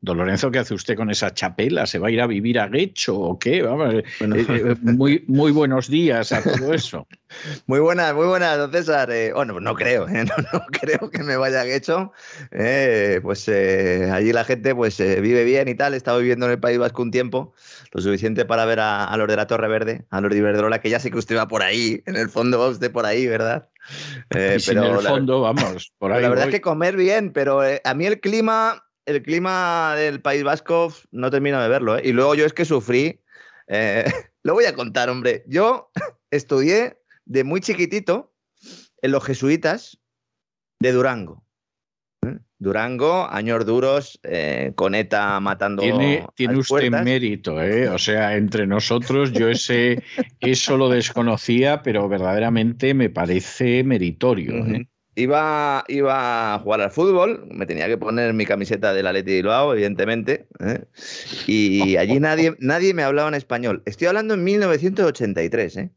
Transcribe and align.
Don 0.00 0.16
Lorenzo, 0.16 0.52
¿qué 0.52 0.60
hace 0.60 0.74
usted 0.74 0.94
con 0.94 1.10
esa 1.10 1.34
chapela? 1.34 1.84
¿Se 1.84 1.98
va 1.98 2.06
a 2.06 2.10
ir 2.12 2.20
a 2.20 2.28
vivir 2.28 2.60
a 2.60 2.68
Guecho 2.68 3.18
o 3.18 3.36
qué? 3.36 3.62
Vamos, 3.62 3.94
eh, 3.94 4.04
eh, 4.20 4.76
muy, 4.80 5.24
muy 5.26 5.50
buenos 5.50 5.88
días 5.88 6.30
a 6.30 6.40
todo 6.40 6.72
eso. 6.72 7.06
Muy 7.66 7.80
buenas, 7.80 8.14
muy 8.14 8.26
buenas, 8.26 8.56
don 8.56 8.72
César. 8.72 9.10
Eh, 9.10 9.34
bueno, 9.34 9.60
no 9.60 9.74
creo, 9.74 10.06
no, 10.08 10.22
no, 10.24 10.60
creo 10.70 11.10
que 11.10 11.22
me 11.22 11.36
vaya 11.36 11.60
a 11.60 11.64
Guecho. 11.64 12.12
pues 13.22 13.48
allí 13.50 14.32
la 14.32 14.44
gente 14.44 14.74
pues 14.74 14.96
vive 14.98 15.44
bien 15.44 15.68
y 15.68 15.74
tal. 15.74 15.92
He 15.92 15.98
estado 15.98 16.20
viviendo 16.20 16.46
en 16.46 16.52
el 16.52 16.58
País 16.58 16.78
Vasco 16.78 17.02
un 17.02 17.10
tiempo, 17.10 17.52
lo 17.92 18.00
suficiente 18.00 18.46
para 18.46 18.64
ver 18.64 18.80
a, 18.80 19.14
los 19.18 19.28
de 19.28 19.36
la 19.36 19.46
Torre 19.46 19.68
Verde, 19.68 20.06
a 20.08 20.22
los 20.22 20.30
de 20.30 20.38
Iberdrola, 20.38 20.80
que 20.80 20.88
ya 20.88 21.00
sé 21.00 21.10
que 21.10 21.18
usted 21.18 21.36
va 21.36 21.48
por 21.48 21.62
ahí, 21.62 22.02
en 22.06 22.16
el 22.16 22.30
fondo 22.30 22.58
va 22.58 22.68
usted 22.68 22.90
por 22.90 23.04
ahí, 23.04 23.26
¿verdad? 23.26 23.68
pero 24.30 24.46
en 24.46 24.96
el 24.96 25.06
fondo, 25.06 25.42
vamos, 25.42 25.92
por 25.98 26.12
ahí. 26.12 26.22
La 26.22 26.30
verdad 26.30 26.46
es 26.46 26.54
que 26.54 26.62
comer 26.62 26.96
bien, 26.96 27.34
pero 27.34 27.60
a 27.60 27.94
mí 27.94 28.06
el 28.06 28.20
clima 28.20 28.87
el 29.08 29.22
clima 29.22 29.94
del 29.96 30.20
País 30.20 30.44
Vasco 30.44 30.92
no 31.10 31.30
termino 31.30 31.60
de 31.60 31.68
verlo. 31.68 31.96
¿eh? 31.96 32.02
Y 32.04 32.12
luego 32.12 32.34
yo 32.34 32.44
es 32.44 32.52
que 32.52 32.64
sufrí. 32.64 33.20
Eh, 33.66 34.04
lo 34.42 34.54
voy 34.54 34.66
a 34.66 34.74
contar, 34.74 35.08
hombre. 35.08 35.44
Yo 35.46 35.90
estudié 36.30 37.00
de 37.24 37.44
muy 37.44 37.60
chiquitito 37.60 38.32
en 39.00 39.12
los 39.12 39.24
jesuitas 39.24 39.98
de 40.80 40.92
Durango. 40.92 41.42
¿eh? 42.26 42.38
Durango, 42.58 43.26
años 43.30 43.64
duros, 43.64 44.20
con 44.74 44.94
ETA 44.94 45.40
matando. 45.40 45.82
Tiene, 45.82 46.26
tiene 46.34 46.58
usted 46.58 46.90
mérito, 46.90 47.62
¿eh? 47.62 47.88
O 47.88 47.98
sea, 47.98 48.36
entre 48.36 48.66
nosotros, 48.66 49.32
yo 49.32 49.48
ese, 49.48 50.02
eso 50.40 50.76
lo 50.76 50.88
desconocía, 50.88 51.82
pero 51.82 52.08
verdaderamente 52.08 52.94
me 52.94 53.10
parece 53.10 53.84
meritorio. 53.84 54.66
¿eh? 54.66 54.88
Iba, 55.18 55.84
iba 55.88 56.54
a 56.54 56.58
jugar 56.60 56.80
al 56.80 56.92
fútbol, 56.92 57.44
me 57.50 57.66
tenía 57.66 57.88
que 57.88 57.98
poner 57.98 58.32
mi 58.34 58.46
camiseta 58.46 58.94
del 58.94 59.04
Atleti 59.04 59.32
de 59.32 59.36
Bilbao, 59.38 59.72
evidentemente, 59.72 60.46
¿eh? 60.60 60.84
y 61.48 61.96
allí 61.96 62.20
nadie, 62.20 62.54
nadie 62.60 62.94
me 62.94 63.02
hablaba 63.02 63.26
en 63.26 63.34
español. 63.34 63.82
Estoy 63.84 64.06
hablando 64.06 64.34
en 64.34 64.44
1983, 64.44 65.76
¿eh? 65.76 65.90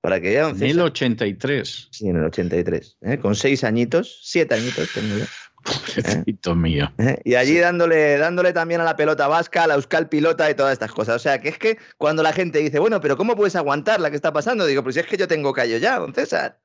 Para 0.00 0.20
que 0.20 0.30
vean. 0.30 0.56
¿En 0.56 0.70
el 0.70 0.80
83? 0.80 1.88
Sí, 1.92 2.08
en 2.08 2.16
el 2.16 2.24
83, 2.24 2.98
¿eh? 3.02 3.18
con 3.18 3.36
seis 3.36 3.62
añitos, 3.62 4.18
siete 4.24 4.56
añitos 4.56 4.92
tengo 4.92 5.18
yo. 5.18 5.24
Pobrecito 5.62 6.56
mío. 6.56 6.92
¿Eh? 6.98 7.20
Y 7.24 7.36
allí 7.36 7.56
dándole, 7.56 8.18
dándole 8.18 8.52
también 8.52 8.80
a 8.80 8.84
la 8.84 8.96
pelota 8.96 9.28
vasca, 9.28 9.62
a 9.62 9.66
la 9.68 9.74
Euskal 9.74 10.08
Pilota 10.08 10.50
y 10.50 10.54
todas 10.54 10.72
estas 10.72 10.90
cosas. 10.90 11.14
O 11.14 11.18
sea, 11.20 11.40
que 11.40 11.48
es 11.48 11.58
que 11.58 11.78
cuando 11.96 12.24
la 12.24 12.32
gente 12.32 12.58
dice, 12.58 12.80
bueno, 12.80 13.00
pero 13.00 13.16
¿cómo 13.16 13.36
puedes 13.36 13.54
aguantar 13.54 14.00
la 14.00 14.10
que 14.10 14.16
está 14.16 14.32
pasando? 14.32 14.66
Digo, 14.66 14.82
pues 14.82 14.96
si 14.96 15.00
es 15.00 15.06
que 15.06 15.16
yo 15.16 15.28
tengo 15.28 15.52
callo 15.52 15.78
ya, 15.78 16.00
don 16.00 16.12
César. 16.12 16.58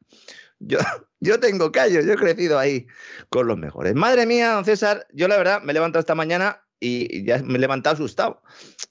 Yo, 0.59 0.79
yo 1.19 1.39
tengo 1.39 1.71
callo, 1.71 2.01
yo 2.01 2.13
he 2.13 2.17
crecido 2.17 2.59
ahí 2.59 2.87
con 3.29 3.47
los 3.47 3.57
mejores. 3.57 3.95
Madre 3.95 4.25
mía, 4.25 4.53
don 4.53 4.65
César, 4.65 5.07
yo 5.13 5.27
la 5.27 5.37
verdad 5.37 5.61
me 5.61 5.71
he 5.71 5.73
levantado 5.73 5.99
esta 5.99 6.15
mañana 6.15 6.63
y 6.79 7.25
ya 7.25 7.41
me 7.43 7.57
he 7.57 7.59
levantado 7.59 7.95
asustado. 7.95 8.41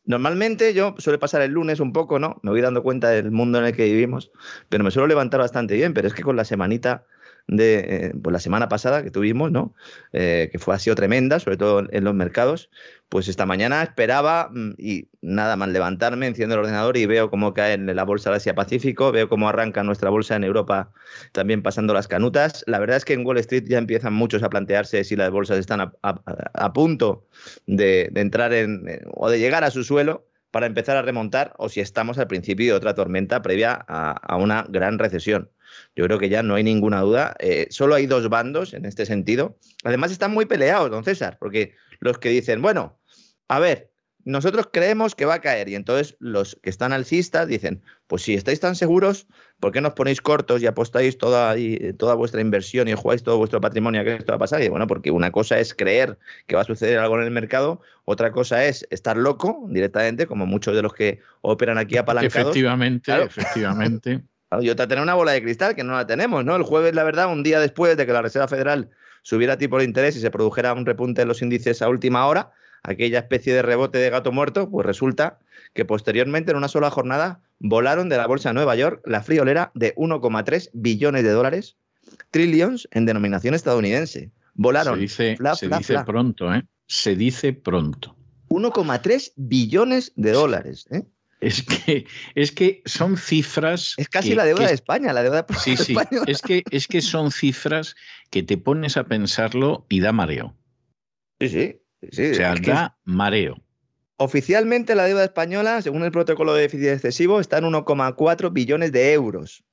Normalmente 0.04 0.74
yo 0.74 0.94
suele 0.98 1.18
pasar 1.18 1.42
el 1.42 1.52
lunes 1.52 1.80
un 1.80 1.92
poco, 1.92 2.18
¿no? 2.18 2.40
Me 2.42 2.50
voy 2.50 2.60
dando 2.60 2.82
cuenta 2.82 3.10
del 3.10 3.30
mundo 3.30 3.58
en 3.58 3.66
el 3.66 3.76
que 3.76 3.84
vivimos, 3.84 4.30
pero 4.68 4.84
me 4.84 4.90
suelo 4.90 5.06
levantar 5.06 5.40
bastante 5.40 5.74
bien, 5.74 5.94
pero 5.94 6.08
es 6.08 6.14
que 6.14 6.22
con 6.22 6.36
la 6.36 6.44
semanita 6.44 7.06
de 7.48 7.78
eh, 7.78 8.12
pues 8.22 8.32
la 8.32 8.40
semana 8.40 8.68
pasada 8.68 9.02
que 9.02 9.10
tuvimos, 9.10 9.50
¿no? 9.50 9.74
Eh, 10.12 10.50
que 10.52 10.58
fue 10.58 10.74
ha 10.74 10.78
sido 10.78 10.94
tremenda, 10.94 11.40
sobre 11.40 11.56
todo 11.56 11.86
en 11.90 12.04
los 12.04 12.14
mercados, 12.14 12.70
pues 13.08 13.26
esta 13.26 13.46
mañana 13.46 13.82
esperaba 13.82 14.50
mm, 14.52 14.72
y 14.76 15.08
nada 15.22 15.56
más 15.56 15.70
levantarme, 15.70 16.26
enciendo 16.26 16.54
el 16.54 16.60
ordenador 16.60 16.98
y 16.98 17.06
veo 17.06 17.30
cómo 17.30 17.54
cae 17.54 17.72
en 17.72 17.96
la 17.96 18.04
bolsa 18.04 18.30
de 18.30 18.36
Asia 18.36 18.54
Pacífico, 18.54 19.12
veo 19.12 19.30
cómo 19.30 19.48
arranca 19.48 19.82
nuestra 19.82 20.10
bolsa 20.10 20.36
en 20.36 20.44
Europa 20.44 20.92
también 21.32 21.62
pasando 21.62 21.94
las 21.94 22.06
canutas. 22.06 22.64
La 22.66 22.78
verdad 22.78 22.98
es 22.98 23.06
que 23.06 23.14
en 23.14 23.24
Wall 23.26 23.38
Street 23.38 23.64
ya 23.66 23.78
empiezan 23.78 24.12
muchos 24.12 24.42
a 24.42 24.50
plantearse 24.50 25.02
si 25.04 25.16
las 25.16 25.30
bolsas 25.30 25.58
están 25.58 25.80
a, 26.02 26.72
punto 26.74 27.24
de, 27.66 28.12
entrar 28.14 28.52
en 28.52 28.84
o 29.14 29.30
de 29.30 29.38
llegar 29.38 29.64
a 29.64 29.70
su 29.70 29.84
suelo 29.84 30.27
para 30.50 30.66
empezar 30.66 30.96
a 30.96 31.02
remontar 31.02 31.54
o 31.58 31.68
si 31.68 31.80
estamos 31.80 32.18
al 32.18 32.26
principio 32.26 32.66
de 32.66 32.72
otra 32.72 32.94
tormenta 32.94 33.42
previa 33.42 33.72
a 33.72 34.36
una 34.36 34.64
gran 34.68 34.98
recesión. 34.98 35.50
Yo 35.94 36.04
creo 36.04 36.18
que 36.18 36.28
ya 36.28 36.42
no 36.42 36.54
hay 36.54 36.64
ninguna 36.64 37.00
duda. 37.00 37.34
Eh, 37.38 37.66
solo 37.70 37.94
hay 37.94 38.06
dos 38.06 38.28
bandos 38.28 38.74
en 38.74 38.84
este 38.84 39.06
sentido. 39.06 39.58
Además 39.84 40.12
están 40.12 40.32
muy 40.32 40.46
peleados, 40.46 40.90
don 40.90 41.04
César, 41.04 41.38
porque 41.38 41.74
los 42.00 42.18
que 42.18 42.30
dicen, 42.30 42.62
bueno, 42.62 42.98
a 43.48 43.58
ver, 43.58 43.90
nosotros 44.28 44.68
creemos 44.70 45.14
que 45.14 45.24
va 45.24 45.34
a 45.34 45.40
caer 45.40 45.70
y 45.70 45.74
entonces 45.74 46.16
los 46.20 46.58
que 46.62 46.68
están 46.68 46.92
alcistas 46.92 47.48
dicen, 47.48 47.82
pues 48.06 48.22
si 48.22 48.34
estáis 48.34 48.60
tan 48.60 48.76
seguros, 48.76 49.26
¿por 49.58 49.72
qué 49.72 49.80
no 49.80 49.88
os 49.88 49.94
ponéis 49.94 50.20
cortos 50.20 50.60
y 50.60 50.66
apostáis 50.66 51.16
toda, 51.16 51.56
toda 51.96 52.14
vuestra 52.14 52.42
inversión 52.42 52.88
y 52.88 52.92
jugáis 52.92 53.22
todo 53.22 53.38
vuestro 53.38 53.60
patrimonio 53.62 54.02
a 54.02 54.04
que 54.04 54.16
esto 54.16 54.32
va 54.32 54.36
a 54.36 54.40
pasar? 54.40 54.62
Y 54.62 54.68
bueno, 54.68 54.86
porque 54.86 55.10
una 55.10 55.32
cosa 55.32 55.58
es 55.58 55.72
creer 55.72 56.18
que 56.46 56.56
va 56.56 56.62
a 56.62 56.64
suceder 56.64 56.98
algo 56.98 57.16
en 57.18 57.24
el 57.24 57.30
mercado, 57.30 57.80
otra 58.04 58.30
cosa 58.30 58.66
es 58.66 58.86
estar 58.90 59.16
loco 59.16 59.64
directamente, 59.70 60.26
como 60.26 60.44
muchos 60.44 60.76
de 60.76 60.82
los 60.82 60.92
que 60.92 61.20
operan 61.40 61.78
aquí 61.78 61.96
apalancados. 61.96 62.50
Efectivamente, 62.50 63.10
efectivamente. 63.22 64.22
Yo 64.62 64.76
te 64.76 64.86
tener 64.86 65.02
una 65.02 65.14
bola 65.14 65.32
de 65.32 65.42
cristal 65.42 65.74
que 65.74 65.84
no 65.84 65.94
la 65.94 66.06
tenemos, 66.06 66.44
¿no? 66.44 66.54
El 66.56 66.62
jueves, 66.62 66.94
la 66.94 67.04
verdad, 67.04 67.32
un 67.32 67.42
día 67.42 67.60
después 67.60 67.96
de 67.96 68.06
que 68.06 68.12
la 68.12 68.22
Reserva 68.22 68.48
Federal 68.48 68.90
subiera 69.22 69.58
tipo 69.58 69.78
de 69.78 69.84
interés 69.84 70.16
y 70.16 70.20
se 70.20 70.30
produjera 70.30 70.72
un 70.72 70.86
repunte 70.86 71.22
en 71.22 71.28
los 71.28 71.42
índices 71.42 71.82
a 71.82 71.88
última 71.88 72.26
hora, 72.26 72.52
aquella 72.82 73.20
especie 73.20 73.54
de 73.54 73.62
rebote 73.62 73.98
de 73.98 74.10
gato 74.10 74.32
muerto, 74.32 74.70
pues 74.70 74.86
resulta 74.86 75.38
que 75.74 75.84
posteriormente 75.84 76.50
en 76.50 76.56
una 76.56 76.68
sola 76.68 76.90
jornada 76.90 77.40
volaron 77.58 78.08
de 78.08 78.16
la 78.16 78.26
bolsa 78.26 78.50
de 78.50 78.54
Nueva 78.54 78.76
York 78.76 79.02
la 79.04 79.22
friolera 79.22 79.70
de 79.74 79.94
1,3 79.96 80.70
billones 80.72 81.24
de 81.24 81.30
dólares, 81.30 81.76
trillions 82.30 82.88
en 82.90 83.06
denominación 83.06 83.54
estadounidense. 83.54 84.30
Volaron. 84.54 84.96
Se 84.96 85.00
dice, 85.00 85.38
se 85.54 85.68
dice 85.68 85.98
pronto, 86.04 86.52
¿eh? 86.52 86.64
Se 86.86 87.14
dice 87.14 87.52
pronto. 87.52 88.16
1,3 88.48 89.32
billones 89.36 90.12
de 90.16 90.32
dólares, 90.32 90.86
¿eh? 90.90 91.04
Es 91.40 91.62
que, 91.62 92.06
es 92.34 92.50
que 92.50 92.82
son 92.84 93.16
cifras. 93.16 93.94
Es 93.96 94.08
casi 94.08 94.34
la 94.34 94.44
deuda 94.44 94.66
de 94.66 94.74
España, 94.74 95.12
la 95.12 95.22
deuda 95.22 95.46
Sí, 95.56 95.76
sí. 95.76 95.94
Es 96.26 96.42
que, 96.42 96.64
es 96.70 96.88
que 96.88 97.00
son 97.00 97.30
cifras 97.30 97.94
que 98.30 98.42
te 98.42 98.58
pones 98.58 98.96
a 98.96 99.04
pensarlo 99.04 99.86
y 99.88 100.00
da 100.00 100.12
mareo. 100.12 100.56
Sí, 101.40 101.48
sí. 101.48 101.80
Sí 102.10 102.30
o 102.30 102.34
sea, 102.34 102.54
da 102.54 102.96
mareo. 103.04 103.62
Oficialmente 104.16 104.94
la 104.94 105.04
deuda 105.04 105.24
española, 105.24 105.80
según 105.80 106.02
el 106.02 106.10
protocolo 106.10 106.52
de 106.54 106.62
déficit 106.62 106.88
excesivo, 106.88 107.38
está 107.38 107.58
en 107.58 107.64
1,4 107.64 108.52
billones 108.52 108.90
de 108.90 109.12
euros. 109.12 109.64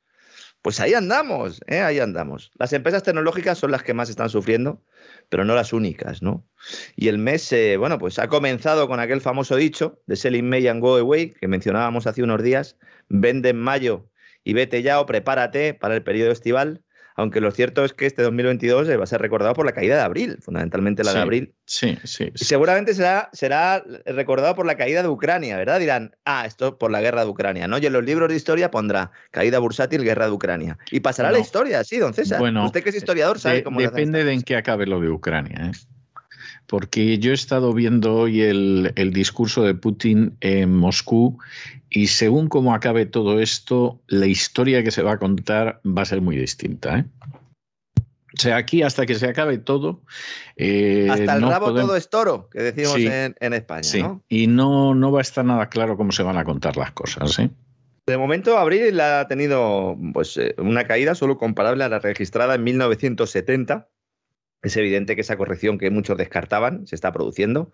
Pues 0.61 0.79
ahí 0.79 0.95
andamos, 0.95 1.61
¿eh? 1.67 1.81
ahí 1.81 1.99
andamos. 1.99 2.51
Las 2.57 2.73
empresas 2.73 3.03
tecnológicas 3.03 3.57
son 3.57 3.69
las 3.71 3.83
que 3.83 3.93
más 3.93 4.09
están 4.09 4.29
sufriendo, 4.29 4.81
pero 5.29 5.45
no 5.45 5.53
las 5.53 5.73
únicas, 5.73 6.23
¿no? 6.23 6.43
Y 6.95 7.07
el 7.07 7.19
mes, 7.19 7.51
eh, 7.53 7.77
bueno, 7.77 7.99
pues 7.99 8.17
ha 8.17 8.27
comenzado 8.29 8.87
con 8.87 8.99
aquel 8.99 9.21
famoso 9.21 9.55
dicho 9.55 10.01
de 10.07 10.15
Selling 10.15 10.49
May 10.49 10.67
and 10.67 10.81
Go 10.81 10.97
Away, 10.97 11.31
que 11.31 11.47
mencionábamos 11.47 12.07
hace 12.07 12.23
unos 12.23 12.41
días, 12.41 12.77
vende 13.09 13.49
en 13.49 13.59
mayo 13.59 14.09
y 14.43 14.53
vete 14.53 14.81
ya 14.81 14.99
o 14.99 15.05
prepárate 15.05 15.73
para 15.73 15.95
el 15.95 16.03
periodo 16.03 16.31
estival. 16.31 16.83
Aunque 17.15 17.41
lo 17.41 17.51
cierto 17.51 17.85
es 17.85 17.93
que 17.93 18.05
este 18.05 18.21
2022 18.21 18.89
va 18.99 19.03
a 19.03 19.07
ser 19.07 19.21
recordado 19.21 19.53
por 19.53 19.65
la 19.65 19.71
caída 19.71 19.95
de 19.95 20.01
abril, 20.01 20.37
fundamentalmente 20.41 21.03
la 21.03 21.13
de 21.13 21.19
abril. 21.19 21.53
Sí, 21.65 21.97
sí. 22.03 22.31
Y 22.35 22.43
seguramente 22.43 22.93
será, 22.93 23.29
será 23.31 23.83
recordado 24.05 24.53
por 24.55 24.65
la 24.65 24.75
caída 24.75 25.01
de 25.01 25.07
Ucrania, 25.07 25.57
¿verdad? 25.57 25.79
Dirán, 25.79 26.15
ah, 26.25 26.45
esto 26.45 26.77
por 26.77 26.91
la 26.91 27.01
guerra 27.01 27.23
de 27.23 27.29
Ucrania, 27.29 27.67
¿no? 27.67 27.77
Y 27.77 27.85
en 27.85 27.93
los 27.93 28.03
libros 28.03 28.29
de 28.29 28.35
historia 28.35 28.69
pondrá 28.69 29.11
caída 29.31 29.59
bursátil, 29.59 30.03
guerra 30.03 30.25
de 30.25 30.31
Ucrania. 30.31 30.77
Y 30.91 30.99
pasará 30.99 31.31
la 31.31 31.39
historia, 31.39 31.83
sí, 31.83 31.97
don 31.97 32.13
César. 32.13 32.39
Bueno, 32.39 32.65
Usted 32.65 32.83
que 32.83 32.89
es 32.89 32.95
historiador 32.95 33.39
sabe 33.39 33.63
cómo 33.63 33.79
Depende 33.79 34.23
de 34.23 34.33
en 34.33 34.41
qué 34.41 34.57
acabe 34.57 34.85
lo 34.85 34.99
de 34.99 35.09
Ucrania, 35.09 35.71
¿eh? 35.71 35.94
Porque 36.67 37.19
yo 37.19 37.31
he 37.31 37.33
estado 37.33 37.73
viendo 37.73 38.15
hoy 38.15 38.41
el, 38.41 39.11
discurso 39.13 39.63
de 39.63 39.75
Putin 39.75 40.35
en 40.41 40.75
Moscú 40.75 41.37
y 41.89 42.07
según 42.07 42.47
cómo 42.47 42.73
acabe 42.73 43.05
todo 43.05 43.39
esto, 43.39 43.99
la 44.07 44.25
historia 44.25 44.83
que 44.83 44.91
se 44.91 45.01
va 45.01 45.13
a 45.13 45.17
contar 45.17 45.79
va 45.85 46.01
a 46.01 46.05
ser 46.05 46.21
muy 46.21 46.35
distinta. 46.35 46.99
¿eh? 46.99 47.05
O 48.37 48.41
sea, 48.41 48.57
aquí 48.57 48.81
hasta 48.81 49.05
que 49.05 49.15
se 49.15 49.27
acabe 49.27 49.59
todo. 49.59 50.01
Eh, 50.57 51.07
hasta 51.09 51.35
el 51.35 51.41
rabo 51.43 51.73
todo 51.73 51.95
es 51.95 52.09
toro, 52.09 52.49
que 52.49 52.59
decimos 52.59 52.97
en, 52.97 53.53
España. 53.53 53.83
Sí. 53.83 54.03
Y 54.27 54.47
no, 54.47 54.93
no 54.95 55.11
va 55.11 55.19
a 55.19 55.21
estar 55.21 55.45
nada 55.45 55.69
claro 55.69 55.95
cómo 55.95 56.11
se 56.11 56.23
van 56.23 56.37
a 56.37 56.43
contar 56.43 56.75
las 56.75 56.91
cosas. 56.91 57.39
¿eh? 57.39 57.49
De 58.07 58.17
momento, 58.17 58.57
Abril 58.57 58.99
ha 58.99 59.27
tenido 59.27 59.97
pues, 60.13 60.39
una 60.57 60.85
caída 60.85 61.15
solo 61.15 61.37
comparable 61.37 61.83
a 61.83 61.89
la 61.89 61.99
registrada 61.99 62.55
en 62.55 62.63
1970 62.63 63.87
es 64.61 64.75
evidente 64.77 65.15
que 65.15 65.21
esa 65.21 65.37
corrección 65.37 65.77
que 65.77 65.89
muchos 65.89 66.17
descartaban 66.17 66.87
se 66.87 66.95
está 66.95 67.11
produciendo 67.11 67.71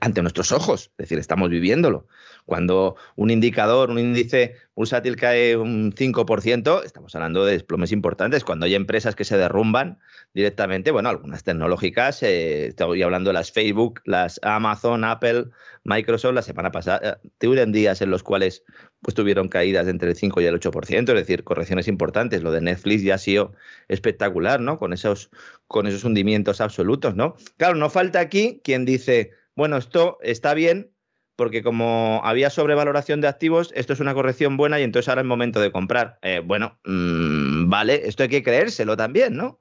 ante 0.00 0.22
nuestros 0.22 0.52
ojos, 0.52 0.90
es 0.92 0.96
decir, 0.96 1.18
estamos 1.18 1.50
viviéndolo. 1.50 2.06
Cuando 2.46 2.96
un 3.16 3.30
indicador, 3.30 3.90
un 3.90 3.98
índice 3.98 4.56
bursátil 4.80 5.16
cae 5.16 5.58
un 5.58 5.92
5%, 5.92 6.84
estamos 6.86 7.14
hablando 7.14 7.44
de 7.44 7.52
desplomes 7.52 7.92
importantes. 7.92 8.44
Cuando 8.44 8.64
hay 8.64 8.74
empresas 8.74 9.14
que 9.14 9.26
se 9.26 9.36
derrumban 9.36 9.98
directamente, 10.32 10.90
bueno, 10.90 11.10
algunas 11.10 11.44
tecnológicas, 11.44 12.22
eh, 12.22 12.68
estoy 12.68 13.02
hablando 13.02 13.28
de 13.28 13.34
las 13.34 13.52
Facebook, 13.52 14.00
las 14.06 14.40
Amazon, 14.42 15.04
Apple, 15.04 15.48
Microsoft, 15.84 16.32
la 16.32 16.40
semana 16.40 16.72
pasada, 16.72 17.20
tuvieron 17.36 17.72
días 17.72 18.00
en 18.00 18.10
los 18.10 18.22
cuales 18.22 18.64
pues, 19.02 19.14
tuvieron 19.14 19.48
caídas 19.48 19.86
entre 19.86 20.08
el 20.08 20.16
5 20.16 20.40
y 20.40 20.46
el 20.46 20.58
8%, 20.58 21.08
es 21.08 21.14
decir, 21.14 21.44
correcciones 21.44 21.86
importantes. 21.86 22.42
Lo 22.42 22.50
de 22.50 22.62
Netflix 22.62 23.02
ya 23.02 23.16
ha 23.16 23.18
sido 23.18 23.52
espectacular, 23.88 24.60
¿no? 24.60 24.78
Con 24.78 24.94
esos, 24.94 25.30
con 25.66 25.88
esos 25.88 26.04
hundimientos 26.04 26.62
absolutos, 26.62 27.14
¿no? 27.14 27.36
Claro, 27.58 27.74
no 27.74 27.90
falta 27.90 28.20
aquí 28.20 28.62
quien 28.64 28.86
dice, 28.86 29.32
bueno, 29.54 29.76
esto 29.76 30.16
está 30.22 30.54
bien, 30.54 30.90
porque 31.40 31.62
como 31.62 32.20
había 32.22 32.50
sobrevaloración 32.50 33.22
de 33.22 33.28
activos, 33.28 33.72
esto 33.74 33.94
es 33.94 34.00
una 34.00 34.12
corrección 34.12 34.58
buena 34.58 34.78
y 34.78 34.82
entonces 34.82 35.08
ahora 35.08 35.22
es 35.22 35.26
momento 35.26 35.58
de 35.58 35.72
comprar. 35.72 36.18
Eh, 36.20 36.42
bueno, 36.44 36.78
mm, 36.84 37.70
vale, 37.70 38.06
esto 38.06 38.24
hay 38.24 38.28
que 38.28 38.42
creérselo 38.42 38.94
también, 38.94 39.38
¿no? 39.38 39.58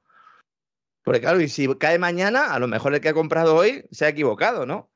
Porque 1.05 1.21
claro, 1.21 1.39
y 1.39 1.47
si 1.47 1.73
cae 1.75 1.97
mañana, 1.97 2.53
a 2.53 2.59
lo 2.59 2.67
mejor 2.67 2.93
el 2.93 2.99
que 2.99 3.07
ha 3.07 3.13
comprado 3.13 3.55
hoy 3.55 3.85
se 3.91 4.03
ha 4.03 4.09
equivocado, 4.09 4.65
¿no? 4.65 4.91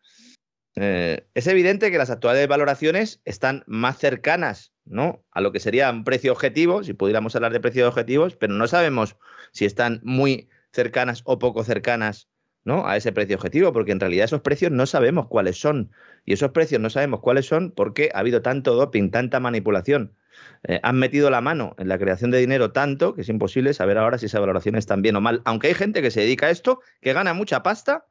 Eh, 0.75 1.25
es 1.33 1.47
evidente 1.47 1.89
que 1.89 1.97
las 1.97 2.09
actuales 2.09 2.49
valoraciones 2.49 3.21
están 3.23 3.63
más 3.65 3.97
cercanas 3.97 4.73
¿no? 4.83 5.23
a 5.31 5.39
lo 5.39 5.53
que 5.53 5.61
sería 5.61 5.89
un 5.89 6.03
precio 6.03 6.33
objetivo, 6.33 6.83
si 6.83 6.91
pudiéramos 6.91 7.33
hablar 7.37 7.53
de 7.53 7.61
precios 7.61 7.87
objetivos, 7.87 8.35
pero 8.35 8.55
no 8.55 8.67
sabemos 8.67 9.15
si 9.53 9.63
están 9.63 10.01
muy 10.03 10.49
cercanas 10.73 11.21
o 11.23 11.39
poco 11.39 11.63
cercanas 11.63 12.27
¿no? 12.65 12.85
a 12.87 12.97
ese 12.97 13.11
precio 13.11 13.35
objetivo, 13.35 13.73
porque 13.73 13.93
en 13.93 13.99
realidad 13.99 14.25
esos 14.25 14.41
precios 14.41 14.71
no 14.71 14.85
sabemos 14.85 15.27
cuáles 15.27 15.59
son. 15.59 15.91
Y 16.25 16.33
esos 16.33 16.51
precios 16.51 16.81
no 16.81 16.89
sabemos 16.89 17.19
cuáles 17.19 17.45
son 17.45 17.71
porque 17.71 18.09
ha 18.13 18.19
habido 18.19 18.41
tanto 18.41 18.75
doping, 18.75 19.09
tanta 19.09 19.39
manipulación. 19.39 20.15
Eh, 20.63 20.79
han 20.83 20.97
metido 20.97 21.29
la 21.29 21.41
mano 21.41 21.75
en 21.77 21.87
la 21.87 21.97
creación 21.97 22.31
de 22.31 22.39
dinero 22.39 22.71
tanto 22.71 23.13
que 23.13 23.21
es 23.21 23.29
imposible 23.29 23.73
saber 23.73 23.97
ahora 23.97 24.17
si 24.17 24.27
esa 24.27 24.39
valoración 24.39 24.75
está 24.75 24.95
bien 24.95 25.15
o 25.15 25.21
mal. 25.21 25.41
Aunque 25.45 25.67
hay 25.67 25.73
gente 25.73 26.01
que 26.01 26.11
se 26.11 26.21
dedica 26.21 26.47
a 26.47 26.49
esto, 26.49 26.79
que 27.01 27.13
gana 27.13 27.33
mucha 27.33 27.63
pasta 27.63 28.05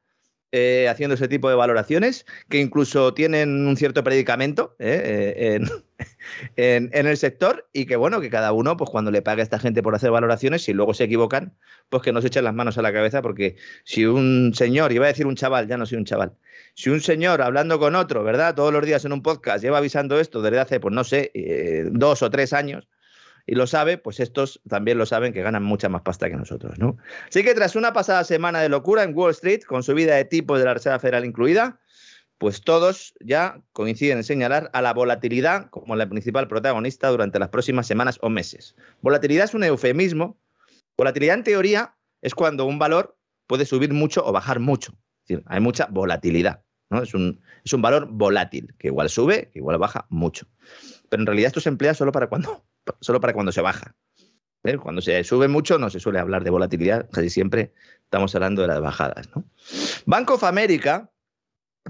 eh, 0.52 0.86
haciendo 0.88 1.14
ese 1.14 1.28
tipo 1.28 1.48
de 1.48 1.54
valoraciones, 1.54 2.26
que 2.50 2.60
incluso 2.60 3.14
tienen 3.14 3.66
un 3.66 3.76
cierto 3.76 4.04
predicamento 4.04 4.76
eh, 4.78 5.58
en, 6.56 6.90
el 6.92 7.16
sector 7.16 7.68
y 7.72 7.86
que 7.86 7.96
bueno, 7.96 8.20
que 8.20 8.28
cada 8.28 8.52
uno, 8.52 8.76
pues 8.76 8.90
cuando 8.90 9.10
le 9.10 9.22
pague 9.22 9.40
a 9.40 9.44
esta 9.44 9.58
gente 9.58 9.82
por 9.82 9.94
hacer 9.94 10.10
valoraciones, 10.10 10.62
si 10.62 10.74
luego 10.74 10.92
se 10.94 11.04
equivocan, 11.04 11.56
pues 11.88 12.02
que 12.02 12.12
no 12.12 12.20
se 12.20 12.26
echen 12.28 12.44
las 12.44 12.54
manos 12.54 12.76
a 12.76 12.82
la 12.82 12.92
cabeza, 12.92 13.22
porque 13.22 13.56
si 13.84 14.04
un 14.04 14.52
señor, 14.54 14.92
iba 14.92 15.06
a 15.06 15.08
decir 15.08 15.26
un 15.26 15.36
chaval, 15.36 15.68
ya 15.68 15.78
no 15.78 15.86
soy 15.86 15.98
un 15.98 16.04
chaval, 16.04 16.34
si 16.74 16.90
un 16.90 17.00
señor 17.00 17.42
hablando 17.42 17.78
con 17.78 17.94
otro, 17.94 18.22
¿verdad? 18.22 18.54
Todos 18.54 18.72
los 18.72 18.84
días 18.84 19.04
en 19.04 19.12
un 19.12 19.22
podcast 19.22 19.64
lleva 19.64 19.78
avisando 19.78 20.20
esto 20.20 20.42
desde 20.42 20.60
hace, 20.60 20.80
pues 20.80 20.94
no 20.94 21.04
sé, 21.04 21.30
eh, 21.34 21.84
dos 21.90 22.22
o 22.22 22.30
tres 22.30 22.52
años, 22.52 22.88
y 23.46 23.54
lo 23.54 23.66
sabe, 23.66 23.98
pues 23.98 24.20
estos 24.20 24.60
también 24.68 24.98
lo 24.98 25.06
saben 25.06 25.32
que 25.32 25.42
ganan 25.42 25.62
mucha 25.62 25.88
más 25.88 26.02
pasta 26.02 26.28
que 26.28 26.36
nosotros, 26.36 26.78
¿no? 26.78 26.96
Así 27.28 27.42
que 27.42 27.54
tras 27.54 27.76
una 27.76 27.92
pasada 27.92 28.24
semana 28.24 28.60
de 28.60 28.68
locura 28.68 29.02
en 29.02 29.16
Wall 29.16 29.32
Street, 29.32 29.62
con 29.62 29.82
subida 29.82 30.14
de 30.16 30.24
tipos 30.24 30.58
de 30.58 30.64
la 30.64 30.74
Reserva 30.74 30.98
Federal 30.98 31.24
incluida, 31.24 31.80
pues 32.38 32.62
todos 32.62 33.14
ya 33.20 33.62
coinciden 33.72 34.18
en 34.18 34.24
señalar 34.24 34.68
a 34.72 34.82
la 34.82 34.92
volatilidad 34.92 35.70
como 35.70 35.94
la 35.94 36.08
principal 36.08 36.48
protagonista 36.48 37.08
durante 37.08 37.38
las 37.38 37.50
próximas 37.50 37.86
semanas 37.86 38.18
o 38.20 38.30
meses. 38.30 38.74
Volatilidad 39.00 39.44
es 39.44 39.54
un 39.54 39.62
eufemismo. 39.62 40.40
Volatilidad 40.96 41.36
en 41.36 41.44
teoría 41.44 41.94
es 42.20 42.34
cuando 42.34 42.64
un 42.64 42.80
valor 42.80 43.16
puede 43.46 43.64
subir 43.64 43.92
mucho 43.92 44.24
o 44.26 44.32
bajar 44.32 44.58
mucho. 44.58 44.92
Es 44.92 45.28
decir, 45.28 45.44
hay 45.46 45.60
mucha 45.60 45.86
volatilidad. 45.86 46.64
¿no? 46.90 47.02
Es, 47.02 47.14
un, 47.14 47.40
valor 47.78 48.08
volátil, 48.10 48.74
que 48.76 48.88
igual 48.88 49.08
sube, 49.08 49.48
que 49.52 49.60
igual 49.60 49.78
baja 49.78 50.06
mucho. 50.08 50.46
Pero 51.08 51.22
en 51.22 51.26
realidad 51.26 51.46
esto 51.46 51.60
se 51.60 51.68
emplea 51.68 51.94
solo 51.94 52.10
para 52.10 52.28
cuando 52.28 52.64
solo 53.00 53.20
para 53.20 53.32
cuando 53.32 53.52
se 53.52 53.60
baja. 53.60 53.94
¿eh? 54.64 54.76
Cuando 54.78 55.02
se 55.02 55.22
sube 55.24 55.48
mucho 55.48 55.78
no 55.78 55.90
se 55.90 56.00
suele 56.00 56.18
hablar 56.18 56.44
de 56.44 56.50
volatilidad, 56.50 57.08
casi 57.10 57.30
siempre 57.30 57.72
estamos 58.04 58.34
hablando 58.34 58.62
de 58.62 58.68
las 58.68 58.80
bajadas. 58.80 59.28
¿no? 59.34 59.44
Bank 60.06 60.30
of 60.30 60.44
America, 60.44 61.10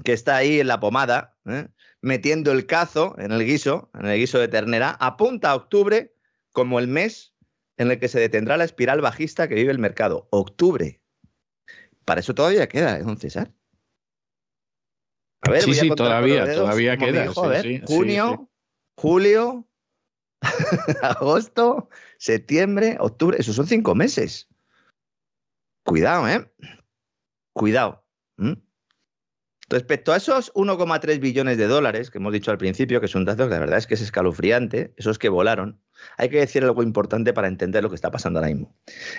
que 0.04 0.12
está 0.12 0.36
ahí 0.36 0.60
en 0.60 0.68
la 0.68 0.80
pomada, 0.80 1.36
¿eh? 1.46 1.68
metiendo 2.00 2.52
el 2.52 2.66
cazo 2.66 3.14
en 3.18 3.32
el 3.32 3.44
guiso, 3.44 3.90
en 3.94 4.06
el 4.06 4.18
guiso 4.18 4.38
de 4.38 4.48
ternera, 4.48 4.96
apunta 5.00 5.50
a 5.50 5.54
octubre 5.54 6.14
como 6.52 6.78
el 6.78 6.88
mes 6.88 7.34
en 7.76 7.90
el 7.90 7.98
que 7.98 8.08
se 8.08 8.20
detendrá 8.20 8.56
la 8.56 8.64
espiral 8.64 9.00
bajista 9.00 9.48
que 9.48 9.54
vive 9.54 9.72
el 9.72 9.78
mercado. 9.78 10.28
Octubre. 10.30 11.00
Para 12.04 12.20
eso 12.20 12.34
todavía 12.34 12.68
queda, 12.68 12.98
¿eh, 12.98 13.02
don 13.02 13.16
César? 13.16 13.52
A 15.42 15.50
ver, 15.50 15.62
sí, 15.62 15.74
sí, 15.74 15.90
todavía, 15.90 16.52
todavía 16.54 16.96
queda. 16.96 17.32
junio, 17.86 18.48
julio, 18.96 19.68
agosto, 21.02 21.88
septiembre, 22.18 22.96
octubre, 23.00 23.36
esos 23.38 23.56
son 23.56 23.66
cinco 23.66 23.94
meses. 23.94 24.48
Cuidado, 25.84 26.28
¿eh? 26.28 26.52
Cuidado. 27.52 28.04
Respecto 29.72 30.12
a 30.12 30.18
esos 30.18 30.52
1,3 30.52 31.18
billones 31.18 31.56
de 31.56 31.66
dólares 31.66 32.10
que 32.10 32.18
hemos 32.18 32.34
dicho 32.34 32.50
al 32.50 32.58
principio, 32.58 33.00
que 33.00 33.08
son 33.08 33.24
datos, 33.24 33.48
la 33.48 33.58
verdad 33.58 33.78
es 33.78 33.86
que 33.86 33.94
es 33.94 34.02
escalofriante, 34.02 34.92
esos 34.98 35.18
que 35.18 35.30
volaron, 35.30 35.80
hay 36.18 36.28
que 36.28 36.40
decir 36.40 36.62
algo 36.62 36.82
importante 36.82 37.32
para 37.32 37.48
entender 37.48 37.82
lo 37.82 37.88
que 37.88 37.94
está 37.94 38.10
pasando 38.10 38.38
ahora 38.38 38.50
mismo. 38.52 38.76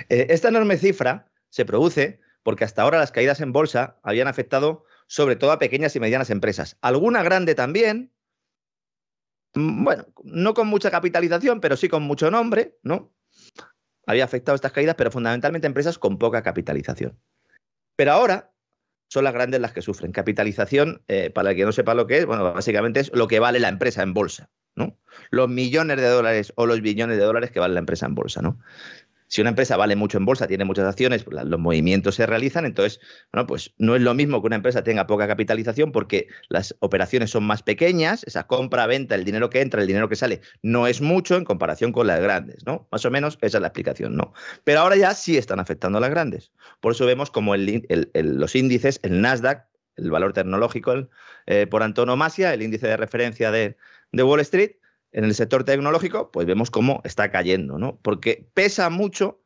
Eh, 0.09 0.27
esta 0.29 0.49
enorme 0.49 0.77
cifra 0.77 1.31
se 1.49 1.65
produce 1.65 2.19
porque 2.43 2.65
hasta 2.65 2.83
ahora 2.83 2.99
las 2.99 3.11
caídas 3.11 3.41
en 3.41 3.51
bolsa 3.51 3.99
habían 4.03 4.27
afectado 4.27 4.85
sobre 5.07 5.35
todo 5.35 5.51
a 5.51 5.57
pequeñas 5.57 5.95
y 5.95 5.99
medianas 5.99 6.29
empresas. 6.29 6.77
Alguna 6.81 7.23
grande 7.23 7.55
también, 7.55 8.12
bueno, 9.53 10.05
no 10.23 10.53
con 10.53 10.67
mucha 10.67 10.91
capitalización, 10.91 11.61
pero 11.61 11.77
sí 11.77 11.89
con 11.89 12.03
mucho 12.03 12.31
nombre, 12.31 12.77
¿no? 12.83 13.13
Había 14.05 14.25
afectado 14.25 14.55
estas 14.55 14.71
caídas, 14.71 14.95
pero 14.95 15.11
fundamentalmente 15.11 15.67
empresas 15.67 15.97
con 15.97 16.17
poca 16.17 16.43
capitalización. 16.43 17.19
Pero 17.95 18.11
ahora 18.11 18.53
son 19.07 19.23
las 19.23 19.33
grandes 19.33 19.61
las 19.61 19.73
que 19.73 19.81
sufren. 19.81 20.11
Capitalización, 20.11 21.03
eh, 21.07 21.29
para 21.29 21.51
el 21.51 21.55
que 21.55 21.65
no 21.65 21.71
sepa 21.71 21.93
lo 21.93 22.07
que 22.07 22.17
es, 22.17 22.25
bueno, 22.25 22.51
básicamente 22.51 22.99
es 22.99 23.11
lo 23.13 23.27
que 23.27 23.39
vale 23.39 23.59
la 23.59 23.69
empresa 23.69 24.01
en 24.01 24.13
bolsa, 24.13 24.49
¿no? 24.75 24.97
Los 25.29 25.49
millones 25.49 25.97
de 25.97 26.07
dólares 26.07 26.51
o 26.55 26.65
los 26.65 26.81
billones 26.81 27.17
de 27.17 27.23
dólares 27.23 27.51
que 27.51 27.59
vale 27.59 27.75
la 27.75 27.79
empresa 27.79 28.07
en 28.07 28.15
bolsa, 28.15 28.41
¿no? 28.41 28.59
Si 29.33 29.41
una 29.41 29.49
empresa 29.49 29.77
vale 29.77 29.95
mucho 29.95 30.19
en 30.19 30.25
bolsa, 30.25 30.45
tiene 30.45 30.63
muchas 30.63 30.85
acciones, 30.85 31.23
pues, 31.23 31.43
los 31.43 31.59
movimientos 31.59 32.13
se 32.13 32.27
realizan, 32.27 32.65
entonces, 32.65 32.99
bueno, 33.31 33.47
pues 33.47 33.73
no 33.79 33.95
es 33.95 34.01
lo 34.03 34.13
mismo 34.13 34.39
que 34.39 34.45
una 34.45 34.57
empresa 34.57 34.83
tenga 34.83 35.07
poca 35.07 35.27
capitalización 35.27 35.91
porque 35.91 36.27
las 36.49 36.75
operaciones 36.81 37.31
son 37.31 37.43
más 37.43 37.63
pequeñas, 37.63 38.23
esa 38.25 38.45
compra, 38.45 38.85
venta, 38.85 39.15
el 39.15 39.23
dinero 39.23 39.49
que 39.49 39.61
entra, 39.61 39.81
el 39.81 39.87
dinero 39.87 40.07
que 40.07 40.15
sale, 40.15 40.41
no 40.61 40.85
es 40.85 41.01
mucho 41.01 41.35
en 41.35 41.45
comparación 41.45 41.93
con 41.93 42.05
las 42.05 42.21
grandes, 42.21 42.63
¿no? 42.67 42.87
Más 42.91 43.05
o 43.05 43.09
menos 43.09 43.39
esa 43.41 43.57
es 43.57 43.61
la 43.63 43.69
explicación, 43.69 44.15
¿no? 44.15 44.33
Pero 44.65 44.81
ahora 44.81 44.97
ya 44.97 45.15
sí 45.15 45.35
están 45.35 45.59
afectando 45.59 45.97
a 45.97 46.01
las 46.01 46.11
grandes. 46.11 46.51
Por 46.79 46.91
eso 46.91 47.07
vemos 47.07 47.31
como 47.31 47.55
los 47.55 48.55
índices, 48.55 48.99
el 49.01 49.19
Nasdaq, 49.19 49.65
el 49.95 50.11
valor 50.11 50.33
tecnológico 50.33 51.09
eh, 51.47 51.65
por 51.65 51.81
antonomasia, 51.81 52.53
el 52.53 52.61
índice 52.61 52.85
de 52.85 52.97
referencia 52.97 53.49
de 53.49 53.75
Wall 54.11 54.41
Street, 54.41 54.73
en 55.13 55.23
el 55.23 55.33
sector 55.35 55.63
tecnológico, 55.63 56.31
pues 56.31 56.45
vemos 56.45 56.69
cómo 56.71 57.01
está 57.05 57.31
cayendo, 57.31 57.77
¿no? 57.77 57.99
Porque 58.01 58.49
pesa 58.53 58.89
mucho 58.89 59.41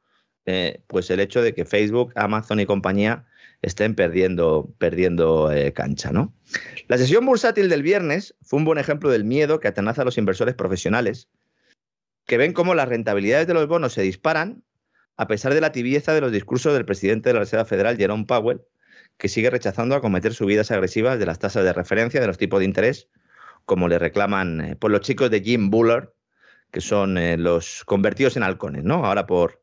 eh, 0.46 0.82
pues 0.88 1.12
el 1.12 1.20
hecho 1.20 1.42
de 1.42 1.54
que 1.54 1.66
Facebook, 1.66 2.14
Amazon 2.16 2.62
y 2.62 2.66
compañía 2.66 3.26
estén 3.62 3.96
perdiendo, 3.96 4.74
perdiendo 4.78 5.52
eh, 5.52 5.74
cancha, 5.74 6.12
¿no? 6.12 6.34
La 6.88 6.98
sesión 6.98 7.26
bursátil 7.26 7.68
del 7.70 7.84
viernes 7.84 8.34
fue 8.42 8.60
un 8.60 8.66
buen 8.66 8.78
ejemplo 8.78 9.10
del 9.10 9.26
miedo 9.26 9.60
que 9.60 9.68
atenaza 9.68 10.04
a 10.04 10.06
los 10.06 10.18
inversores 10.18 10.56
profesionales, 10.56 11.28
que 12.26 12.38
ven 12.38 12.54
cómo 12.54 12.76
las 12.76 12.88
rentabilidades 12.88 13.48
de 13.48 13.54
los 13.54 13.68
bonos 13.68 13.94
se 13.94 14.02
disparan 14.02 14.64
a 15.18 15.28
pesar 15.28 15.54
de 15.54 15.62
la 15.62 15.72
tibieza 15.72 16.14
de 16.14 16.22
los 16.22 16.32
discursos 16.32 16.74
del 16.74 16.86
presidente 16.86 17.30
de 17.30 17.34
la 17.34 17.40
Reserva 17.42 17.66
Federal, 17.66 17.98
Jerome 17.98 18.26
Powell, 18.26 18.62
que 19.18 19.28
sigue 19.28 19.50
rechazando 19.50 19.96
acometer 19.96 20.34
subidas 20.34 20.72
agresivas 20.72 21.20
de 21.20 21.26
las 21.26 21.40
tasas 21.40 21.66
de 21.66 21.74
referencia, 21.74 22.22
de 22.22 22.28
los 22.28 22.38
tipos 22.38 22.60
de 22.60 22.66
interés, 22.66 23.10
como 23.68 23.90
le 23.90 24.00
reclaman 24.00 24.62
eh, 24.62 24.76
por 24.78 24.90
los 24.90 25.02
chicos 25.02 25.30
de 25.30 25.42
Jim 25.42 25.70
Buller, 25.70 26.14
que 26.72 26.80
son 26.82 27.18
eh, 27.18 27.38
los 27.38 27.84
convertidos 27.86 28.38
en 28.38 28.44
halcones, 28.44 28.86
¿no? 28.86 29.06
Ahora 29.06 29.28
por, 29.28 29.62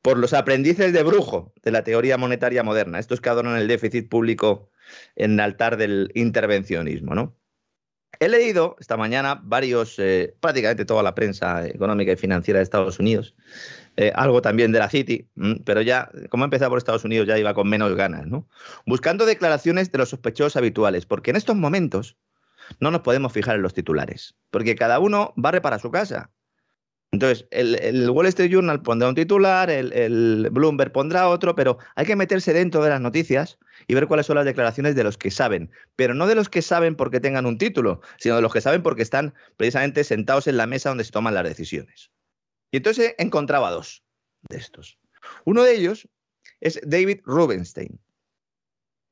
por 0.00 0.16
los 0.16 0.32
aprendices 0.32 0.92
de 0.94 1.02
brujo 1.02 1.52
de 1.62 1.70
la 1.70 1.84
teoría 1.84 2.16
monetaria 2.16 2.62
moderna, 2.62 2.98
estos 2.98 3.20
que 3.20 3.28
adoran 3.28 3.56
el 3.56 3.68
déficit 3.68 4.08
público 4.08 4.70
en 5.16 5.32
el 5.32 5.40
altar 5.40 5.76
del 5.76 6.10
intervencionismo, 6.14 7.14
¿no? 7.14 7.36
He 8.20 8.30
leído 8.30 8.76
esta 8.80 8.96
mañana 8.96 9.38
varios, 9.44 9.98
eh, 9.98 10.34
prácticamente 10.40 10.86
toda 10.86 11.02
la 11.02 11.14
prensa 11.14 11.66
económica 11.66 12.12
y 12.12 12.16
financiera 12.16 12.58
de 12.58 12.64
Estados 12.64 12.98
Unidos, 12.98 13.36
algo 14.14 14.42
también 14.42 14.72
de 14.72 14.78
la 14.78 14.90
City, 14.90 15.28
pero 15.64 15.80
ya, 15.80 16.10
como 16.28 16.44
he 16.44 16.46
empezado 16.46 16.70
por 16.70 16.78
Estados 16.78 17.04
Unidos, 17.04 17.26
ya 17.26 17.38
iba 17.38 17.54
con 17.54 17.68
menos 17.68 17.94
ganas, 17.94 18.26
¿no? 18.26 18.46
Buscando 18.86 19.24
declaraciones 19.24 19.90
de 19.90 19.98
los 19.98 20.10
sospechosos 20.10 20.56
habituales, 20.56 21.04
porque 21.06 21.30
en 21.30 21.36
estos 21.36 21.56
momentos 21.56 22.16
no 22.80 22.90
nos 22.90 23.02
podemos 23.02 23.32
fijar 23.32 23.56
en 23.56 23.62
los 23.62 23.74
titulares, 23.74 24.34
porque 24.50 24.74
cada 24.74 24.98
uno 24.98 25.32
barre 25.36 25.60
para 25.60 25.78
su 25.78 25.90
casa. 25.90 26.30
Entonces, 27.12 27.46
el, 27.50 28.10
Wall 28.10 28.26
Street 28.26 28.50
Journal 28.50 28.82
pondrá 28.82 29.08
un 29.08 29.14
titular, 29.14 29.70
el, 29.70 30.48
Bloomberg 30.50 30.92
pondrá 30.92 31.28
otro, 31.28 31.54
pero 31.54 31.78
hay 31.94 32.04
que 32.04 32.16
meterse 32.16 32.52
dentro 32.52 32.82
de 32.82 32.90
las 32.90 33.00
noticias 33.00 33.58
y 33.86 33.94
ver 33.94 34.06
cuáles 34.06 34.26
son 34.26 34.36
las 34.36 34.44
declaraciones 34.44 34.94
de 34.96 35.04
los 35.04 35.16
que 35.16 35.30
saben, 35.30 35.70
pero 35.94 36.14
no 36.14 36.26
de 36.26 36.34
los 36.34 36.48
que 36.48 36.62
saben 36.62 36.96
porque 36.96 37.20
tengan 37.20 37.46
un 37.46 37.58
título, 37.58 38.00
sino 38.18 38.36
de 38.36 38.42
los 38.42 38.52
que 38.52 38.60
saben 38.60 38.82
porque 38.82 39.02
están 39.02 39.34
precisamente 39.56 40.04
sentados 40.04 40.46
en 40.46 40.56
la 40.56 40.66
mesa 40.66 40.90
donde 40.90 41.04
se 41.04 41.12
toman 41.12 41.34
las 41.34 41.44
decisiones. 41.44 42.10
Y 42.70 42.78
entonces 42.78 43.14
encontraba 43.18 43.70
dos 43.70 44.02
de 44.48 44.58
estos. 44.58 44.98
Uno 45.44 45.62
de 45.62 45.74
ellos 45.74 46.08
es 46.60 46.80
David 46.84 47.20
Rubenstein. 47.24 48.00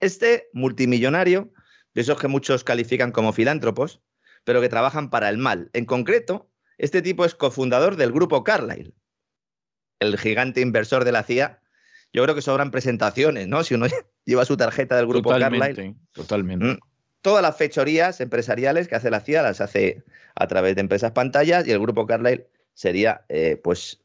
Este 0.00 0.48
multimillonario, 0.52 1.52
de 1.94 2.02
esos 2.02 2.18
que 2.18 2.28
muchos 2.28 2.64
califican 2.64 3.12
como 3.12 3.32
filántropos, 3.32 4.02
pero 4.44 4.60
que 4.60 4.68
trabajan 4.68 5.10
para 5.10 5.28
el 5.28 5.38
mal. 5.38 5.70
En 5.72 5.84
concreto, 5.84 6.50
este 6.78 7.02
tipo 7.02 7.24
es 7.24 7.34
cofundador 7.34 7.96
del 7.96 8.12
grupo 8.12 8.44
Carlyle, 8.44 8.94
el 10.00 10.18
gigante 10.18 10.60
inversor 10.60 11.04
de 11.04 11.12
la 11.12 11.22
CIA. 11.22 11.60
Yo 12.12 12.22
creo 12.22 12.34
que 12.34 12.42
sobran 12.42 12.70
presentaciones, 12.70 13.48
¿no? 13.48 13.64
Si 13.64 13.74
uno 13.74 13.86
lleva 14.24 14.44
su 14.44 14.56
tarjeta 14.56 14.96
del 14.96 15.06
grupo 15.06 15.30
Carlyle. 15.30 15.94
Totalmente. 16.12 16.66
Mm, 16.66 16.78
todas 17.22 17.42
las 17.42 17.56
fechorías 17.56 18.20
empresariales 18.20 18.88
que 18.88 18.96
hace 18.96 19.10
la 19.10 19.20
CIA 19.20 19.42
las 19.42 19.60
hace 19.60 20.04
a 20.34 20.46
través 20.46 20.74
de 20.74 20.82
empresas 20.82 21.12
pantallas 21.12 21.66
y 21.66 21.70
el 21.70 21.78
grupo 21.78 22.06
Carlyle 22.06 22.46
sería, 22.74 23.24
eh, 23.28 23.60
pues, 23.62 24.02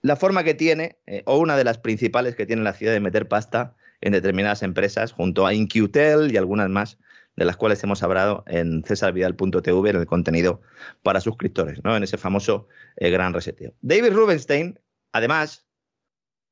la 0.00 0.16
forma 0.16 0.44
que 0.44 0.54
tiene, 0.54 0.98
eh, 1.06 1.22
o 1.26 1.38
una 1.38 1.56
de 1.56 1.64
las 1.64 1.78
principales 1.78 2.34
que 2.36 2.46
tiene 2.46 2.62
la 2.62 2.72
CIA 2.72 2.92
de 2.92 3.00
meter 3.00 3.28
pasta 3.28 3.76
en 4.00 4.12
determinadas 4.12 4.62
empresas, 4.62 5.12
junto 5.12 5.46
a 5.46 5.52
Inqtel 5.52 6.32
y 6.32 6.36
algunas 6.36 6.70
más, 6.70 6.98
de 7.38 7.44
las 7.44 7.56
cuales 7.56 7.82
hemos 7.84 8.02
hablado 8.02 8.42
en 8.48 8.82
cesarvidal.tv 8.82 9.90
en 9.90 9.96
el 9.96 10.06
contenido 10.06 10.60
para 11.04 11.20
suscriptores, 11.20 11.82
¿no? 11.84 11.96
en 11.96 12.02
ese 12.02 12.18
famoso 12.18 12.66
eh, 12.96 13.10
gran 13.10 13.32
reseteo. 13.32 13.74
David 13.80 14.12
Rubenstein, 14.12 14.80
además, 15.12 15.64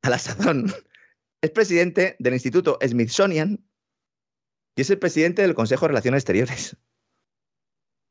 a 0.02 0.10
la 0.10 0.18
sazón, 0.18 0.72
es 1.42 1.50
presidente 1.50 2.14
del 2.20 2.34
Instituto 2.34 2.78
Smithsonian 2.86 3.64
y 4.76 4.82
es 4.82 4.90
el 4.90 4.98
presidente 5.00 5.42
del 5.42 5.54
Consejo 5.54 5.86
de 5.86 5.88
Relaciones 5.88 6.20
Exteriores. 6.20 6.76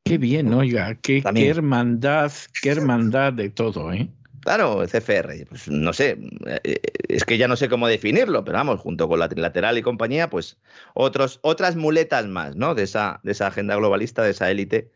Qué 0.04 0.18
bien, 0.18 0.54
oiga, 0.54 0.96
qué, 0.96 1.24
qué 1.24 1.50
hermandad, 1.50 2.32
qué 2.62 2.70
hermandad 2.72 3.32
de 3.32 3.50
todo, 3.52 3.94
¿eh? 3.94 4.12
Claro, 4.46 4.86
CFR, 4.86 5.44
pues 5.50 5.68
no 5.70 5.92
sé, 5.92 6.20
eh, 6.46 6.80
es 7.08 7.26
que 7.26 7.40
ya 7.40 7.48
no 7.48 7.56
sé 7.56 7.68
cómo 7.68 7.88
definirlo, 7.88 8.46
pero 8.46 8.60
vamos, 8.60 8.80
junto 8.80 9.08
con 9.08 9.18
la 9.18 9.28
trilateral 9.28 9.76
y 9.80 9.82
compañía, 9.82 10.30
pues 10.30 10.60
otros, 10.94 11.40
otras 11.42 11.76
muletas 11.76 12.28
más, 12.28 12.56
¿no? 12.56 12.76
De 12.76 12.84
esa, 12.84 13.20
de 13.24 13.32
esa 13.32 13.48
agenda 13.48 13.76
globalista, 13.76 14.22
de 14.22 14.30
esa 14.30 14.52
élite 14.52 14.92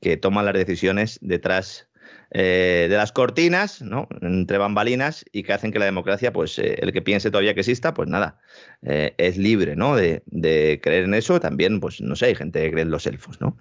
que 0.00 0.16
toma 0.16 0.44
las 0.44 0.54
decisiones 0.54 1.18
detrás 1.20 1.88
eh, 2.30 2.86
de 2.88 2.96
las 2.96 3.10
cortinas, 3.10 3.82
¿no? 3.82 4.06
Entre 4.20 4.56
bambalinas 4.56 5.24
y 5.32 5.42
que 5.42 5.52
hacen 5.52 5.72
que 5.72 5.80
la 5.80 5.86
democracia, 5.86 6.32
pues 6.32 6.56
eh, 6.60 6.76
el 6.80 6.92
que 6.92 7.02
piense 7.02 7.32
todavía 7.32 7.54
que 7.54 7.60
exista, 7.60 7.94
pues 7.94 8.08
nada, 8.08 8.38
es 8.82 9.36
libre, 9.36 9.74
¿no? 9.74 9.96
De, 9.96 10.22
de, 10.26 10.78
creer 10.80 11.06
en 11.06 11.14
eso. 11.14 11.40
También, 11.40 11.80
pues 11.80 12.00
no 12.00 12.14
sé, 12.14 12.26
hay 12.26 12.34
gente 12.36 12.62
que 12.62 12.70
cree 12.70 12.82
en 12.82 12.92
los 12.92 13.04
elfos, 13.08 13.40
¿no? 13.40 13.58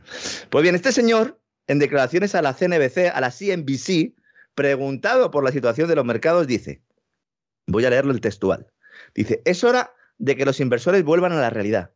Pues 0.51 0.61
bien, 0.61 0.75
este 0.75 0.91
señor, 0.91 1.39
en 1.65 1.79
declaraciones 1.79 2.35
a 2.35 2.43
la 2.43 2.53
CNBC, 2.53 3.09
a 3.11 3.19
la 3.21 3.31
CNBC, 3.31 4.20
preguntado 4.55 5.31
por 5.31 5.43
la 5.43 5.51
situación 5.51 5.87
de 5.87 5.95
los 5.95 6.05
mercados, 6.05 6.47
dice, 6.47 6.83
voy 7.67 7.85
a 7.85 7.89
leerlo 7.89 8.11
el 8.11 8.21
textual, 8.21 8.71
dice, 9.15 9.41
es 9.45 9.63
hora 9.63 9.93
de 10.17 10.35
que 10.35 10.45
los 10.45 10.59
inversores 10.59 11.03
vuelvan 11.03 11.31
a 11.31 11.41
la 11.41 11.49
realidad 11.49 11.93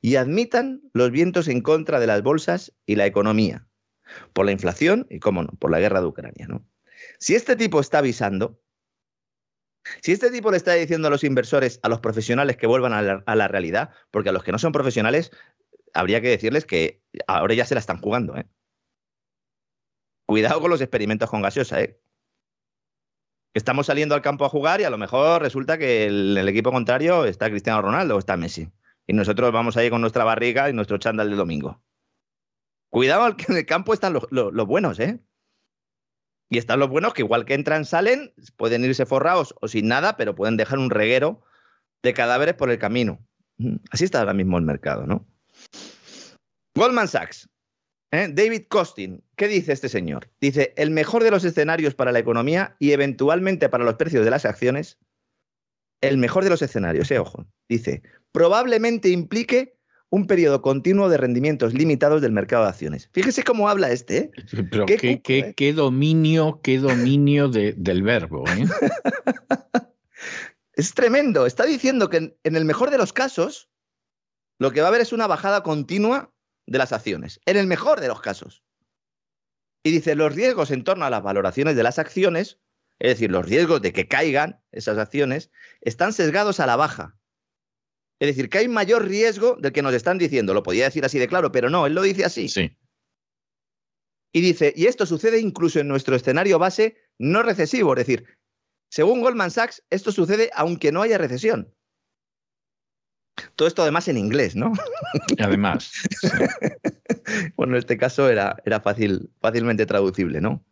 y 0.00 0.16
admitan 0.16 0.82
los 0.92 1.10
vientos 1.10 1.48
en 1.48 1.60
contra 1.60 2.00
de 2.00 2.06
las 2.06 2.22
bolsas 2.22 2.74
y 2.86 2.96
la 2.96 3.06
economía, 3.06 3.66
por 4.32 4.44
la 4.46 4.52
inflación 4.52 5.06
y, 5.08 5.20
cómo 5.20 5.42
no, 5.42 5.50
por 5.58 5.70
la 5.70 5.80
guerra 5.80 6.00
de 6.00 6.06
Ucrania. 6.06 6.46
¿no? 6.48 6.66
Si 7.18 7.34
este 7.34 7.56
tipo 7.56 7.80
está 7.80 7.98
avisando, 7.98 8.60
si 10.00 10.12
este 10.12 10.30
tipo 10.30 10.50
le 10.50 10.56
está 10.56 10.74
diciendo 10.74 11.08
a 11.08 11.10
los 11.10 11.24
inversores, 11.24 11.80
a 11.82 11.88
los 11.88 12.00
profesionales 12.00 12.56
que 12.56 12.66
vuelvan 12.66 12.92
a 12.92 13.02
la, 13.02 13.22
a 13.26 13.36
la 13.36 13.48
realidad, 13.48 13.90
porque 14.10 14.28
a 14.28 14.32
los 14.32 14.44
que 14.44 14.52
no 14.52 14.58
son 14.58 14.72
profesionales 14.72 15.30
habría 15.94 16.20
que 16.20 16.28
decirles 16.28 16.64
que 16.64 17.02
ahora 17.26 17.54
ya 17.54 17.66
se 17.66 17.74
la 17.74 17.80
están 17.80 17.98
jugando, 17.98 18.36
¿eh? 18.36 18.46
Cuidado 20.32 20.62
con 20.62 20.70
los 20.70 20.80
experimentos 20.80 21.28
con 21.28 21.42
gaseosa, 21.42 21.82
¿eh? 21.82 22.00
Estamos 23.52 23.84
saliendo 23.84 24.14
al 24.14 24.22
campo 24.22 24.46
a 24.46 24.48
jugar 24.48 24.80
y 24.80 24.84
a 24.84 24.88
lo 24.88 24.96
mejor 24.96 25.42
resulta 25.42 25.76
que 25.76 26.06
el, 26.06 26.38
el 26.38 26.48
equipo 26.48 26.72
contrario 26.72 27.26
está 27.26 27.50
Cristiano 27.50 27.82
Ronaldo 27.82 28.16
o 28.16 28.18
está 28.18 28.38
Messi. 28.38 28.72
Y 29.06 29.12
nosotros 29.12 29.52
vamos 29.52 29.76
ahí 29.76 29.90
con 29.90 30.00
nuestra 30.00 30.24
barriga 30.24 30.70
y 30.70 30.72
nuestro 30.72 30.96
chándal 30.96 31.28
de 31.28 31.36
domingo. 31.36 31.82
Cuidado, 32.88 33.36
que 33.36 33.44
en 33.52 33.58
el 33.58 33.66
campo 33.66 33.92
están 33.92 34.14
los, 34.14 34.26
los, 34.30 34.66
buenos, 34.66 34.98
¿eh? 35.00 35.22
Y 36.48 36.56
están 36.56 36.80
los 36.80 36.88
buenos 36.88 37.12
que 37.12 37.20
igual 37.20 37.44
que 37.44 37.52
entran, 37.52 37.84
salen, 37.84 38.32
pueden 38.56 38.86
irse 38.86 39.04
forrados 39.04 39.54
o 39.60 39.68
sin 39.68 39.86
nada, 39.86 40.16
pero 40.16 40.34
pueden 40.34 40.56
dejar 40.56 40.78
un 40.78 40.88
reguero 40.88 41.42
de 42.02 42.14
cadáveres 42.14 42.54
por 42.54 42.70
el 42.70 42.78
camino. 42.78 43.18
Así 43.90 44.04
está 44.04 44.20
ahora 44.20 44.32
mismo 44.32 44.56
el 44.56 44.64
mercado, 44.64 45.06
¿no? 45.06 45.26
Goldman 46.74 47.08
Sachs 47.08 47.51
¿Eh? 48.12 48.28
David 48.30 48.64
Costin, 48.68 49.24
¿qué 49.36 49.48
dice 49.48 49.72
este 49.72 49.88
señor? 49.88 50.30
Dice, 50.38 50.74
el 50.76 50.90
mejor 50.90 51.24
de 51.24 51.30
los 51.30 51.44
escenarios 51.44 51.94
para 51.94 52.12
la 52.12 52.18
economía 52.18 52.76
y 52.78 52.92
eventualmente 52.92 53.70
para 53.70 53.84
los 53.84 53.94
precios 53.94 54.24
de 54.24 54.30
las 54.30 54.44
acciones, 54.44 54.98
el 56.02 56.18
mejor 56.18 56.44
de 56.44 56.50
los 56.50 56.60
escenarios, 56.60 57.10
eh, 57.10 57.18
ojo, 57.18 57.46
dice, 57.70 58.02
probablemente 58.30 59.08
implique 59.08 59.78
un 60.10 60.26
periodo 60.26 60.60
continuo 60.60 61.08
de 61.08 61.16
rendimientos 61.16 61.72
limitados 61.72 62.20
del 62.20 62.32
mercado 62.32 62.64
de 62.64 62.68
acciones. 62.68 63.08
Fíjese 63.14 63.44
cómo 63.44 63.70
habla 63.70 63.90
este. 63.90 64.18
¿eh? 64.18 64.30
Pero 64.70 64.84
qué, 64.84 65.22
qué, 65.22 65.54
qué, 65.56 65.72
dominio, 65.72 66.60
qué 66.62 66.78
dominio 66.78 67.48
de, 67.48 67.72
del 67.78 68.02
verbo. 68.02 68.44
¿eh? 68.48 68.66
es 70.74 70.92
tremendo. 70.92 71.46
Está 71.46 71.64
diciendo 71.64 72.10
que 72.10 72.36
en 72.44 72.56
el 72.56 72.66
mejor 72.66 72.90
de 72.90 72.98
los 72.98 73.14
casos, 73.14 73.70
lo 74.58 74.70
que 74.70 74.82
va 74.82 74.88
a 74.88 74.90
haber 74.90 75.00
es 75.00 75.14
una 75.14 75.26
bajada 75.26 75.62
continua 75.62 76.31
de 76.66 76.78
las 76.78 76.92
acciones, 76.92 77.40
en 77.46 77.56
el 77.56 77.66
mejor 77.66 78.00
de 78.00 78.08
los 78.08 78.20
casos. 78.20 78.64
Y 79.84 79.90
dice, 79.90 80.14
los 80.14 80.34
riesgos 80.34 80.70
en 80.70 80.84
torno 80.84 81.04
a 81.04 81.10
las 81.10 81.22
valoraciones 81.22 81.76
de 81.76 81.82
las 81.82 81.98
acciones, 81.98 82.60
es 82.98 83.10
decir, 83.10 83.30
los 83.30 83.46
riesgos 83.46 83.82
de 83.82 83.92
que 83.92 84.06
caigan 84.06 84.62
esas 84.70 84.98
acciones, 84.98 85.50
están 85.80 86.12
sesgados 86.12 86.60
a 86.60 86.66
la 86.66 86.76
baja. 86.76 87.18
Es 88.20 88.28
decir, 88.28 88.48
que 88.48 88.58
hay 88.58 88.68
mayor 88.68 89.08
riesgo 89.08 89.56
del 89.56 89.72
que 89.72 89.82
nos 89.82 89.94
están 89.94 90.18
diciendo. 90.18 90.54
Lo 90.54 90.62
podía 90.62 90.84
decir 90.84 91.04
así 91.04 91.18
de 91.18 91.26
claro, 91.26 91.50
pero 91.50 91.68
no, 91.68 91.86
él 91.86 91.94
lo 91.94 92.02
dice 92.02 92.24
así. 92.24 92.48
Sí. 92.48 92.76
Y 94.32 94.40
dice, 94.40 94.72
y 94.76 94.86
esto 94.86 95.04
sucede 95.04 95.40
incluso 95.40 95.80
en 95.80 95.88
nuestro 95.88 96.14
escenario 96.14 96.58
base 96.58 96.96
no 97.18 97.42
recesivo, 97.42 97.92
es 97.92 98.06
decir, 98.06 98.38
según 98.88 99.20
Goldman 99.20 99.50
Sachs, 99.50 99.82
esto 99.90 100.12
sucede 100.12 100.50
aunque 100.54 100.92
no 100.92 101.02
haya 101.02 101.18
recesión. 101.18 101.74
Todo 103.56 103.68
esto 103.68 103.82
además 103.82 104.08
en 104.08 104.18
inglés, 104.18 104.56
¿no? 104.56 104.72
Además. 105.38 105.92
bueno, 107.56 107.74
en 107.74 107.78
este 107.78 107.96
caso 107.96 108.28
era, 108.28 108.56
era 108.64 108.80
fácil, 108.80 109.30
fácilmente 109.40 109.86
traducible, 109.86 110.40
¿no? 110.40 110.64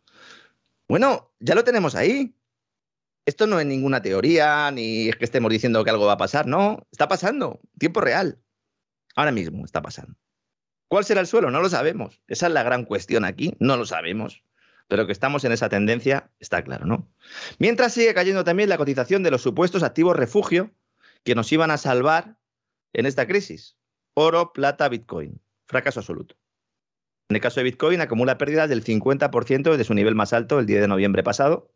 Bueno, 0.87 1.33
ya 1.39 1.55
lo 1.55 1.63
tenemos 1.63 1.95
ahí. 1.95 2.35
Esto 3.25 3.47
no 3.47 3.59
es 3.59 3.65
ninguna 3.65 4.01
teoría, 4.01 4.71
ni 4.71 5.09
es 5.09 5.15
que 5.15 5.25
estemos 5.25 5.51
diciendo 5.51 5.83
que 5.83 5.89
algo 5.89 6.05
va 6.05 6.13
a 6.13 6.17
pasar, 6.17 6.47
no. 6.47 6.87
Está 6.91 7.07
pasando, 7.07 7.61
tiempo 7.77 8.01
real. 8.01 8.39
Ahora 9.15 9.31
mismo 9.31 9.63
está 9.65 9.81
pasando. 9.81 10.15
¿Cuál 10.87 11.05
será 11.05 11.21
el 11.21 11.27
suelo? 11.27 11.51
No 11.51 11.61
lo 11.61 11.69
sabemos. 11.69 12.21
Esa 12.27 12.47
es 12.47 12.53
la 12.53 12.63
gran 12.63 12.83
cuestión 12.83 13.23
aquí, 13.23 13.55
no 13.59 13.77
lo 13.77 13.85
sabemos. 13.85 14.43
Pero 14.87 15.05
que 15.05 15.13
estamos 15.13 15.45
en 15.45 15.53
esa 15.53 15.69
tendencia 15.69 16.29
está 16.39 16.63
claro, 16.63 16.85
¿no? 16.85 17.09
Mientras 17.59 17.93
sigue 17.93 18.13
cayendo 18.13 18.43
también 18.43 18.67
la 18.67 18.77
cotización 18.77 19.23
de 19.23 19.31
los 19.31 19.41
supuestos 19.41 19.83
activos 19.83 20.17
refugio 20.17 20.75
que 21.23 21.33
nos 21.35 21.49
iban 21.53 21.71
a 21.71 21.77
salvar 21.77 22.37
en 22.93 23.05
esta 23.05 23.27
crisis. 23.27 23.77
Oro, 24.13 24.53
plata, 24.53 24.89
Bitcoin. 24.89 25.41
Fracaso 25.67 26.01
absoluto. 26.01 26.35
En 27.29 27.35
el 27.35 27.41
caso 27.41 27.61
de 27.61 27.63
Bitcoin, 27.63 28.01
acumula 28.01 28.37
pérdidas 28.37 28.69
del 28.69 28.83
50% 28.83 29.77
de 29.77 29.83
su 29.83 29.93
nivel 29.93 30.15
más 30.15 30.33
alto 30.33 30.59
el 30.59 30.65
10 30.65 30.81
de 30.81 30.87
noviembre 30.87 31.23
pasado. 31.23 31.71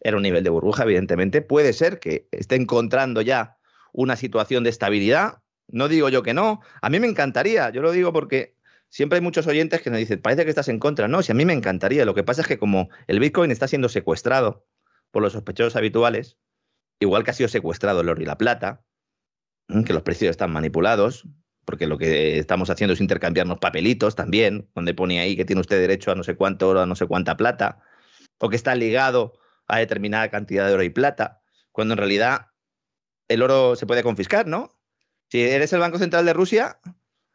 Era 0.00 0.16
un 0.16 0.24
nivel 0.24 0.42
de 0.42 0.50
burbuja, 0.50 0.82
evidentemente. 0.82 1.40
Puede 1.40 1.72
ser 1.72 2.00
que 2.00 2.28
esté 2.32 2.56
encontrando 2.56 3.22
ya 3.22 3.58
una 3.92 4.16
situación 4.16 4.64
de 4.64 4.70
estabilidad. 4.70 5.42
No 5.68 5.86
digo 5.88 6.08
yo 6.08 6.22
que 6.22 6.34
no. 6.34 6.60
A 6.80 6.90
mí 6.90 6.98
me 6.98 7.06
encantaría. 7.06 7.70
Yo 7.70 7.80
lo 7.80 7.92
digo 7.92 8.12
porque 8.12 8.56
siempre 8.88 9.18
hay 9.18 9.22
muchos 9.22 9.46
oyentes 9.46 9.82
que 9.82 9.90
nos 9.90 10.00
dicen, 10.00 10.20
parece 10.20 10.44
que 10.44 10.50
estás 10.50 10.68
en 10.68 10.80
contra. 10.80 11.06
No, 11.06 11.22
si 11.22 11.30
a 11.30 11.34
mí 11.36 11.44
me 11.44 11.52
encantaría. 11.52 12.04
Lo 12.04 12.14
que 12.14 12.24
pasa 12.24 12.42
es 12.42 12.48
que 12.48 12.58
como 12.58 12.88
el 13.06 13.20
Bitcoin 13.20 13.52
está 13.52 13.68
siendo 13.68 13.88
secuestrado 13.88 14.66
por 15.12 15.22
los 15.22 15.32
sospechosos 15.32 15.76
habituales, 15.76 16.38
igual 16.98 17.22
que 17.22 17.30
ha 17.30 17.34
sido 17.34 17.48
secuestrado 17.48 18.00
el 18.00 18.08
oro 18.08 18.20
y 18.20 18.26
la 18.26 18.36
plata, 18.36 18.82
que 19.86 19.92
los 19.92 20.02
precios 20.02 20.30
están 20.30 20.52
manipulados, 20.52 21.26
porque 21.64 21.86
lo 21.86 21.98
que 21.98 22.38
estamos 22.38 22.70
haciendo 22.70 22.94
es 22.94 23.00
intercambiarnos 23.00 23.58
papelitos 23.58 24.14
también, 24.14 24.68
donde 24.74 24.94
pone 24.94 25.20
ahí 25.20 25.36
que 25.36 25.44
tiene 25.44 25.60
usted 25.60 25.80
derecho 25.80 26.10
a 26.10 26.14
no 26.14 26.24
sé 26.24 26.34
cuánto 26.34 26.68
oro, 26.68 26.82
a 26.82 26.86
no 26.86 26.94
sé 26.94 27.06
cuánta 27.06 27.36
plata, 27.36 27.80
o 28.38 28.48
que 28.48 28.56
está 28.56 28.74
ligado 28.74 29.38
a 29.68 29.78
determinada 29.78 30.28
cantidad 30.28 30.66
de 30.66 30.74
oro 30.74 30.82
y 30.82 30.90
plata, 30.90 31.40
cuando 31.70 31.94
en 31.94 31.98
realidad 31.98 32.48
el 33.28 33.42
oro 33.42 33.76
se 33.76 33.86
puede 33.86 34.02
confiscar, 34.02 34.46
¿no? 34.46 34.78
Si 35.30 35.40
eres 35.40 35.72
el 35.72 35.80
Banco 35.80 35.98
Central 35.98 36.26
de 36.26 36.32
Rusia 36.34 36.78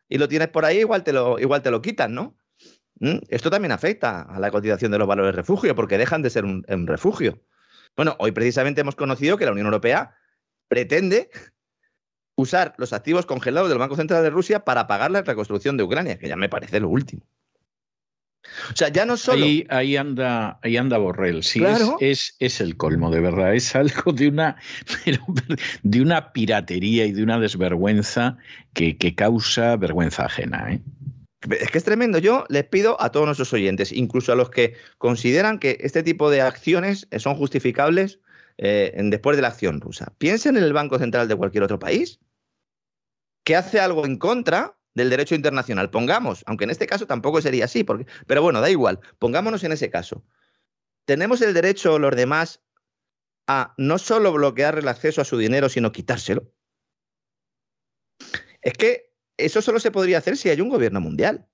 y 0.07 0.17
lo 0.17 0.27
tienes 0.27 0.49
por 0.49 0.65
ahí, 0.65 0.79
igual 0.79 1.03
te 1.03 1.13
lo, 1.13 1.39
igual 1.39 1.63
te 1.63 1.71
lo 1.71 1.81
quitan, 1.81 2.13
¿no? 2.13 2.37
Esto 3.29 3.49
también 3.49 3.71
afecta 3.71 4.21
a 4.21 4.39
la 4.39 4.51
cotización 4.51 4.91
de 4.91 4.97
los 4.97 5.07
valores 5.07 5.35
refugio, 5.35 5.75
porque 5.75 5.97
dejan 5.97 6.21
de 6.21 6.29
ser 6.29 6.45
un 6.45 6.87
refugio. 6.87 7.41
Bueno, 7.95 8.15
hoy 8.19 8.31
precisamente 8.31 8.81
hemos 8.81 8.95
conocido 8.95 9.37
que 9.37 9.45
la 9.45 9.51
Unión 9.51 9.65
Europea 9.65 10.15
pretende 10.67 11.29
usar 12.37 12.75
los 12.77 12.93
activos 12.93 13.25
congelados 13.25 13.67
del 13.67 13.79
Banco 13.79 13.97
Central 13.97 14.23
de 14.23 14.29
Rusia 14.29 14.63
para 14.63 14.87
pagar 14.87 15.11
la 15.11 15.23
reconstrucción 15.23 15.75
de 15.75 15.83
Ucrania, 15.83 16.17
que 16.17 16.29
ya 16.29 16.37
me 16.37 16.47
parece 16.47 16.79
lo 16.79 16.87
último. 16.87 17.23
O 18.71 18.75
sea, 18.75 18.89
ya 18.89 19.05
no 19.05 19.17
solo. 19.17 19.45
Ahí, 19.69 19.97
anda, 19.97 20.59
ahí 20.63 20.77
anda 20.77 20.97
Borrell. 20.97 21.43
Sí, 21.43 21.61
es, 21.99 22.35
es, 22.39 22.61
el 22.61 22.77
colmo, 22.77 23.11
de 23.11 23.19
verdad. 23.19 23.53
Es 23.53 23.75
algo 23.75 24.13
de 24.13 24.29
una, 24.29 24.55
de 25.83 26.01
una 26.01 26.31
piratería 26.31 27.05
y 27.05 27.11
de 27.11 27.23
una 27.23 27.39
desvergüenza 27.39 28.37
que, 28.73 28.95
causa 29.15 29.75
vergüenza 29.75 30.25
ajena. 30.25 30.71
¿eh? 30.71 30.81
Es 31.59 31.71
que 31.71 31.77
es 31.77 31.83
tremendo. 31.83 32.19
Yo 32.19 32.45
les 32.49 32.63
pido 32.65 33.01
a 33.01 33.11
todos 33.11 33.25
nuestros 33.25 33.51
oyentes, 33.51 33.91
incluso 33.91 34.31
a 34.31 34.35
los 34.35 34.49
que 34.49 34.75
consideran 34.97 35.59
que 35.59 35.77
este 35.81 36.03
tipo 36.03 36.29
de 36.29 36.41
acciones 36.41 37.07
son 37.17 37.35
justificables 37.35 38.19
eh, 38.57 38.93
después 39.03 39.35
de 39.35 39.41
la 39.41 39.49
acción 39.49 39.81
rusa, 39.81 40.13
piensen 40.17 40.57
en 40.57 40.63
el 40.63 40.73
Banco 40.73 40.97
Central 40.97 41.27
de 41.27 41.35
cualquier 41.35 41.63
otro 41.63 41.77
país 41.77 42.19
que 43.47 43.55
hace 43.55 43.79
algo 43.79 44.05
en 44.05 44.17
contra 44.17 44.77
del 44.93 45.09
derecho 45.09 45.33
internacional. 45.33 45.89
Pongamos, 45.89 46.43
aunque 46.47 46.65
en 46.65 46.69
este 46.69 46.85
caso 46.85 47.07
tampoco 47.07 47.41
sería 47.41 47.63
así, 47.63 47.85
porque, 47.85 48.05
pero 48.25 48.41
bueno, 48.41 48.59
da 48.59 48.69
igual, 48.69 48.99
pongámonos 49.19 49.63
en 49.63 49.71
ese 49.71 49.89
caso. 49.89 50.25
Tenemos 51.05 51.41
el 51.41 51.53
derecho 51.53 51.97
los 51.97 52.13
demás 52.13 52.61
a 53.47 53.73
no 53.77 53.99
solo 53.99 54.33
bloquear 54.33 54.79
el 54.79 54.89
acceso 54.89 55.21
a 55.21 55.23
su 55.23 55.37
dinero, 55.37 55.69
sino 55.69 55.93
quitárselo. 55.93 56.53
Es 58.61 58.73
que 58.73 59.13
eso 59.37 59.61
solo 59.61 59.79
se 59.79 59.91
podría 59.91 60.17
hacer 60.17 60.35
si 60.35 60.49
hay 60.49 60.59
un 60.59 60.67
gobierno 60.67 60.99
mundial. 60.99 61.47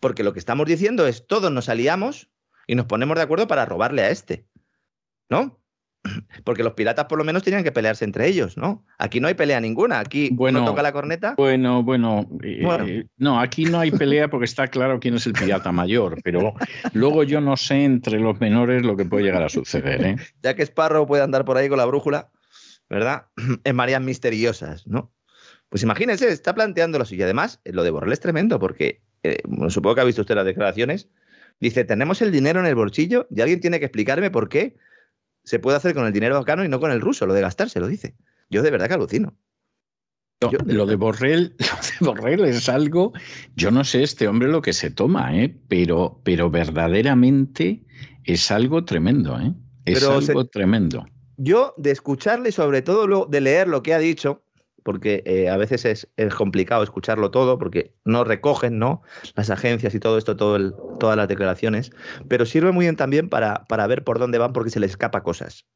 Porque 0.00 0.24
lo 0.24 0.32
que 0.32 0.40
estamos 0.40 0.66
diciendo 0.66 1.06
es 1.06 1.28
todos 1.28 1.52
nos 1.52 1.68
aliamos 1.68 2.28
y 2.66 2.74
nos 2.74 2.86
ponemos 2.86 3.16
de 3.16 3.22
acuerdo 3.22 3.46
para 3.46 3.66
robarle 3.66 4.02
a 4.02 4.10
este. 4.10 4.48
¿No? 5.30 5.61
Porque 6.44 6.62
los 6.62 6.74
piratas 6.74 7.06
por 7.06 7.18
lo 7.18 7.24
menos 7.24 7.42
tenían 7.42 7.62
que 7.62 7.72
pelearse 7.72 8.04
entre 8.04 8.26
ellos, 8.26 8.56
¿no? 8.56 8.84
Aquí 8.98 9.20
no 9.20 9.28
hay 9.28 9.34
pelea 9.34 9.60
ninguna, 9.60 10.00
aquí 10.00 10.30
bueno, 10.32 10.60
no 10.60 10.66
toca 10.66 10.82
la 10.82 10.92
corneta. 10.92 11.34
Bueno, 11.36 11.82
bueno, 11.82 12.28
eh, 12.42 13.06
no, 13.16 13.40
aquí 13.40 13.64
no 13.64 13.80
hay 13.80 13.90
pelea 13.90 14.28
porque 14.28 14.46
está 14.46 14.68
claro 14.68 14.98
quién 15.00 15.14
es 15.14 15.26
el 15.26 15.32
pirata 15.32 15.70
mayor, 15.72 16.20
pero 16.22 16.54
luego 16.92 17.22
yo 17.22 17.40
no 17.40 17.56
sé 17.56 17.84
entre 17.84 18.18
los 18.18 18.40
menores 18.40 18.84
lo 18.84 18.96
que 18.96 19.04
puede 19.04 19.24
llegar 19.24 19.42
a 19.42 19.48
suceder. 19.48 20.04
¿eh? 20.04 20.16
Ya 20.42 20.54
que 20.54 20.62
Sparrow 20.62 21.06
puede 21.06 21.22
andar 21.22 21.44
por 21.44 21.56
ahí 21.56 21.68
con 21.68 21.78
la 21.78 21.84
brújula, 21.84 22.30
¿verdad? 22.88 23.26
En 23.64 23.76
mareas 23.76 24.02
misteriosas, 24.02 24.86
¿no? 24.86 25.12
Pues 25.72 25.82
imagínense, 25.82 26.28
está 26.28 26.54
planteando 26.54 27.00
así. 27.00 27.16
Y 27.16 27.22
además, 27.22 27.60
eh, 27.64 27.72
lo 27.72 27.82
de 27.82 27.90
Borrell 27.90 28.12
es 28.12 28.20
tremendo 28.20 28.58
porque, 28.58 29.00
eh, 29.22 29.38
supongo 29.68 29.94
que 29.94 30.00
ha 30.02 30.04
visto 30.04 30.20
usted 30.20 30.34
las 30.34 30.44
declaraciones, 30.44 31.08
dice, 31.60 31.84
tenemos 31.84 32.20
el 32.20 32.30
dinero 32.30 32.60
en 32.60 32.66
el 32.66 32.74
bolsillo 32.74 33.26
y 33.30 33.40
alguien 33.40 33.60
tiene 33.60 33.78
que 33.78 33.86
explicarme 33.86 34.30
por 34.30 34.50
qué 34.50 34.76
se 35.44 35.58
puede 35.58 35.76
hacer 35.76 35.94
con 35.94 36.06
el 36.06 36.12
dinero 36.12 36.36
afgano 36.36 36.64
y 36.64 36.68
no 36.68 36.80
con 36.80 36.90
el 36.90 37.00
ruso, 37.00 37.26
lo 37.26 37.34
de 37.34 37.40
gastarse, 37.40 37.80
lo 37.80 37.88
dice. 37.88 38.14
Yo 38.50 38.62
de 38.62 38.70
verdad 38.70 38.88
que 38.88 38.94
alucino. 38.94 39.36
lo, 40.66 40.86
de 40.86 40.96
Borrell, 40.96 41.56
lo 42.00 42.12
de 42.12 42.20
Borrell 42.20 42.44
es 42.44 42.68
algo, 42.68 43.12
yo 43.56 43.70
no 43.70 43.84
sé 43.84 44.02
este 44.02 44.28
hombre 44.28 44.48
lo 44.48 44.62
que 44.62 44.72
se 44.72 44.90
toma, 44.90 45.36
¿eh? 45.36 45.56
pero, 45.68 46.20
pero 46.24 46.50
verdaderamente 46.50 47.84
es 48.24 48.50
algo 48.50 48.84
tremendo, 48.84 49.38
¿eh? 49.40 49.54
es 49.84 50.02
algo 50.04 50.46
tremendo. 50.46 51.06
Yo 51.36 51.74
de 51.76 51.90
escucharle, 51.90 52.52
sobre 52.52 52.82
todo 52.82 53.26
de 53.26 53.40
leer 53.40 53.68
lo 53.68 53.82
que 53.82 53.94
ha 53.94 53.98
dicho, 53.98 54.44
porque 54.82 55.22
eh, 55.26 55.48
a 55.48 55.56
veces 55.56 55.84
es, 55.84 56.34
complicado 56.34 56.82
escucharlo 56.82 57.30
todo, 57.30 57.58
porque 57.58 57.94
no 58.04 58.24
recogen 58.24 58.78
¿no? 58.78 59.02
las 59.34 59.50
agencias 59.50 59.94
y 59.94 60.00
todo 60.00 60.18
esto, 60.18 60.36
todo 60.36 60.72
todas 60.98 61.16
las 61.16 61.28
declaraciones, 61.28 61.92
pero 62.28 62.46
sirve 62.46 62.72
muy 62.72 62.86
bien 62.86 62.96
también 62.96 63.28
para, 63.28 63.64
para 63.64 63.86
ver 63.86 64.04
por 64.04 64.18
dónde 64.18 64.38
van 64.38 64.52
porque 64.52 64.70
se 64.70 64.80
les 64.80 64.92
escapa 64.92 65.22
cosas. 65.22 65.66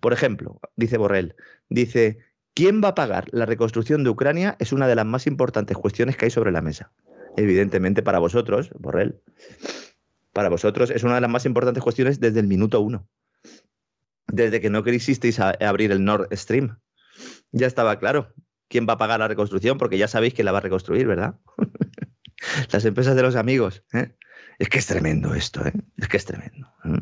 Por 0.00 0.12
ejemplo, 0.12 0.60
dice 0.76 0.98
Borrell, 0.98 1.34
dice, 1.68 2.18
¿quién 2.54 2.82
va 2.82 2.88
a 2.88 2.94
pagar 2.94 3.26
la 3.32 3.46
reconstrucción 3.46 4.04
de 4.04 4.10
Ucrania? 4.10 4.56
Es 4.58 4.72
una 4.72 4.86
de 4.86 4.94
las 4.94 5.06
más 5.06 5.26
importantes 5.26 5.76
cuestiones 5.76 6.16
que 6.16 6.26
hay 6.26 6.30
sobre 6.30 6.52
la 6.52 6.62
mesa. 6.62 6.92
Evidentemente 7.36 8.02
para 8.02 8.20
vosotros, 8.20 8.70
Borrell, 8.78 9.20
para 10.32 10.48
vosotros 10.48 10.90
es 10.90 11.02
una 11.02 11.16
de 11.16 11.20
las 11.20 11.30
más 11.30 11.46
importantes 11.46 11.82
cuestiones 11.82 12.20
desde 12.20 12.40
el 12.40 12.46
minuto 12.46 12.80
uno. 12.80 13.08
Desde 14.28 14.60
que 14.60 14.70
no 14.70 14.82
quisisteis 14.84 15.38
abrir 15.40 15.92
el 15.92 16.04
Nord 16.04 16.28
Stream 16.32 16.78
ya 17.54 17.66
estaba 17.66 17.98
claro 17.98 18.34
quién 18.74 18.88
va 18.88 18.94
a 18.94 18.98
pagar 18.98 19.20
la 19.20 19.28
reconstrucción, 19.28 19.78
porque 19.78 19.98
ya 19.98 20.08
sabéis 20.08 20.34
que 20.34 20.42
la 20.42 20.50
va 20.50 20.58
a 20.58 20.62
reconstruir, 20.62 21.06
¿verdad? 21.06 21.36
Las 22.72 22.84
empresas 22.84 23.14
de 23.14 23.22
los 23.22 23.36
amigos. 23.36 23.84
¿eh? 23.92 24.16
Es 24.58 24.68
que 24.68 24.78
es 24.78 24.86
tremendo 24.86 25.32
esto, 25.32 25.64
¿eh? 25.64 25.72
es 25.96 26.08
que 26.08 26.16
es 26.16 26.24
tremendo. 26.24 26.68
¿eh? 26.84 26.98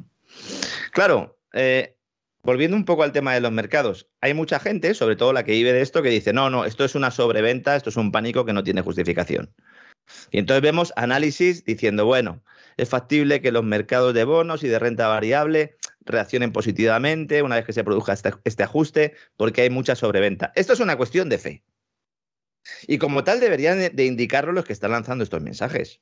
Claro, 0.93 1.39
eh, 1.55 1.97
volviendo 2.43 2.77
un 2.77 2.85
poco 2.85 3.05
al 3.05 3.13
tema 3.13 3.33
de 3.33 3.41
los 3.41 3.53
mercados, 3.53 4.11
hay 4.21 4.35
mucha 4.35 4.61
gente, 4.61 4.93
sobre 4.93 5.17
todo 5.17 5.33
la 5.33 5.47
que 5.47 5.53
vive 5.53 5.73
de 5.73 5.81
esto, 5.81 6.03
que 6.03 6.11
dice, 6.11 6.35
no, 6.35 6.51
no, 6.51 6.67
esto 6.67 6.85
es 6.85 6.95
una 6.95 7.11
sobreventa, 7.11 7.75
esto 7.75 7.89
es 7.89 7.97
un 7.97 8.13
pánico 8.13 8.45
que 8.45 8.53
no 8.53 8.63
tiene 8.63 8.83
justificación. 8.83 9.55
Y 10.31 10.41
entonces 10.41 10.61
vemos 10.61 10.93
análisis 10.97 11.65
diciendo, 11.65 12.05
bueno, 12.05 12.43
es 12.77 12.89
factible 12.89 13.41
que 13.41 13.53
los 13.53 13.65
mercados 13.65 14.15
de 14.15 14.25
bonos 14.25 14.63
y 14.65 14.69
de 14.69 14.79
renta 14.79 15.09
variable 15.09 15.77
reaccionen 16.05 16.53
positivamente 16.53 17.43
una 17.43 17.57
vez 17.57 17.65
que 17.65 17.73
se 17.73 17.85
produzca 17.85 18.13
este, 18.13 18.33
este, 18.45 18.63
ajuste, 18.63 19.15
porque 19.37 19.63
hay 19.63 19.71
mucha 19.71 19.95
sobreventa. 19.95 20.53
Esto 20.55 20.73
es 20.73 20.81
una 20.81 20.97
cuestión 20.97 21.29
de 21.29 21.39
fe. 21.39 21.65
Y 22.87 22.99
como 22.99 23.25
tal 23.25 23.41
deberían 23.41 23.79
de 23.95 24.05
indicarlo 24.05 24.53
los 24.53 24.65
que 24.65 24.73
están 24.73 24.93
lanzando 24.93 25.25
estos 25.25 25.43
mensajes. 25.43 26.01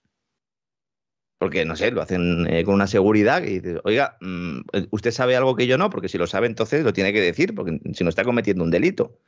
Porque, 1.41 1.65
no 1.65 1.75
sé, 1.75 1.91
lo 1.91 2.03
hacen 2.03 2.47
eh, 2.53 2.65
con 2.65 2.75
una 2.75 2.87
seguridad 2.87 3.43
y 3.43 3.61
dices, 3.61 3.81
oiga, 3.85 4.19
mm, 4.21 4.61
usted 4.91 5.11
sabe 5.11 5.37
algo 5.37 5.57
que 5.57 5.67
yo 5.67 5.79
no, 5.79 5.89
porque 5.89 6.11
si 6.11 6.19
lo 6.19 6.27
sabe 6.27 6.47
entonces 6.47 6.85
lo 6.85 6.93
tiene 6.93 7.15
que 7.15 7.21
decir, 7.23 7.55
porque 7.55 7.81
si 7.95 8.05
no 8.05 8.11
está 8.11 8.25
cometiendo 8.25 8.63
un 8.63 8.71
delito. 8.71 9.19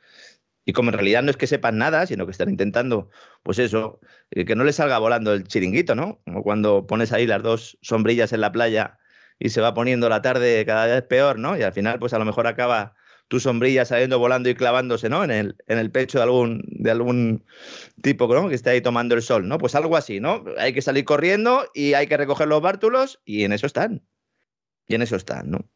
Y 0.65 0.73
como 0.73 0.89
en 0.89 0.93
realidad 0.93 1.23
no 1.23 1.29
es 1.29 1.37
que 1.37 1.47
sepan 1.47 1.77
nada, 1.77 2.05
sino 2.05 2.25
que 2.25 2.31
están 2.31 2.49
intentando, 2.49 3.09
pues 3.43 3.59
eso, 3.59 3.99
eh, 4.31 4.45
que 4.45 4.55
no 4.55 4.63
les 4.63 4.77
salga 4.77 4.97
volando 4.97 5.33
el 5.33 5.43
chiringuito, 5.45 5.95
¿no? 5.95 6.21
Como 6.25 6.43
cuando 6.43 6.87
pones 6.87 7.11
ahí 7.11 7.27
las 7.27 7.43
dos 7.43 7.77
sombrillas 7.81 8.31
en 8.33 8.41
la 8.41 8.51
playa 8.51 8.97
y 9.39 9.49
se 9.49 9.61
va 9.61 9.73
poniendo 9.73 10.07
la 10.09 10.21
tarde 10.21 10.65
cada 10.65 10.85
vez 10.87 11.03
peor, 11.03 11.37
¿no? 11.39 11.57
Y 11.57 11.63
al 11.63 11.73
final, 11.73 11.99
pues 11.99 12.13
a 12.13 12.19
lo 12.19 12.25
mejor 12.25 12.47
acaba 12.47 12.95
tu 13.27 13.39
sombrilla 13.39 13.85
saliendo 13.85 14.19
volando 14.19 14.49
y 14.49 14.55
clavándose, 14.55 15.09
¿no? 15.09 15.23
En 15.23 15.31
el, 15.31 15.55
en 15.67 15.79
el 15.79 15.91
pecho 15.91 16.19
de 16.19 16.23
algún, 16.23 16.63
de 16.67 16.91
algún 16.91 17.45
tipo, 18.01 18.27
¿no? 18.33 18.49
Que 18.49 18.55
esté 18.55 18.69
ahí 18.71 18.81
tomando 18.81 19.15
el 19.15 19.21
sol, 19.21 19.47
¿no? 19.47 19.57
Pues 19.57 19.75
algo 19.75 19.97
así, 19.97 20.19
¿no? 20.19 20.43
Hay 20.57 20.73
que 20.73 20.81
salir 20.81 21.03
corriendo 21.05 21.65
y 21.73 21.93
hay 21.93 22.07
que 22.07 22.17
recoger 22.17 22.47
los 22.47 22.61
bártulos 22.61 23.21
y 23.25 23.43
en 23.43 23.53
eso 23.53 23.67
están. 23.67 24.03
Y 24.87 24.95
en 24.95 25.01
eso 25.01 25.15
están, 25.15 25.49
¿no? 25.49 25.69